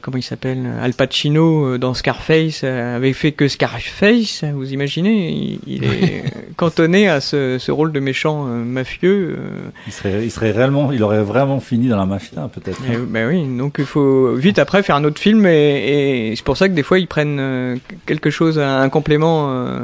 comment 0.00 0.16
il 0.16 0.22
s'appelle 0.22 0.66
Al 0.80 0.94
Pacino 0.94 1.66
euh, 1.66 1.78
dans 1.78 1.94
Scarface 1.94 2.62
euh, 2.64 2.96
avait 2.96 3.12
fait 3.12 3.32
que 3.32 3.48
Scarface, 3.48 4.44
vous 4.54 4.72
imaginez 4.72 5.30
Il, 5.32 5.60
il 5.66 5.84
est 5.84 6.24
cantonné 6.56 7.08
à 7.08 7.20
ce, 7.20 7.58
ce, 7.58 7.70
rôle 7.70 7.92
de 7.92 8.00
méchant 8.00 8.46
euh, 8.46 8.64
mafieux. 8.64 9.38
Il 9.86 9.92
serait, 9.92 10.24
il 10.24 10.30
serait 10.30 10.50
réellement, 10.50 10.92
il 10.92 11.02
aurait 11.02 11.22
vraiment 11.22 11.60
fini 11.60 11.88
dans 11.88 11.96
la 11.96 12.06
mafia 12.06 12.48
peut-être. 12.52 12.80
Hein. 12.88 13.06
Ben 13.08 13.28
oui, 13.28 13.44
donc 13.56 13.76
il 13.78 13.84
faut 13.84 14.34
vite 14.34 14.58
après 14.58 14.82
faire 14.82 14.96
un 14.96 15.04
autre 15.04 15.20
film 15.20 15.46
et, 15.46 16.30
et 16.30 16.36
c'est 16.36 16.44
pour 16.44 16.56
ça 16.56 16.68
que 16.68 16.74
des 16.74 16.82
fois 16.82 16.98
ils 16.98 17.08
prennent 17.08 17.80
quelque 18.06 18.30
chose, 18.30 18.58
un 18.58 18.88
complément, 18.88 19.76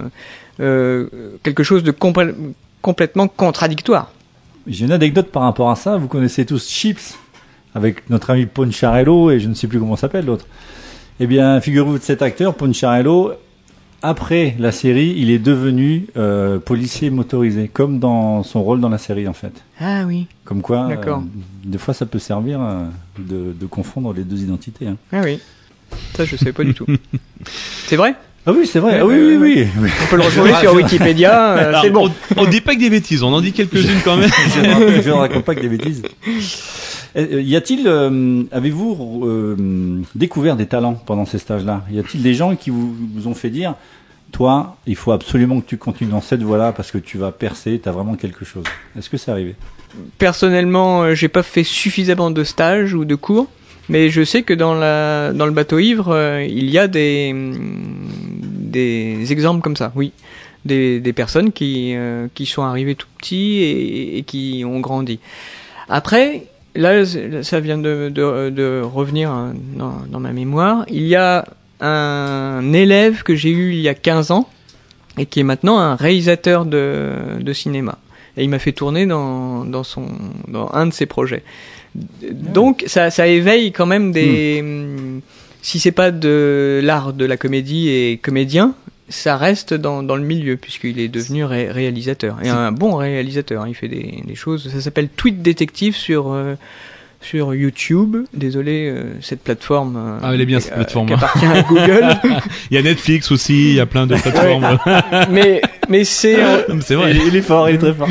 quelque 0.59 1.63
chose 1.63 1.83
de 1.83 1.91
complè 1.91 2.35
complètement 2.81 3.29
contradictoire. 3.29 4.11
J'ai 4.67 4.85
une 4.85 4.93
anecdote 4.93 5.31
par 5.31 5.43
rapport 5.45 5.71
à 5.71 5.77
ça. 5.77 5.97
Vous 5.97 6.09
connaissez 6.09 6.45
tous 6.45 6.69
Chips? 6.69 7.17
Avec 7.75 8.09
notre 8.11 8.31
ami 8.31 8.47
Poncharello 8.47 9.31
et 9.31 9.41
je 9.41 9.49
ne 9.49 9.55
sais 9.55 9.67
plus 9.67 9.79
comment 9.79 9.97
s'appelle 9.97 10.27
l'autre. 10.27 10.47
Eh 11.21 11.27
bien, 11.27 11.61
figurez-vous 11.61 11.99
de 11.99 12.03
cet 12.03 12.23
acteur, 12.23 12.55
Poncharello, 12.55 13.33
après 14.03 14.57
la 14.59 14.73
série, 14.73 15.15
il 15.17 15.31
est 15.31 15.39
devenu 15.39 16.07
euh, 16.17 16.59
policier 16.59 17.11
motorisé, 17.11 17.69
comme 17.73 18.01
dans 18.01 18.43
son 18.43 18.63
rôle 18.63 18.81
dans 18.81 18.89
la 18.89 18.99
série 18.99 19.29
en 19.29 19.33
fait. 19.33 19.53
Ah 19.81 20.03
oui. 20.07 20.27
Comme 20.45 20.61
quoi, 20.61 20.89
euh, 20.91 21.17
des 21.65 21.79
fois, 21.79 21.95
ça 21.95 22.05
peut 22.07 22.19
servir 22.19 22.61
euh, 22.61 22.85
de, 23.19 23.53
de, 23.53 23.67
confondre 23.67 24.13
les 24.13 24.25
deux 24.25 24.43
identités. 24.43 24.89
Hein. 24.89 24.97
Ah 25.13 25.21
oui. 25.23 25.39
Ça, 26.17 26.25
je 26.25 26.37
sais 26.37 26.53
pas 26.53 26.65
du 26.65 26.75
tout. 26.75 26.87
C'est 27.87 27.97
vrai? 27.97 28.17
Ah 28.45 28.51
oui, 28.53 28.67
c'est 28.67 28.81
vrai. 28.81 28.99
Ah 28.99 29.07
oui, 29.07 29.15
oui, 29.15 29.37
oui, 29.37 29.69
oui, 29.79 29.91
On 30.03 30.07
peut 30.07 30.17
le 30.17 30.23
retrouver 30.25 30.53
sur 30.55 30.75
Wikipédia. 30.75 31.53
Euh, 31.53 31.79
c'est 31.83 31.91
bon. 31.91 32.11
On, 32.37 32.43
on 32.43 32.47
dit 32.47 32.61
pas 32.61 32.75
que 32.75 32.81
des 32.81 32.91
bêtises, 32.91 33.23
on 33.23 33.33
en 33.33 33.41
dit 33.41 33.53
quelques-unes 33.53 34.01
quand 34.05 34.17
même. 34.17 34.31
je 34.53 35.09
ne 35.09 35.13
raconte 35.13 35.45
pas 35.45 35.55
que 35.55 35.61
des 35.61 35.69
bêtises. 35.69 36.03
Y 37.15 37.57
a-t-il, 37.57 37.87
euh, 37.87 38.45
avez-vous 38.53 39.23
euh, 39.25 40.03
découvert 40.15 40.57
des 40.57 40.67
talents 40.67 40.95
pendant 40.95 41.27
ces 41.27 41.39
stages-là? 41.39 41.85
Y 41.91 41.99
a-t-il 41.99 42.23
des 42.23 42.35
gens 42.35 42.57
qui 42.57 42.71
vous, 42.71 42.95
ont 43.27 43.35
fait 43.35 43.51
dire, 43.51 43.75
toi, 44.31 44.77
il 44.87 44.97
faut 44.97 45.13
absolument 45.13 45.61
que 45.61 45.67
tu 45.67 45.77
continues 45.77 46.11
dans 46.11 46.23
cette 46.23 46.43
voie-là 46.43 46.73
parce 46.73 46.91
que 46.91 46.99
tu 46.99 47.19
vas 47.19 47.33
percer, 47.33 47.81
tu 47.83 47.89
as 47.89 47.93
vraiment 47.93 48.15
quelque 48.15 48.45
chose? 48.45 48.65
Est-ce 48.97 49.11
que 49.11 49.19
c'est 49.19 49.31
arrivé? 49.31 49.55
Personnellement, 50.17 51.15
j'ai 51.15 51.29
pas 51.29 51.43
fait 51.43 51.65
suffisamment 51.65 52.31
de 52.31 52.45
stages 52.45 52.95
ou 52.95 53.05
de 53.05 53.15
cours. 53.15 53.49
Mais 53.89 54.11
je 54.11 54.23
sais 54.23 54.43
que 54.43 54.55
dans, 54.55 54.75
la, 54.75 55.33
dans 55.33 55.47
le 55.47 55.53
bateau 55.53 55.79
ivre, 55.79 56.13
euh, 56.15 56.45
il 56.45 56.71
y 56.71 56.79
a 56.79 56.89
des, 56.89 57.35
des 57.35 59.33
exemples 59.33 59.61
comme 59.61 59.77
ça, 59.77 59.93
oui. 59.97 60.13
Des, 60.65 61.01
des 61.01 61.13
personnes 61.13 61.51
qui, 61.51 61.93
euh, 61.97 62.29
qui 62.35 62.47
sont 62.47 62.63
arrivées 62.63 62.95
tout 62.95 63.09
petits 63.19 63.57
et, 63.59 64.19
et, 64.19 64.23
qui 64.23 64.63
ont 64.65 64.79
grandi. 64.79 65.19
Après, 65.89 66.45
là, 66.75 67.05
ça 67.43 67.61
vient 67.61 67.79
de, 67.79 68.09
de, 68.09 68.51
de 68.51 68.83
revenir 68.83 69.31
hein, 69.31 69.55
dans, 69.77 70.03
dans, 70.09 70.21
ma 70.21 70.33
mémoire. 70.33 70.85
Il 70.89 71.07
y 71.07 71.17
a 71.17 71.45
un 71.81 72.73
élève 72.73 73.23
que 73.23 73.35
j'ai 73.35 73.51
eu 73.51 73.73
il 73.73 73.81
y 73.81 73.89
a 73.89 73.95
15 73.95 74.31
ans 74.31 74.49
et 75.19 75.27
qui 75.27 75.41
est 75.41 75.45
maintenant 75.45 75.79
un 75.79 75.97
réalisateur 75.97 76.65
de, 76.65 77.13
de 77.41 77.53
cinéma. 77.53 77.99
Et 78.37 78.45
il 78.45 78.49
m'a 78.49 78.59
fait 78.59 78.73
tourner 78.73 79.07
dans, 79.07 79.65
dans, 79.65 79.85
son, 79.85 80.07
dans 80.49 80.71
un 80.73 80.87
de 80.87 80.93
ses 80.93 81.07
projets. 81.07 81.43
Donc 81.95 82.85
ça, 82.87 83.11
ça 83.11 83.27
éveille 83.27 83.73
quand 83.73 83.87
même 83.87 84.13
des. 84.13 84.63
Hmm. 84.63 85.21
Si 85.61 85.79
c'est 85.79 85.93
pas 85.93 86.11
de 86.11 86.81
l'art 86.83 87.13
de 87.13 87.25
la 87.25 87.37
comédie 87.37 87.89
et 87.89 88.19
comédien, 88.21 88.75
ça 89.09 89.37
reste 89.37 89.75
dans, 89.75 90.03
dans 90.03 90.17
le 90.17 90.23
milieu 90.23 90.57
puisqu'il 90.57 90.99
est 90.99 91.09
devenu 91.09 91.45
ré 91.45 91.71
réalisateur 91.71 92.39
et 92.43 92.49
un 92.49 92.73
bon 92.73 92.97
réalisateur. 92.97 93.67
Il 93.67 93.75
fait 93.75 93.89
des, 93.89 94.23
des 94.25 94.35
choses. 94.35 94.71
Ça 94.71 94.81
s'appelle 94.81 95.09
Tweet 95.09 95.43
Détective 95.43 95.97
sur 95.97 96.33
euh, 96.33 96.55
sur 97.23 97.55
YouTube. 97.55 98.17
Désolé, 98.35 98.89
euh, 98.89 99.15
cette 99.21 99.43
plateforme. 99.43 99.97
Euh, 99.97 100.19
ah, 100.23 100.35
elle 100.35 100.41
est 100.41 100.47
bien 100.47 100.61
cette 100.61 100.75
plateforme. 100.75 101.07
Qui 101.07 101.15
appartient 101.15 101.47
à 101.47 101.63
Google. 101.63 102.09
il 102.71 102.75
y 102.75 102.79
a 102.79 102.83
Netflix 102.83 103.31
aussi. 103.31 103.71
Il 103.71 103.75
y 103.75 103.81
a 103.81 103.87
plein 103.87 104.07
de 104.07 104.17
plateformes. 104.17 104.79
mais 105.31 105.63
mais 105.89 106.05
c'est. 106.05 106.39
C'est 106.81 106.95
vrai. 106.95 107.13
Il, 107.13 107.29
il, 107.29 107.37
est 107.37 107.43
fort. 107.43 107.69
Il 107.69 107.77
est 107.77 107.79
très 107.79 107.95
fort. 107.95 108.09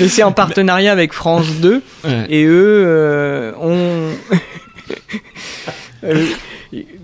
mais 0.00 0.08
c'est 0.08 0.22
en 0.22 0.32
partenariat 0.32 0.92
avec 0.92 1.12
France 1.12 1.50
2 1.60 1.82
ouais. 2.04 2.26
et 2.28 2.44
eux 2.44 2.84
euh, 2.86 3.52
ont. 3.60 4.10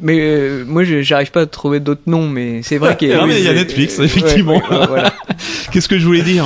Mais 0.01 0.19
euh, 0.21 0.65
moi 0.67 0.83
j'arrive 0.85 1.31
pas 1.31 1.43
à 1.43 1.47
trouver 1.47 1.81
d'autres 1.81 2.03
noms 2.07 2.29
mais 2.29 2.63
c'est 2.63 2.79
vrai 2.79 2.97
qu'il 2.97 3.09
y, 3.09 3.13
a, 3.13 3.25
oui, 3.25 3.35
il 3.39 3.45
y 3.45 3.49
a 3.49 3.55
Netflix 3.55 3.99
effectivement. 3.99 4.57
ouais, 4.57 4.79
ouais, 4.79 4.87
voilà. 4.87 5.15
qu'est-ce 5.73 5.89
que 5.89 5.99
je 5.99 6.05
voulais 6.05 6.23
dire 6.23 6.45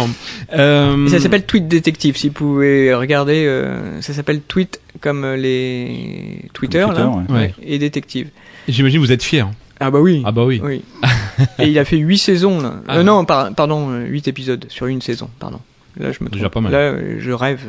euh... 0.53 1.09
ça 1.09 1.19
s'appelle 1.19 1.45
Tweet 1.45 1.69
Detective 1.69 2.17
si 2.17 2.29
vous 2.29 2.35
pouvez 2.35 2.95
regarder 2.95 3.47
euh, 3.47 4.01
ça 4.01 4.13
s'appelle 4.13 4.41
Tweet 4.41 4.81
comme 5.01 5.27
les 5.35 6.41
Twitter, 6.53 6.85
Twitter 6.87 7.01
là 7.01 7.25
ouais. 7.31 7.55
et 7.63 7.79
Détective 7.79 8.29
j'imagine 8.69 9.01
vous 9.01 9.13
êtes 9.13 9.23
fier. 9.23 9.49
Ah 9.79 9.91
bah 9.91 10.01
oui. 10.01 10.23
Ah 10.25 10.33
bah 10.33 10.47
oui, 10.47 10.59
oui. 10.65 10.83
et 11.59 11.69
il 11.69 11.79
a 11.79 11.85
fait 11.85 11.99
8 11.99 12.17
saisons 12.17 12.63
là. 12.63 12.77
Ah, 12.89 12.97
euh, 12.97 13.03
non 13.03 13.27
par, 13.27 13.53
pardon 13.53 13.91
8 14.01 14.27
épisodes 14.27 14.65
sur 14.71 14.87
une 14.87 15.03
saison 15.03 15.29
pardon. 15.39 15.61
Là 15.99 16.13
je 16.13 16.25
me 16.25 16.29
trompe. 16.29 16.33
déjà 16.33 16.49
pas 16.49 16.63
mal. 16.63 16.73
Là 16.73 16.95
je 17.19 17.31
rêve. 17.31 17.61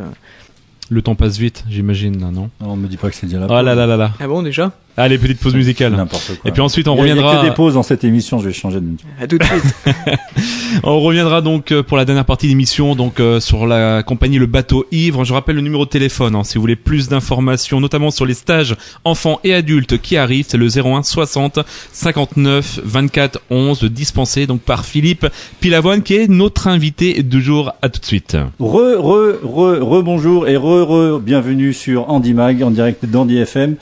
Le 0.89 1.01
temps 1.01 1.15
passe 1.15 1.37
vite, 1.37 1.65
j'imagine, 1.69 2.17
non 2.17 2.31
Non, 2.31 2.49
on 2.61 2.75
me 2.77 2.87
dit 2.87 2.95
pas 2.95 3.09
que 3.09 3.15
c'est 3.15 3.25
déjà 3.25 3.39
là. 3.39 3.47
Oh 3.49 3.61
là 3.61 3.75
là 3.75 3.85
là 3.85 3.97
là. 3.97 4.11
Ah 4.19 4.27
bon, 4.27 4.41
déjà? 4.41 4.71
Allez, 4.99 5.19
petite 5.19 5.39
pause 5.39 5.53
musicale. 5.53 5.93
N'importe 5.95 6.39
quoi. 6.39 6.49
Et 6.49 6.51
puis 6.51 6.61
ensuite, 6.61 6.87
on 6.87 6.95
il 6.95 6.97
y 6.97 6.99
a, 6.99 7.01
reviendra. 7.01 7.31
Il 7.31 7.35
y 7.35 7.37
a 7.37 7.41
que 7.43 7.49
des 7.49 7.53
pauses 7.53 7.75
dans 7.75 7.83
cette 7.83 8.03
émission, 8.03 8.39
je 8.39 8.47
vais 8.47 8.53
changer 8.53 8.79
de. 8.81 8.87
À 9.21 9.27
tout 9.27 9.37
de 9.37 9.43
suite. 9.43 9.75
on 10.83 10.99
reviendra 10.99 11.41
donc 11.41 11.71
euh, 11.71 11.83
pour 11.83 11.97
la 11.97 12.05
dernière 12.05 12.25
partie 12.25 12.47
de 12.47 12.51
l'émission, 12.51 12.95
donc 12.95 13.19
euh, 13.19 13.39
sur 13.39 13.67
la 13.67 14.01
compagnie 14.01 14.39
Le 14.39 14.47
Bateau 14.47 14.87
Ivre. 14.91 15.23
Je 15.23 15.33
rappelle 15.33 15.55
le 15.55 15.61
numéro 15.61 15.85
de 15.85 15.89
téléphone, 15.91 16.35
hein, 16.35 16.43
si 16.43 16.55
vous 16.55 16.61
voulez 16.61 16.75
plus 16.75 17.09
d'informations, 17.09 17.79
notamment 17.79 18.09
sur 18.09 18.25
les 18.25 18.33
stages 18.33 18.75
enfants 19.03 19.39
et 19.43 19.53
adultes 19.53 20.01
qui 20.01 20.17
arrivent, 20.17 20.45
c'est 20.47 20.57
le 20.57 20.67
01 20.67 21.03
60 21.03 21.59
59 21.91 22.79
24 22.83 23.41
11, 23.51 23.83
dispensé 23.83 24.47
donc 24.47 24.61
par 24.61 24.83
Philippe 24.83 25.27
Pilavoine, 25.59 26.01
qui 26.01 26.15
est 26.15 26.27
notre 26.27 26.67
invité 26.67 27.21
du 27.21 27.39
jour. 27.39 27.71
À 27.83 27.89
tout 27.89 27.99
de 27.99 28.05
suite. 28.05 28.35
Re, 28.59 28.97
re, 28.97 29.37
re, 29.43 29.79
re, 29.79 30.01
bonjour 30.01 30.47
et 30.47 30.57
re, 30.57 30.87
re, 30.87 31.19
bienvenue 31.19 31.73
sur 31.73 32.09
Andy 32.09 32.33
Mag, 32.33 32.63
en 32.63 32.71
direct 32.71 33.05
d'Andy 33.05 33.37
FM. 33.37 33.75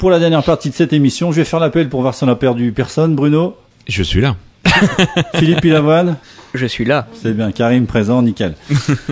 Pour 0.00 0.08
la 0.08 0.18
dernière 0.18 0.42
partie 0.42 0.70
de 0.70 0.74
cette 0.74 0.94
émission, 0.94 1.30
je 1.30 1.36
vais 1.36 1.44
faire 1.44 1.60
l'appel 1.60 1.90
pour 1.90 2.00
voir 2.00 2.14
si 2.14 2.24
on 2.24 2.28
a 2.28 2.34
perdu 2.34 2.72
personne. 2.72 3.14
Bruno 3.14 3.54
Je 3.86 4.02
suis 4.02 4.22
là. 4.22 4.34
Philippe 5.34 5.60
Pilavoine 5.60 6.16
Je 6.54 6.64
suis 6.64 6.86
là. 6.86 7.06
C'est 7.12 7.36
bien. 7.36 7.52
Karim 7.52 7.86
présent, 7.86 8.22
nickel. 8.22 8.54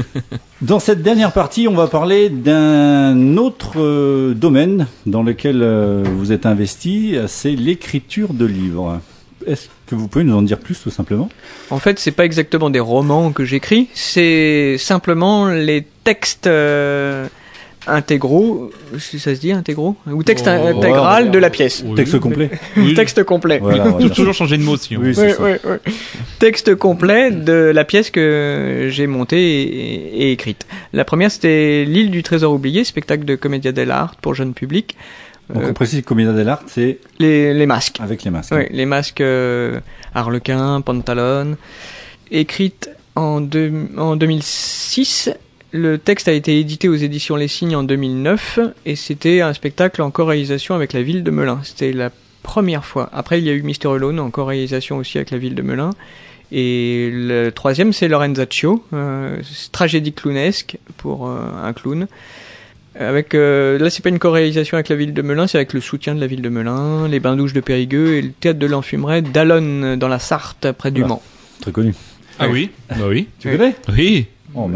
dans 0.62 0.80
cette 0.80 1.02
dernière 1.02 1.32
partie, 1.32 1.68
on 1.68 1.74
va 1.74 1.88
parler 1.88 2.30
d'un 2.30 3.36
autre 3.36 3.72
euh, 3.76 4.32
domaine 4.32 4.86
dans 5.04 5.22
lequel 5.22 5.60
euh, 5.62 6.04
vous 6.16 6.32
êtes 6.32 6.46
investi, 6.46 7.18
c'est 7.26 7.52
l'écriture 7.52 8.32
de 8.32 8.46
livres. 8.46 8.98
Est-ce 9.46 9.68
que 9.86 9.94
vous 9.94 10.08
pouvez 10.08 10.24
nous 10.24 10.36
en 10.36 10.42
dire 10.42 10.58
plus 10.58 10.80
tout 10.80 10.90
simplement? 10.90 11.28
En 11.68 11.80
fait, 11.80 11.98
c'est 11.98 12.12
pas 12.12 12.24
exactement 12.24 12.70
des 12.70 12.80
romans 12.80 13.30
que 13.32 13.44
j'écris, 13.44 13.88
c'est 13.92 14.76
simplement 14.78 15.48
les 15.48 15.86
textes 16.04 16.46
euh, 16.46 17.28
intégraux, 17.88 18.70
si 18.98 19.18
ça 19.18 19.34
se 19.34 19.40
dit 19.40 19.52
intégraux 19.52 19.96
Ou 20.06 20.22
texte 20.22 20.46
oh, 20.48 20.66
intégral 20.66 21.30
de 21.30 21.38
la 21.38 21.50
pièce. 21.50 21.84
Texte 21.96 22.18
complet. 22.18 22.50
Texte 22.96 23.24
complet. 23.24 23.58
Voilà, 23.58 23.92
Toujours 24.14 24.34
changer 24.34 24.58
de 24.58 24.62
mot 24.62 24.76
si 24.76 24.96
on 24.96 25.00
oui, 25.00 25.14
Texte 26.38 26.74
complet 26.74 27.30
de 27.30 27.52
la 27.52 27.84
pièce 27.84 28.10
que 28.10 28.88
j'ai 28.90 29.06
montée 29.06 29.38
et, 29.38 30.32
écrite. 30.32 30.66
La 30.92 31.04
première 31.04 31.30
c'était 31.30 31.84
L'île 31.84 32.10
du 32.10 32.22
trésor 32.22 32.52
oublié, 32.52 32.84
spectacle 32.84 33.24
de 33.24 33.34
comédia 33.34 33.72
dell'arte 33.72 34.18
pour 34.20 34.34
jeune 34.34 34.54
public. 34.54 34.96
Donc 35.52 35.64
on 35.66 35.72
précise 35.72 36.02
Comédia 36.02 36.32
dell'arte, 36.32 36.64
c'est 36.66 36.98
les, 37.18 37.54
les 37.54 37.66
masques. 37.66 37.98
Avec 38.00 38.22
les 38.22 38.30
masques. 38.30 38.52
Oui, 38.54 38.66
les 38.70 38.84
masques 38.84 39.22
euh, 39.22 39.80
Harlequin, 40.14 40.82
Pantalone. 40.82 41.56
Écrite 42.30 42.90
en, 43.16 43.42
en 43.96 44.16
2006 44.16 45.30
le 45.72 45.98
texte 45.98 46.28
a 46.28 46.32
été 46.32 46.58
édité 46.58 46.88
aux 46.88 46.94
éditions 46.94 47.36
Les 47.36 47.48
Signes 47.48 47.76
en 47.76 47.82
2009 47.82 48.60
et 48.86 48.96
c'était 48.96 49.40
un 49.42 49.52
spectacle 49.52 50.00
en 50.02 50.10
co-réalisation 50.10 50.74
avec 50.74 50.92
la 50.92 51.02
ville 51.02 51.22
de 51.22 51.30
Melun. 51.30 51.60
C'était 51.62 51.92
la 51.92 52.10
première 52.42 52.84
fois. 52.84 53.10
Après, 53.12 53.38
il 53.38 53.44
y 53.44 53.50
a 53.50 53.52
eu 53.52 53.62
Mister 53.62 53.88
Alone 53.88 54.18
en 54.18 54.30
co-réalisation 54.30 54.96
aussi 54.96 55.18
avec 55.18 55.30
la 55.30 55.38
ville 55.38 55.54
de 55.54 55.62
Melun. 55.62 55.90
Et 56.50 57.10
le 57.12 57.50
troisième, 57.50 57.92
c'est 57.92 58.08
Lorenzaccio, 58.08 58.82
euh, 58.94 59.42
tragédie 59.70 60.14
clownesque 60.14 60.78
pour 60.96 61.28
euh, 61.28 61.36
un 61.62 61.74
clown. 61.74 62.06
Avec 62.98 63.34
euh, 63.34 63.78
là, 63.78 63.90
c'est 63.90 64.02
pas 64.02 64.08
une 64.08 64.18
co-réalisation 64.18 64.76
avec 64.76 64.88
la 64.88 64.96
ville 64.96 65.12
de 65.12 65.22
Melun, 65.22 65.46
c'est 65.46 65.58
avec 65.58 65.74
le 65.74 65.80
soutien 65.80 66.14
de 66.14 66.20
la 66.20 66.26
ville 66.26 66.40
de 66.40 66.48
Melun, 66.48 67.06
les 67.06 67.20
bains 67.20 67.36
douches 67.36 67.52
de 67.52 67.60
Périgueux 67.60 68.14
et 68.14 68.22
le 68.22 68.30
théâtre 68.30 68.58
de 68.58 68.66
l'Enfumeray 68.66 69.20
d'Alonne 69.20 69.96
dans 69.96 70.08
la 70.08 70.18
Sarthe, 70.18 70.72
près 70.72 70.90
du 70.90 71.04
Mans. 71.04 71.22
Très 71.60 71.70
connu. 71.70 71.94
Ah 72.38 72.48
oui, 72.48 72.70
bah 72.88 72.96
oui. 73.08 73.28
Tu 73.38 73.50
connais? 73.50 73.74
Oui. 73.90 74.26
Oh, 74.54 74.70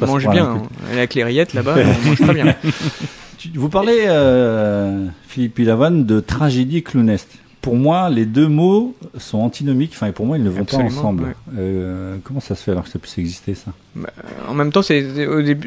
on 0.00 0.06
mange 0.06 0.28
bien. 0.28 0.44
Hein. 0.46 0.62
La 0.94 1.06
clairiette 1.06 1.54
là-bas, 1.54 1.76
on 1.78 2.08
mange 2.08 2.20
très 2.20 2.34
bien. 2.34 2.54
Vous 3.54 3.68
parlez, 3.68 4.04
euh, 4.06 5.06
Philippe 5.28 5.54
Pilavane, 5.56 6.06
de 6.06 6.20
tragédie 6.20 6.82
clownesque. 6.82 7.28
Pour 7.60 7.76
moi, 7.76 8.10
les 8.10 8.26
deux 8.26 8.48
mots 8.48 8.94
sont 9.16 9.38
antinomiques. 9.38 9.92
Enfin, 9.94 10.12
pour 10.12 10.26
moi, 10.26 10.36
ils 10.36 10.44
ne 10.44 10.50
vont 10.50 10.64
pas 10.64 10.76
ensemble. 10.78 11.34
Euh, 11.56 12.16
comment 12.22 12.40
ça 12.40 12.54
se 12.54 12.62
fait 12.62 12.72
alors 12.72 12.84
que 12.84 12.90
ça 12.90 12.98
puisse 12.98 13.16
exister, 13.16 13.54
ça? 13.54 13.72
Bah, 13.96 14.10
En 14.48 14.54
même 14.54 14.70
temps, 14.70 14.82
c'est 14.82 15.06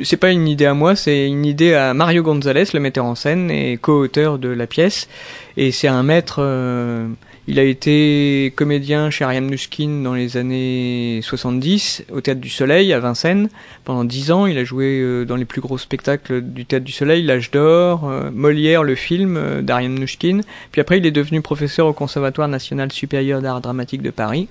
c'est 0.03 0.17
pas 0.17 0.31
une 0.31 0.47
idée 0.47 0.65
à 0.67 0.75
moi, 0.75 0.95
c'est 0.95 1.27
une 1.27 1.43
idée 1.45 1.73
à 1.73 1.95
Mario 1.95 2.21
Gonzalez, 2.21 2.65
le 2.73 2.79
metteur 2.79 3.05
en 3.05 3.15
scène 3.15 3.49
et 3.49 3.77
co-auteur 3.77 4.37
de 4.37 4.49
la 4.49 4.67
pièce. 4.67 5.07
Et 5.55 5.71
c'est 5.71 5.87
un 5.87 6.03
maître. 6.03 6.37
Euh, 6.39 7.07
il 7.49 7.59
a 7.59 7.63
été 7.63 8.51
comédien 8.57 9.09
chez 9.09 9.23
Ariane 9.23 9.47
Nuskin 9.47 10.01
dans 10.03 10.13
les 10.13 10.35
années 10.35 11.21
70 11.23 12.03
au 12.11 12.19
Théâtre 12.19 12.41
du 12.41 12.49
Soleil 12.49 12.91
à 12.91 12.99
Vincennes. 12.99 13.49
Pendant 13.85 14.03
dix 14.03 14.31
ans, 14.31 14.47
il 14.47 14.57
a 14.57 14.65
joué 14.65 14.99
euh, 14.99 15.23
dans 15.23 15.37
les 15.37 15.45
plus 15.45 15.61
gros 15.61 15.77
spectacles 15.77 16.41
du 16.41 16.65
Théâtre 16.65 16.83
du 16.83 16.91
Soleil, 16.91 17.23
L'Âge 17.23 17.49
d'Or, 17.51 18.09
euh, 18.09 18.31
Molière, 18.33 18.83
le 18.83 18.95
film 18.95 19.37
euh, 19.37 19.61
d'Ariane 19.61 19.95
Nuskin. 19.95 20.41
Puis 20.73 20.81
après, 20.81 20.97
il 20.97 21.05
est 21.05 21.11
devenu 21.11 21.41
professeur 21.41 21.87
au 21.87 21.93
Conservatoire 21.93 22.49
national 22.49 22.91
supérieur 22.91 23.41
d'art 23.41 23.61
dramatique 23.61 24.01
de 24.01 24.11
Paris. 24.11 24.49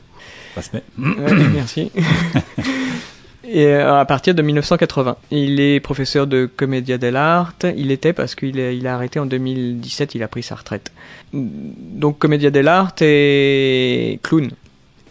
merci. 0.97 1.90
et 3.49 3.72
à 3.74 4.05
partir 4.05 4.34
de 4.34 4.42
1980. 4.42 5.16
Il 5.30 5.61
est 5.61 5.80
professeur 5.80 6.26
de 6.26 6.47
Commedia 6.47 6.99
dell'arte. 6.99 7.66
Il 7.76 7.90
était 7.90 8.12
parce 8.12 8.34
qu'il 8.34 8.86
a, 8.86 8.94
arrêté 8.94 9.18
en 9.18 9.26
2017, 9.26 10.14
il 10.14 10.22
a 10.22 10.28
pris 10.28 10.42
sa 10.42 10.57
retraite. 10.57 10.92
Donc 11.32 12.18
Commedia 12.18 12.51
dell'arte 12.51 13.03
est 13.03 14.20
clown. 14.22 14.51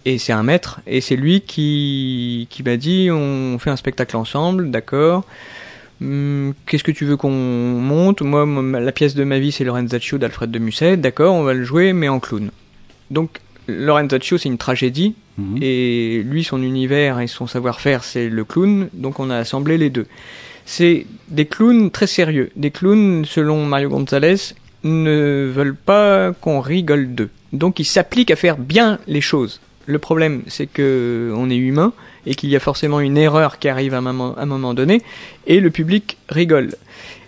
Et 0.06 0.20
c'est 0.20 0.34
un 0.34 0.44
maître. 0.44 0.82
Et 0.86 1.02
c'est 1.02 1.16
lui 1.16 1.42
qui, 1.42 2.48
qui 2.50 2.64
m'a 2.64 2.78
dit 2.78 3.10
on 3.12 3.58
fait 3.60 3.72
un 3.72 3.76
spectacle 3.76 4.16
ensemble, 4.18 4.70
d'accord. 4.72 5.26
Hum, 6.02 6.54
qu'est-ce 6.66 6.84
que 6.84 6.92
tu 6.92 7.06
veux 7.06 7.18
qu'on 7.18 7.32
monte? 7.32 8.22
Moi, 8.22 8.46
la 8.80 8.92
pièce 8.92 9.16
de 9.16 9.24
ma 9.24 9.40
vie, 9.40 9.52
c'est 9.52 9.64
Lorenzaccio 9.64 10.18
d'Alfred 10.18 10.52
de 10.52 10.60
Musset. 10.60 10.98
D'accord, 10.98 11.34
on 11.34 11.44
va 11.44 11.54
le 11.54 11.64
jouer, 11.64 11.94
mais 11.94 12.10
en 12.10 12.20
clown. 12.20 12.52
Donc, 13.12 13.40
Lorenzaccio, 13.68 14.38
c'est 14.38 14.50
une 14.50 14.58
tragédie 14.58 15.16
Mhm. 15.38 15.58
Et 15.62 16.24
lui, 16.26 16.44
son 16.44 16.62
univers 16.62 17.20
et 17.20 17.28
son 17.28 17.48
savoir-faire, 17.48 18.04
c'est 18.04 18.30
le 18.30 18.44
clown. 18.44 18.90
Donc 18.94 19.20
on 19.20 19.30
a 19.30 19.38
assemblé 19.38 19.78
les 19.78 19.90
deux. 19.90 20.08
C'est 20.66 21.06
des 21.28 21.46
clowns 21.46 21.92
très 21.92 22.08
sérieux. 22.08 22.52
Des 22.56 22.72
clowns, 22.72 23.26
selon 23.26 23.66
Mario 23.66 23.90
Gonzalez, 23.90 24.56
ne 24.84 25.52
veulent 25.54 25.76
pas 25.76 26.32
qu'on 26.34 26.60
rigole 26.60 27.14
d'eux. 27.14 27.30
Donc 27.54 27.80
ils 27.80 27.86
s'appliquent 27.86 28.32
à 28.32 28.36
faire 28.36 28.58
bien 28.58 29.00
les 29.08 29.22
choses. 29.22 29.62
Le 29.88 30.00
problème, 30.00 30.42
c'est 30.48 30.66
que 30.66 31.32
on 31.36 31.50
est 31.50 31.58
humain 31.58 31.94
et 32.26 32.34
qu'il 32.34 32.50
y 32.50 32.56
a 32.56 32.60
forcément 32.60 33.00
une 33.00 33.18
erreur 33.18 33.60
qui 33.60 33.70
arrive 33.70 33.94
à 33.94 33.98
un 33.98 34.02
moment, 34.46 34.74
donné, 34.74 35.04
et 35.46 35.60
le 35.60 35.70
public 35.70 36.18
rigole. 36.28 36.72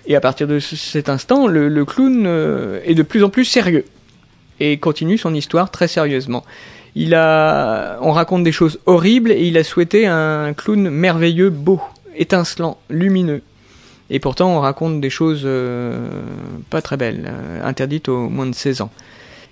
Et 0.07 0.15
à 0.15 0.21
partir 0.21 0.47
de 0.47 0.57
cet 0.57 1.07
instant, 1.07 1.45
le, 1.45 1.69
le 1.69 1.85
clown 1.85 2.23
euh, 2.25 2.79
est 2.83 2.95
de 2.95 3.03
plus 3.03 3.23
en 3.23 3.29
plus 3.29 3.45
sérieux 3.45 3.85
et 4.59 4.77
continue 4.77 5.17
son 5.17 5.33
histoire 5.33 5.71
très 5.71 5.87
sérieusement 5.87 6.43
il 6.97 7.13
a, 7.13 7.99
on 8.01 8.11
raconte 8.11 8.43
des 8.43 8.51
choses 8.51 8.79
horribles 8.87 9.31
et 9.31 9.45
il 9.45 9.57
a 9.57 9.63
souhaité 9.63 10.07
un 10.07 10.53
clown 10.53 10.89
merveilleux, 10.89 11.51
beau, 11.51 11.79
étincelant, 12.15 12.79
lumineux. 12.89 13.43
Et 14.09 14.19
pourtant, 14.19 14.49
on 14.57 14.59
raconte 14.59 14.99
des 14.99 15.11
choses 15.11 15.43
euh, 15.45 16.09
pas 16.71 16.81
très 16.81 16.97
belles, 16.97 17.25
euh, 17.27 17.63
interdites 17.63 18.09
aux 18.09 18.29
moins 18.29 18.47
de 18.47 18.55
16 18.55 18.81
ans. 18.81 18.89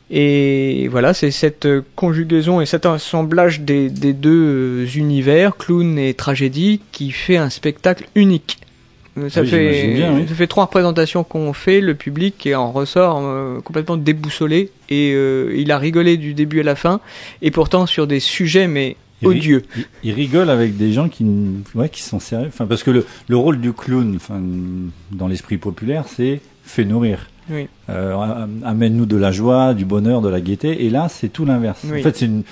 Et 0.10 0.88
voilà, 0.90 1.14
c'est 1.14 1.30
cette 1.30 1.68
conjugaison 1.96 2.62
et 2.62 2.66
cet 2.66 2.88
assemblage 2.88 3.62
des, 3.62 3.92
des 3.92 4.14
deux 4.14 4.88
univers, 4.98 5.56
clown 5.56 6.00
et 6.00 6.16
tragédie, 6.16 6.82
qui 6.92 7.12
fait 7.12 7.38
un 7.38 7.52
spectacle 7.52 8.08
unique. 8.16 8.58
Ça, 9.30 9.46
fait, 9.46 9.98
ça 10.28 10.36
fait 10.36 10.48
trois 10.48 10.66
représentations 10.66 11.24
qu'on 11.24 11.54
fait, 11.54 11.80
le 11.80 11.96
public 11.96 12.50
en 12.54 12.72
ressort 12.72 13.22
euh, 13.22 13.62
complètement 13.62 13.96
déboussolé 13.96 14.72
et 14.90 15.14
euh, 15.14 15.54
il 15.56 15.72
a 15.72 15.78
rigolé 15.78 16.18
du 16.18 16.34
début 16.34 16.60
à 16.60 16.64
la 16.64 16.76
fin 16.76 17.00
et 17.42 17.50
pourtant 17.50 17.86
sur 17.86 18.08
des 18.08 18.20
sujets 18.20 18.68
mais 18.68 18.98
odieux. 19.24 19.64
Il, 20.04 20.12
rigole 20.12 20.50
avec 20.50 20.76
des 20.76 20.92
gens 20.92 21.08
qui, 21.08 21.26
ouais, 21.76 21.88
qui 21.88 22.02
sont 22.02 22.20
sérieux. 22.20 22.48
Enfin, 22.50 22.66
parce 22.66 22.84
que 22.84 22.92
le, 22.92 23.06
le 23.30 23.38
rôle 23.38 23.62
du 23.62 23.72
clown, 23.72 24.14
enfin, 24.18 24.42
dans 25.12 25.28
l'esprit 25.28 25.58
populaire, 25.58 26.06
c'est 26.14 26.42
fait 26.66 26.84
nourrir. 26.84 27.30
Oui. 27.50 27.68
Euh, 27.90 28.46
amène-nous 28.64 29.06
de 29.06 29.16
la 29.16 29.32
joie, 29.32 29.74
du 29.74 29.86
bonheur, 29.86 30.22
de 30.22 30.30
la 30.30 30.42
gaieté. 30.42 30.86
Et 30.86 30.90
là, 30.90 31.08
c'est 31.10 31.30
tout 31.30 31.46
l'inverse. 31.46 31.86
En 31.86 32.02
fait, 32.02 32.18
c'est 32.18 32.26
une 32.26 32.44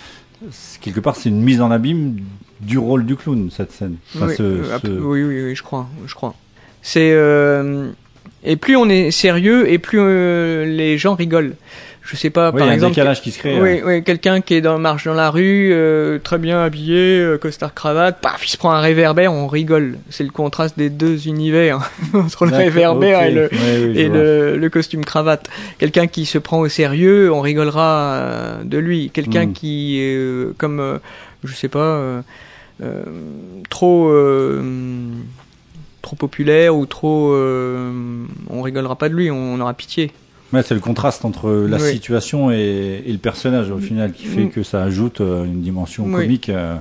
quelque 0.82 0.99
part, 0.99 1.16
c'est 1.16 1.30
une 1.30 1.41
mise 1.41 1.61
en 1.61 1.72
abîme 1.72 2.18
du 2.59 2.78
rôle 2.78 3.05
du 3.05 3.16
clown 3.16 3.49
cette 3.51 3.72
scène. 3.72 3.95
oui, 4.16 5.24
oui, 5.24 5.43
oui, 5.43 5.55
je 5.55 5.64
crois, 5.64 5.88
je 6.05 6.16
crois. 6.16 6.36
C'est 6.84 7.11
euh, 7.13 7.88
et 8.43 8.57
plus 8.57 8.75
on 8.75 8.89
est 8.89 9.09
sérieux 9.09 9.71
et 9.71 9.79
plus 9.79 9.99
euh, 9.99 10.65
les 10.65 10.97
gens 10.97 11.15
rigolent. 11.15 11.55
Je 12.05 12.17
sais 12.17 12.29
pas, 12.29 12.51
par 12.51 12.69
exemple. 12.69 12.99
Un 12.99 13.15
qui 13.15 13.31
se 13.31 13.39
crée. 13.39 13.61
Oui, 13.61 13.79
hein. 13.79 13.84
oui 13.86 14.03
quelqu'un 14.03 14.41
qui 14.41 14.55
est 14.55 14.61
dans 14.61 14.77
marche 14.77 15.05
dans 15.05 15.13
la 15.13 15.29
rue, 15.29 15.69
euh, 15.71 16.19
très 16.19 16.38
bien 16.38 16.61
habillé, 16.61 17.38
costard 17.39 17.73
cravate, 17.73 18.19
paf, 18.19 18.45
il 18.45 18.49
se 18.49 18.57
prend 18.57 18.71
un 18.71 18.81
réverbère, 18.81 19.31
on 19.31 19.47
rigole. 19.47 19.97
C'est 20.09 20.25
le 20.25 20.29
contraste 20.29 20.77
des 20.77 20.89
deux 20.89 21.29
univers 21.29 21.89
entre 22.13 22.45
le 22.45 22.53
réverbère 22.53 23.23
et, 23.23 23.31
le, 23.31 23.49
et 23.97 24.09
le, 24.09 24.57
le, 24.57 24.69
costume 24.69 25.05
cravate. 25.05 25.49
Quelqu'un 25.77 26.07
qui 26.07 26.25
se 26.25 26.38
prend 26.38 26.59
au 26.59 26.67
sérieux, 26.67 27.31
on 27.31 27.39
rigolera 27.39 28.57
de 28.65 28.77
lui. 28.77 29.09
Quelqu'un 29.09 29.45
hmm. 29.45 29.53
qui, 29.53 30.15
comme, 30.57 30.99
je 31.45 31.53
sais 31.53 31.69
pas, 31.69 32.21
trop 33.69 34.11
trop 36.03 36.15
populaire 36.15 36.75
ou 36.75 36.85
trop, 36.85 37.33
euh, 37.33 37.91
on 38.51 38.61
rigolera 38.61 38.95
pas 38.95 39.09
de 39.09 39.15
lui, 39.15 39.31
on, 39.31 39.59
aura 39.59 39.73
pitié. 39.73 40.11
Ouais, 40.51 40.61
c'est 40.61 40.75
le 40.75 40.79
contraste 40.79 41.25
entre 41.25 41.49
la 41.49 41.79
situation 41.79 42.51
et, 42.51 43.03
le 43.07 43.17
personnage 43.17 43.71
au 43.71 43.79
final 43.79 44.11
qui 44.11 44.25
fait 44.25 44.43
mm. 44.43 44.51
que 44.51 44.61
ça 44.61 44.83
ajoute 44.83 45.21
euh, 45.21 45.45
une 45.45 45.61
dimension 45.61 46.03
comique 46.03 46.49
euh, 46.49 46.75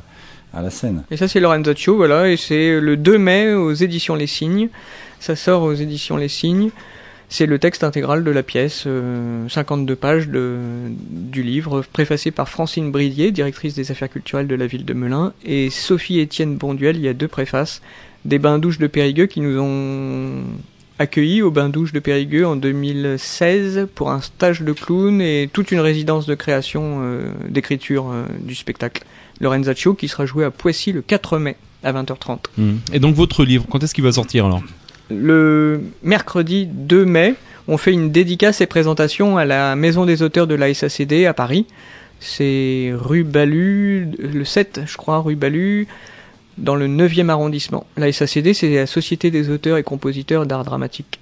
à, 0.52 0.60
la 0.60 0.68
scène. 0.68 1.04
Et 1.10 1.16
ça 1.16 1.28
c'est 1.28 1.40
Lorenzo 1.40 1.96
voilà, 1.96 2.28
et 2.28 2.36
c'est 2.36 2.78
le 2.78 2.98
2 2.98 3.16
mai 3.16 3.54
aux 3.54 3.72
éditions 3.72 4.14
Les 4.14 4.26
Signes. 4.26 4.68
Ça 5.20 5.36
sort 5.36 5.62
aux 5.62 5.72
éditions 5.72 6.18
Les 6.18 6.28
Signes. 6.28 6.70
C'est 7.28 7.46
le 7.46 7.58
texte 7.58 7.82
intégral 7.82 8.24
de 8.24 8.30
la 8.30 8.42
pièce, 8.42 8.86
52 9.48 9.96
pages 9.96 10.28
de, 10.28 10.58
du 11.08 11.42
livre, 11.42 11.82
préfacé 11.90 12.30
par 12.30 12.46
Francine 12.46 12.90
Bridier, 12.90 13.30
directrice 13.30 13.74
des 13.74 13.90
affaires 13.90 14.10
culturelles 14.10 14.48
de 14.48 14.54
la 14.54 14.66
ville 14.66 14.84
de 14.84 14.92
Melun, 14.92 15.32
et 15.42 15.70
Sophie 15.70 16.20
Étienne 16.20 16.56
Bonduel, 16.56 16.96
il 16.96 17.02
y 17.02 17.08
a 17.08 17.14
deux 17.14 17.28
préfaces, 17.28 17.80
des 18.24 18.38
bains-douches 18.38 18.78
de 18.78 18.86
Périgueux 18.86 19.26
qui 19.26 19.40
nous 19.40 19.58
ont 19.60 20.44
accueillis 20.98 21.42
au 21.42 21.50
bain-douche 21.50 21.92
de 21.92 21.98
Périgueux 21.98 22.46
en 22.46 22.56
2016 22.56 23.88
pour 23.94 24.10
un 24.10 24.20
stage 24.20 24.62
de 24.62 24.72
clown 24.72 25.20
et 25.20 25.48
toute 25.52 25.72
une 25.72 25.80
résidence 25.80 26.26
de 26.26 26.34
création 26.34 27.00
euh, 27.02 27.32
d'écriture 27.48 28.10
euh, 28.10 28.24
du 28.40 28.54
spectacle. 28.54 29.02
Lorenzaccio 29.40 29.94
qui 29.94 30.08
sera 30.08 30.26
joué 30.26 30.44
à 30.44 30.50
Poissy 30.50 30.92
le 30.92 31.02
4 31.02 31.38
mai 31.38 31.56
à 31.82 31.92
20h30. 31.92 32.38
Mmh. 32.56 32.72
Et 32.92 33.00
donc 33.00 33.14
votre 33.16 33.44
livre, 33.44 33.66
quand 33.68 33.82
est-ce 33.82 33.94
qu'il 33.94 34.04
va 34.04 34.12
sortir 34.12 34.46
alors? 34.46 34.62
Le 35.10 35.82
mercredi 36.02 36.66
2 36.66 37.04
mai, 37.04 37.34
on 37.68 37.76
fait 37.76 37.92
une 37.92 38.12
dédicace 38.12 38.60
et 38.60 38.66
présentation 38.66 39.36
à 39.36 39.44
la 39.44 39.74
Maison 39.74 40.04
des 40.06 40.22
auteurs 40.22 40.46
de 40.46 40.54
la 40.54 40.72
SACD 40.72 41.26
à 41.26 41.34
Paris. 41.34 41.66
C'est 42.20 42.92
rue 42.94 43.24
Balu, 43.24 44.08
le 44.18 44.44
7 44.44 44.82
je 44.86 44.96
crois, 44.96 45.18
rue 45.18 45.34
Balu, 45.34 45.88
dans 46.62 46.76
le 46.76 46.86
9e 46.86 47.28
arrondissement. 47.28 47.86
La 47.96 48.10
SACD, 48.10 48.54
c'est 48.54 48.74
la 48.74 48.86
Société 48.86 49.30
des 49.30 49.50
auteurs 49.50 49.76
et 49.76 49.82
compositeurs 49.82 50.46
d'art 50.46 50.64
dramatique. 50.64 51.18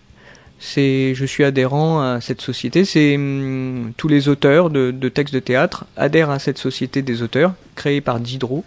C'est, 0.61 1.15
je 1.15 1.25
suis 1.25 1.43
adhérent 1.43 2.01
à 2.03 2.21
cette 2.21 2.43
société. 2.43 2.85
C'est 2.85 3.17
hum, 3.17 3.93
tous 3.97 4.09
les 4.09 4.29
auteurs 4.29 4.69
de, 4.69 4.93
textes 5.09 5.35
de 5.35 5.41
théâtre 5.41 5.87
adhèrent 5.97 6.31
à 6.31 6.39
cette 6.39 6.59
société 6.59 7.01
des 7.01 7.23
auteurs 7.23 7.55
créée 7.75 8.03
par 8.03 8.21
Diderot, 8.21 8.65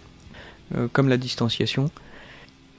euh, 0.76 0.88
comme 0.92 1.08
la 1.08 1.16
distanciation. 1.16 1.90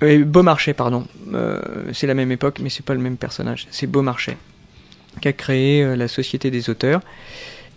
Et 0.01 0.17
Beaumarchais, 0.17 0.73
pardon. 0.73 1.07
Euh, 1.33 1.61
c'est 1.93 2.07
la 2.07 2.13
même 2.13 2.31
époque, 2.31 2.59
mais 2.61 2.69
c'est 2.69 2.85
pas 2.85 2.93
le 2.93 2.99
même 2.99 3.15
personnage. 3.15 3.67
C'est 3.71 3.87
Beaumarchais 3.87 4.37
qui 5.21 5.29
a 5.29 5.33
créé 5.33 5.81
euh, 5.81 5.95
la 5.95 6.09
société 6.09 6.51
des 6.51 6.69
auteurs. 6.69 7.01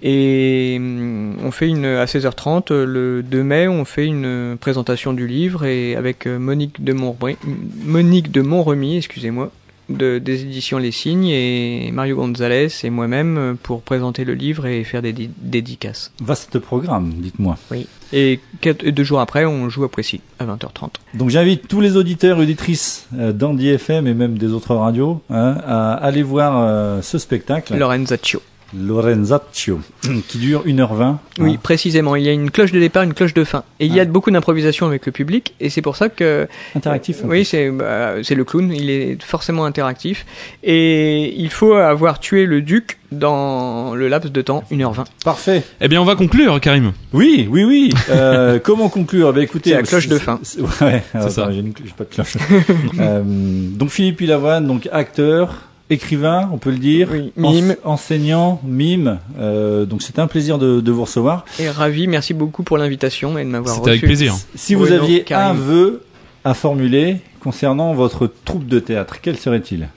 Et 0.03 0.77
hum, 0.79 1.37
on 1.45 1.51
fait 1.51 1.69
une 1.69 1.85
à 1.85 2.05
16h30 2.05 2.73
le 2.73 3.23
2 3.23 3.43
mai, 3.43 3.69
on 3.69 3.85
fait 3.85 4.07
une 4.07 4.57
présentation 4.61 5.13
du 5.13 5.27
livre 5.27 5.65
et 5.65 5.97
avec 5.97 6.27
Monique 6.27 6.83
de 6.83 6.93
Montremy, 6.93 7.37
Monique 7.85 8.31
de 8.31 8.43
Montremy, 8.43 8.97
excusez-moi, 8.97 9.51
de, 9.89 10.19
des 10.19 10.43
éditions 10.43 10.79
Les 10.79 10.93
Signes 10.93 11.29
et 11.29 11.91
Mario 11.93 12.17
Gonzalez 12.17 12.69
et 12.83 12.91
moi-même 12.91 13.57
pour 13.63 13.83
présenter 13.83 14.25
le 14.25 14.35
livre 14.35 14.67
et 14.67 14.85
faire 14.85 15.03
des 15.03 15.13
dédicaces. 15.13 16.13
Vaste 16.21 16.59
programme, 16.59 17.13
dites-moi. 17.17 17.57
Oui. 17.71 17.87
Et, 18.13 18.41
quatre, 18.61 18.87
deux 18.87 19.05
jours 19.05 19.21
après, 19.21 19.45
on 19.45 19.69
joue 19.69 19.85
à 19.85 19.91
Poissy, 19.91 20.21
à 20.39 20.47
20h30. 20.47 20.91
Donc 21.15 21.31
j'invite 21.31 21.69
tous 21.69 21.81
les 21.81 21.97
auditeurs 21.97 22.39
et 22.39 22.43
auditrices 22.43 23.07
euh, 23.19 23.33
d'Andy 23.33 23.69
FM 23.69 24.07
et 24.07 24.15
même 24.15 24.39
des 24.39 24.53
autres 24.53 24.75
radios 24.75 25.23
hein, 25.31 25.59
à 25.67 25.95
aller 25.95 26.23
voir 26.23 26.59
euh, 26.59 27.03
ce 27.03 27.19
spectacle. 27.19 27.77
Lorenzaccio. 27.77 28.41
Lorenzaccio, 28.77 29.81
qui 30.29 30.39
dure 30.39 30.67
1h20. 30.67 31.17
Oui, 31.39 31.55
hein. 31.55 31.57
précisément. 31.63 32.17
Il 32.17 32.25
y 32.25 32.29
a 32.29 32.33
une 32.33 32.51
cloche 32.51 32.73
de 32.73 32.81
départ, 32.81 33.03
une 33.03 33.15
cloche 33.15 33.35
de 33.35 33.45
fin. 33.45 33.65
Et 33.81 33.87
il 33.87 33.95
y 33.95 34.01
a 34.01 34.05
beaucoup 34.05 34.31
d'improvisation 34.31 34.87
avec 34.87 35.07
le 35.07 35.13
public, 35.13 35.55
et 35.61 35.71
c'est 35.71 35.83
pour 35.83 35.97
ça 35.97 36.09
que... 36.09 36.47
Interactif. 36.75 37.19
oui, 37.25 37.45
c'est 37.45 37.71
bah, 37.71 38.15
c'est 38.23 38.35
le 38.35 38.45
clown, 38.45 38.73
il 38.73 38.91
est 38.91 39.23
forcément 39.23 39.65
interactif. 39.65 40.27
Et 40.63 41.35
il 41.41 41.51
faut 41.51 41.75
avoir 41.75 42.21
tué 42.21 42.47
le 42.47 42.63
duc 42.63 42.99
dans 43.13 43.95
le 43.95 44.09
laps 44.09 44.33
de 44.33 44.43
temps 44.43 44.65
1h20. 44.71 45.05
Parfait. 45.25 45.63
Eh 45.81 45.89
bien, 45.89 46.01
on 46.01 46.05
va 46.05 46.15
conclure, 46.15 46.61
Karim. 46.61 46.93
Oui, 47.13 47.49
oui, 47.51 47.65
oui. 47.65 47.93
Euh, 48.11 48.59
comment 48.63 48.89
conclure? 48.89 49.33
Bah, 49.33 49.43
écoutez, 49.43 49.71
C'est 49.71 49.77
la 49.77 49.83
cloche 49.83 50.09
de 50.09 50.19
fin. 50.19 50.41
Ouais, 50.81 51.03
c'est 51.13 51.31
ça. 51.31 51.51
J'ai 51.51 51.63
pas 51.97 52.05
de 52.05 52.11
cloche. 52.11 52.37
euh, 53.01 53.23
donc 53.25 53.91
Philippe 53.91 54.19
Pilavoine, 54.19 54.67
donc 54.67 54.89
acteur, 54.93 55.68
écrivain, 55.91 56.49
on 56.53 56.59
peut 56.59 56.71
le 56.71 56.79
dire, 56.79 57.09
oui, 57.13 57.33
mime, 57.37 57.77
enseignant, 57.85 58.61
mime. 58.65 59.19
Euh, 59.39 59.85
donc 59.85 60.03
c'est 60.03 60.19
un 60.19 60.27
plaisir 60.27 60.59
de, 60.59 60.81
de, 60.81 60.93
vous 60.93 61.03
recevoir. 61.03 61.45
Et 61.59 61.69
ravi, 61.71 62.07
merci 62.07 62.35
beaucoup 62.35 62.63
pour 62.63 62.79
l'invitation 62.79 63.39
et 63.39 63.45
de 63.45 63.49
m'avoir 63.49 63.77
reçu. 63.77 63.81
C'était 63.81 63.91
avec 63.91 64.03
plaisir. 64.03 64.35
Si 64.55 64.75
vous 64.75 64.85
Bruno, 64.85 65.03
aviez 65.03 65.23
Karim. 65.23 65.57
un 65.57 65.61
vœu 65.61 66.03
à 66.45 66.55
formuler 66.55 67.19
concernant 67.41 67.95
votre 67.95 68.31
troupe 68.45 68.67
de 68.67 68.79
théâtre, 68.81 69.17
quel 69.23 69.39
serait-il? 69.39 69.89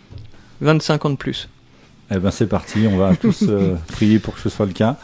25 0.62 1.06
ans 1.06 1.10
de 1.10 1.16
plus. 1.16 1.50
Eh 2.14 2.20
ben 2.20 2.30
c'est 2.30 2.48
parti, 2.48 2.80
on 2.92 2.98
va 2.98 3.16
tous 3.16 3.44
euh, 3.44 3.76
prier 3.88 4.20
pour 4.20 4.36
que 4.36 4.42
ce 4.42 4.50
soit 4.50 4.66
le 4.66 4.74
cas. 4.74 4.98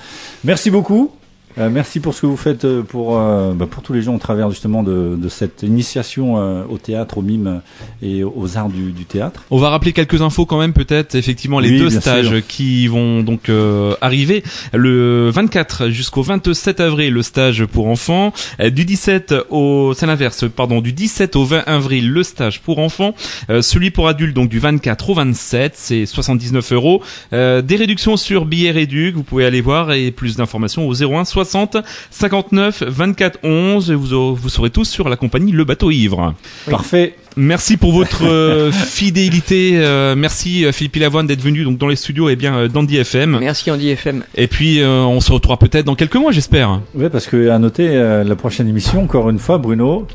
Merci 0.43 0.69
beaucoup. 0.69 1.11
Euh, 1.59 1.69
merci 1.71 1.99
pour 1.99 2.13
ce 2.13 2.21
que 2.21 2.27
vous 2.27 2.37
faites 2.37 2.67
pour, 2.83 3.19
euh, 3.19 3.53
bah, 3.53 3.65
pour 3.69 3.81
tous 3.81 3.93
les 3.93 4.03
gens 4.03 4.13
au 4.13 4.19
travers 4.19 4.51
justement 4.51 4.83
de, 4.83 5.15
de 5.17 5.29
cette 5.29 5.63
initiation 5.63 6.37
euh, 6.37 6.63
au 6.69 6.77
théâtre, 6.77 7.17
au 7.17 7.21
mime 7.23 7.61
et 8.03 8.23
aux 8.23 8.57
arts 8.57 8.69
du, 8.69 8.91
du, 8.91 9.05
théâtre. 9.05 9.43
On 9.49 9.57
va 9.57 9.69
rappeler 9.69 9.91
quelques 9.91 10.21
infos 10.21 10.45
quand 10.45 10.59
même, 10.59 10.73
peut-être 10.73 11.15
effectivement 11.15 11.59
les 11.59 11.71
oui, 11.71 11.79
deux 11.79 11.89
stages 11.89 12.27
sûr. 12.27 12.47
qui 12.47 12.87
vont 12.87 13.23
donc 13.23 13.49
euh, 13.49 13.95
arriver 14.01 14.43
le 14.73 15.31
24 15.31 15.89
jusqu'au 15.89 16.21
27 16.21 16.79
avril, 16.79 17.13
le 17.13 17.23
stage 17.23 17.65
pour 17.65 17.87
enfants, 17.87 18.33
euh, 18.59 18.69
du 18.69 18.85
17 18.85 19.33
au 19.49 19.93
c'est 19.95 20.05
l'inverse, 20.05 20.45
pardon, 20.55 20.81
du 20.81 20.93
17 20.93 21.35
au 21.35 21.45
20 21.45 21.63
avril 21.65 22.11
le 22.11 22.21
stage 22.21 22.61
pour 22.61 22.77
enfants, 22.77 23.15
euh, 23.49 23.63
celui 23.63 23.89
pour 23.89 24.07
adultes 24.07 24.35
donc 24.35 24.49
du 24.49 24.59
24 24.59 25.09
au 25.09 25.13
27, 25.15 25.73
c'est 25.75 26.05
79 26.05 26.71
euros, 26.73 27.01
des 27.31 27.75
réductions 27.75 28.15
sur 28.15 28.45
billets 28.45 28.71
réduc, 28.71 29.15
vous 29.15 29.23
pouvez 29.23 29.45
aller 29.45 29.61
voir 29.61 29.93
et 29.93 30.11
plus 30.11 30.35
d'informations 30.35 30.87
au 30.87 30.93
01 30.93 31.25
60 31.25 31.46
59 31.47 32.83
24 32.87 33.39
11. 33.43 33.91
Vous, 33.91 34.35
vous 34.35 34.49
serez 34.49 34.69
tous 34.69 34.85
sur 34.85 35.09
la 35.09 35.15
compagnie 35.15 35.51
Le 35.51 35.63
Bateau 35.63 35.91
Ivre. 35.91 36.33
Oui. 36.67 36.71
Parfait. 36.71 37.15
Merci 37.35 37.77
pour 37.77 37.91
votre 37.91 38.23
euh, 38.25 38.71
fidélité. 38.71 39.73
Euh, 39.75 40.15
merci 40.15 40.65
Philippe 40.71 40.95
Lavoine 40.95 41.27
d'être 41.27 41.41
venu 41.41 41.63
donc 41.63 41.77
dans 41.77 41.87
les 41.87 41.95
studios 41.95 42.29
et 42.29 42.35
bien 42.35 42.55
euh, 42.57 42.67
d'Andy 42.67 42.97
FM. 42.97 43.37
Merci 43.39 43.71
Andy 43.71 43.89
FM. 43.89 44.23
Et 44.35 44.47
puis 44.47 44.81
euh, 44.81 45.01
on 45.03 45.19
se 45.21 45.31
retrouvera 45.31 45.57
peut-être 45.57 45.85
dans 45.85 45.95
quelques 45.95 46.15
mois, 46.15 46.31
j'espère. 46.31 46.81
Oui, 46.95 47.05
parce 47.11 47.27
que 47.27 47.49
à 47.49 47.59
noter 47.59 47.89
euh, 47.89 48.23
la 48.23 48.35
prochaine 48.35 48.67
émission, 48.67 49.03
encore 49.03 49.29
une 49.29 49.39
fois, 49.39 49.57
Bruno. 49.57 50.07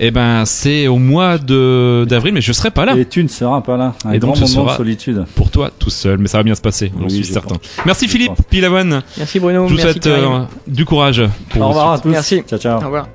Eh 0.00 0.10
ben, 0.10 0.44
c'est 0.44 0.86
au 0.86 0.98
mois 0.98 1.38
de 1.38 2.06
d'avril, 2.08 2.32
mais 2.34 2.40
je 2.40 2.52
serai 2.52 2.70
pas 2.70 2.84
là. 2.84 2.96
Et 2.96 3.04
tu 3.04 3.22
ne 3.22 3.28
seras 3.28 3.60
pas 3.60 3.76
là. 3.76 3.94
Un 4.04 4.12
et 4.12 4.18
donc 4.18 4.34
grand 4.36 4.46
ce 4.46 4.54
moment 4.54 4.68
sera 4.68 4.72
de 4.72 4.76
solitude. 4.84 5.24
Pour 5.34 5.50
toi, 5.50 5.70
tout 5.76 5.90
seul, 5.90 6.18
mais 6.18 6.28
ça 6.28 6.38
va 6.38 6.44
bien 6.44 6.54
se 6.54 6.60
passer, 6.60 6.92
j'en 6.96 7.04
Oui, 7.04 7.10
suis 7.10 7.24
je 7.24 7.32
certain. 7.32 7.56
pense. 7.56 7.84
Merci 7.84 8.06
Philippe 8.08 8.28
pense. 8.28 8.46
Pilavoine. 8.48 9.02
Merci 9.16 9.40
Bruno. 9.40 9.66
Je 9.66 9.74
vous 9.74 9.76
Merci 9.80 9.92
souhaite 10.00 10.06
euh, 10.06 10.40
du 10.66 10.84
courage. 10.84 11.22
Pour 11.50 11.62
Au 11.62 11.68
revoir 11.68 11.92
à 11.92 11.98
tous. 11.98 12.08
Merci. 12.08 12.42
Ciao, 12.48 12.58
ciao. 12.58 12.80
Au 12.80 12.84
revoir. 12.84 13.08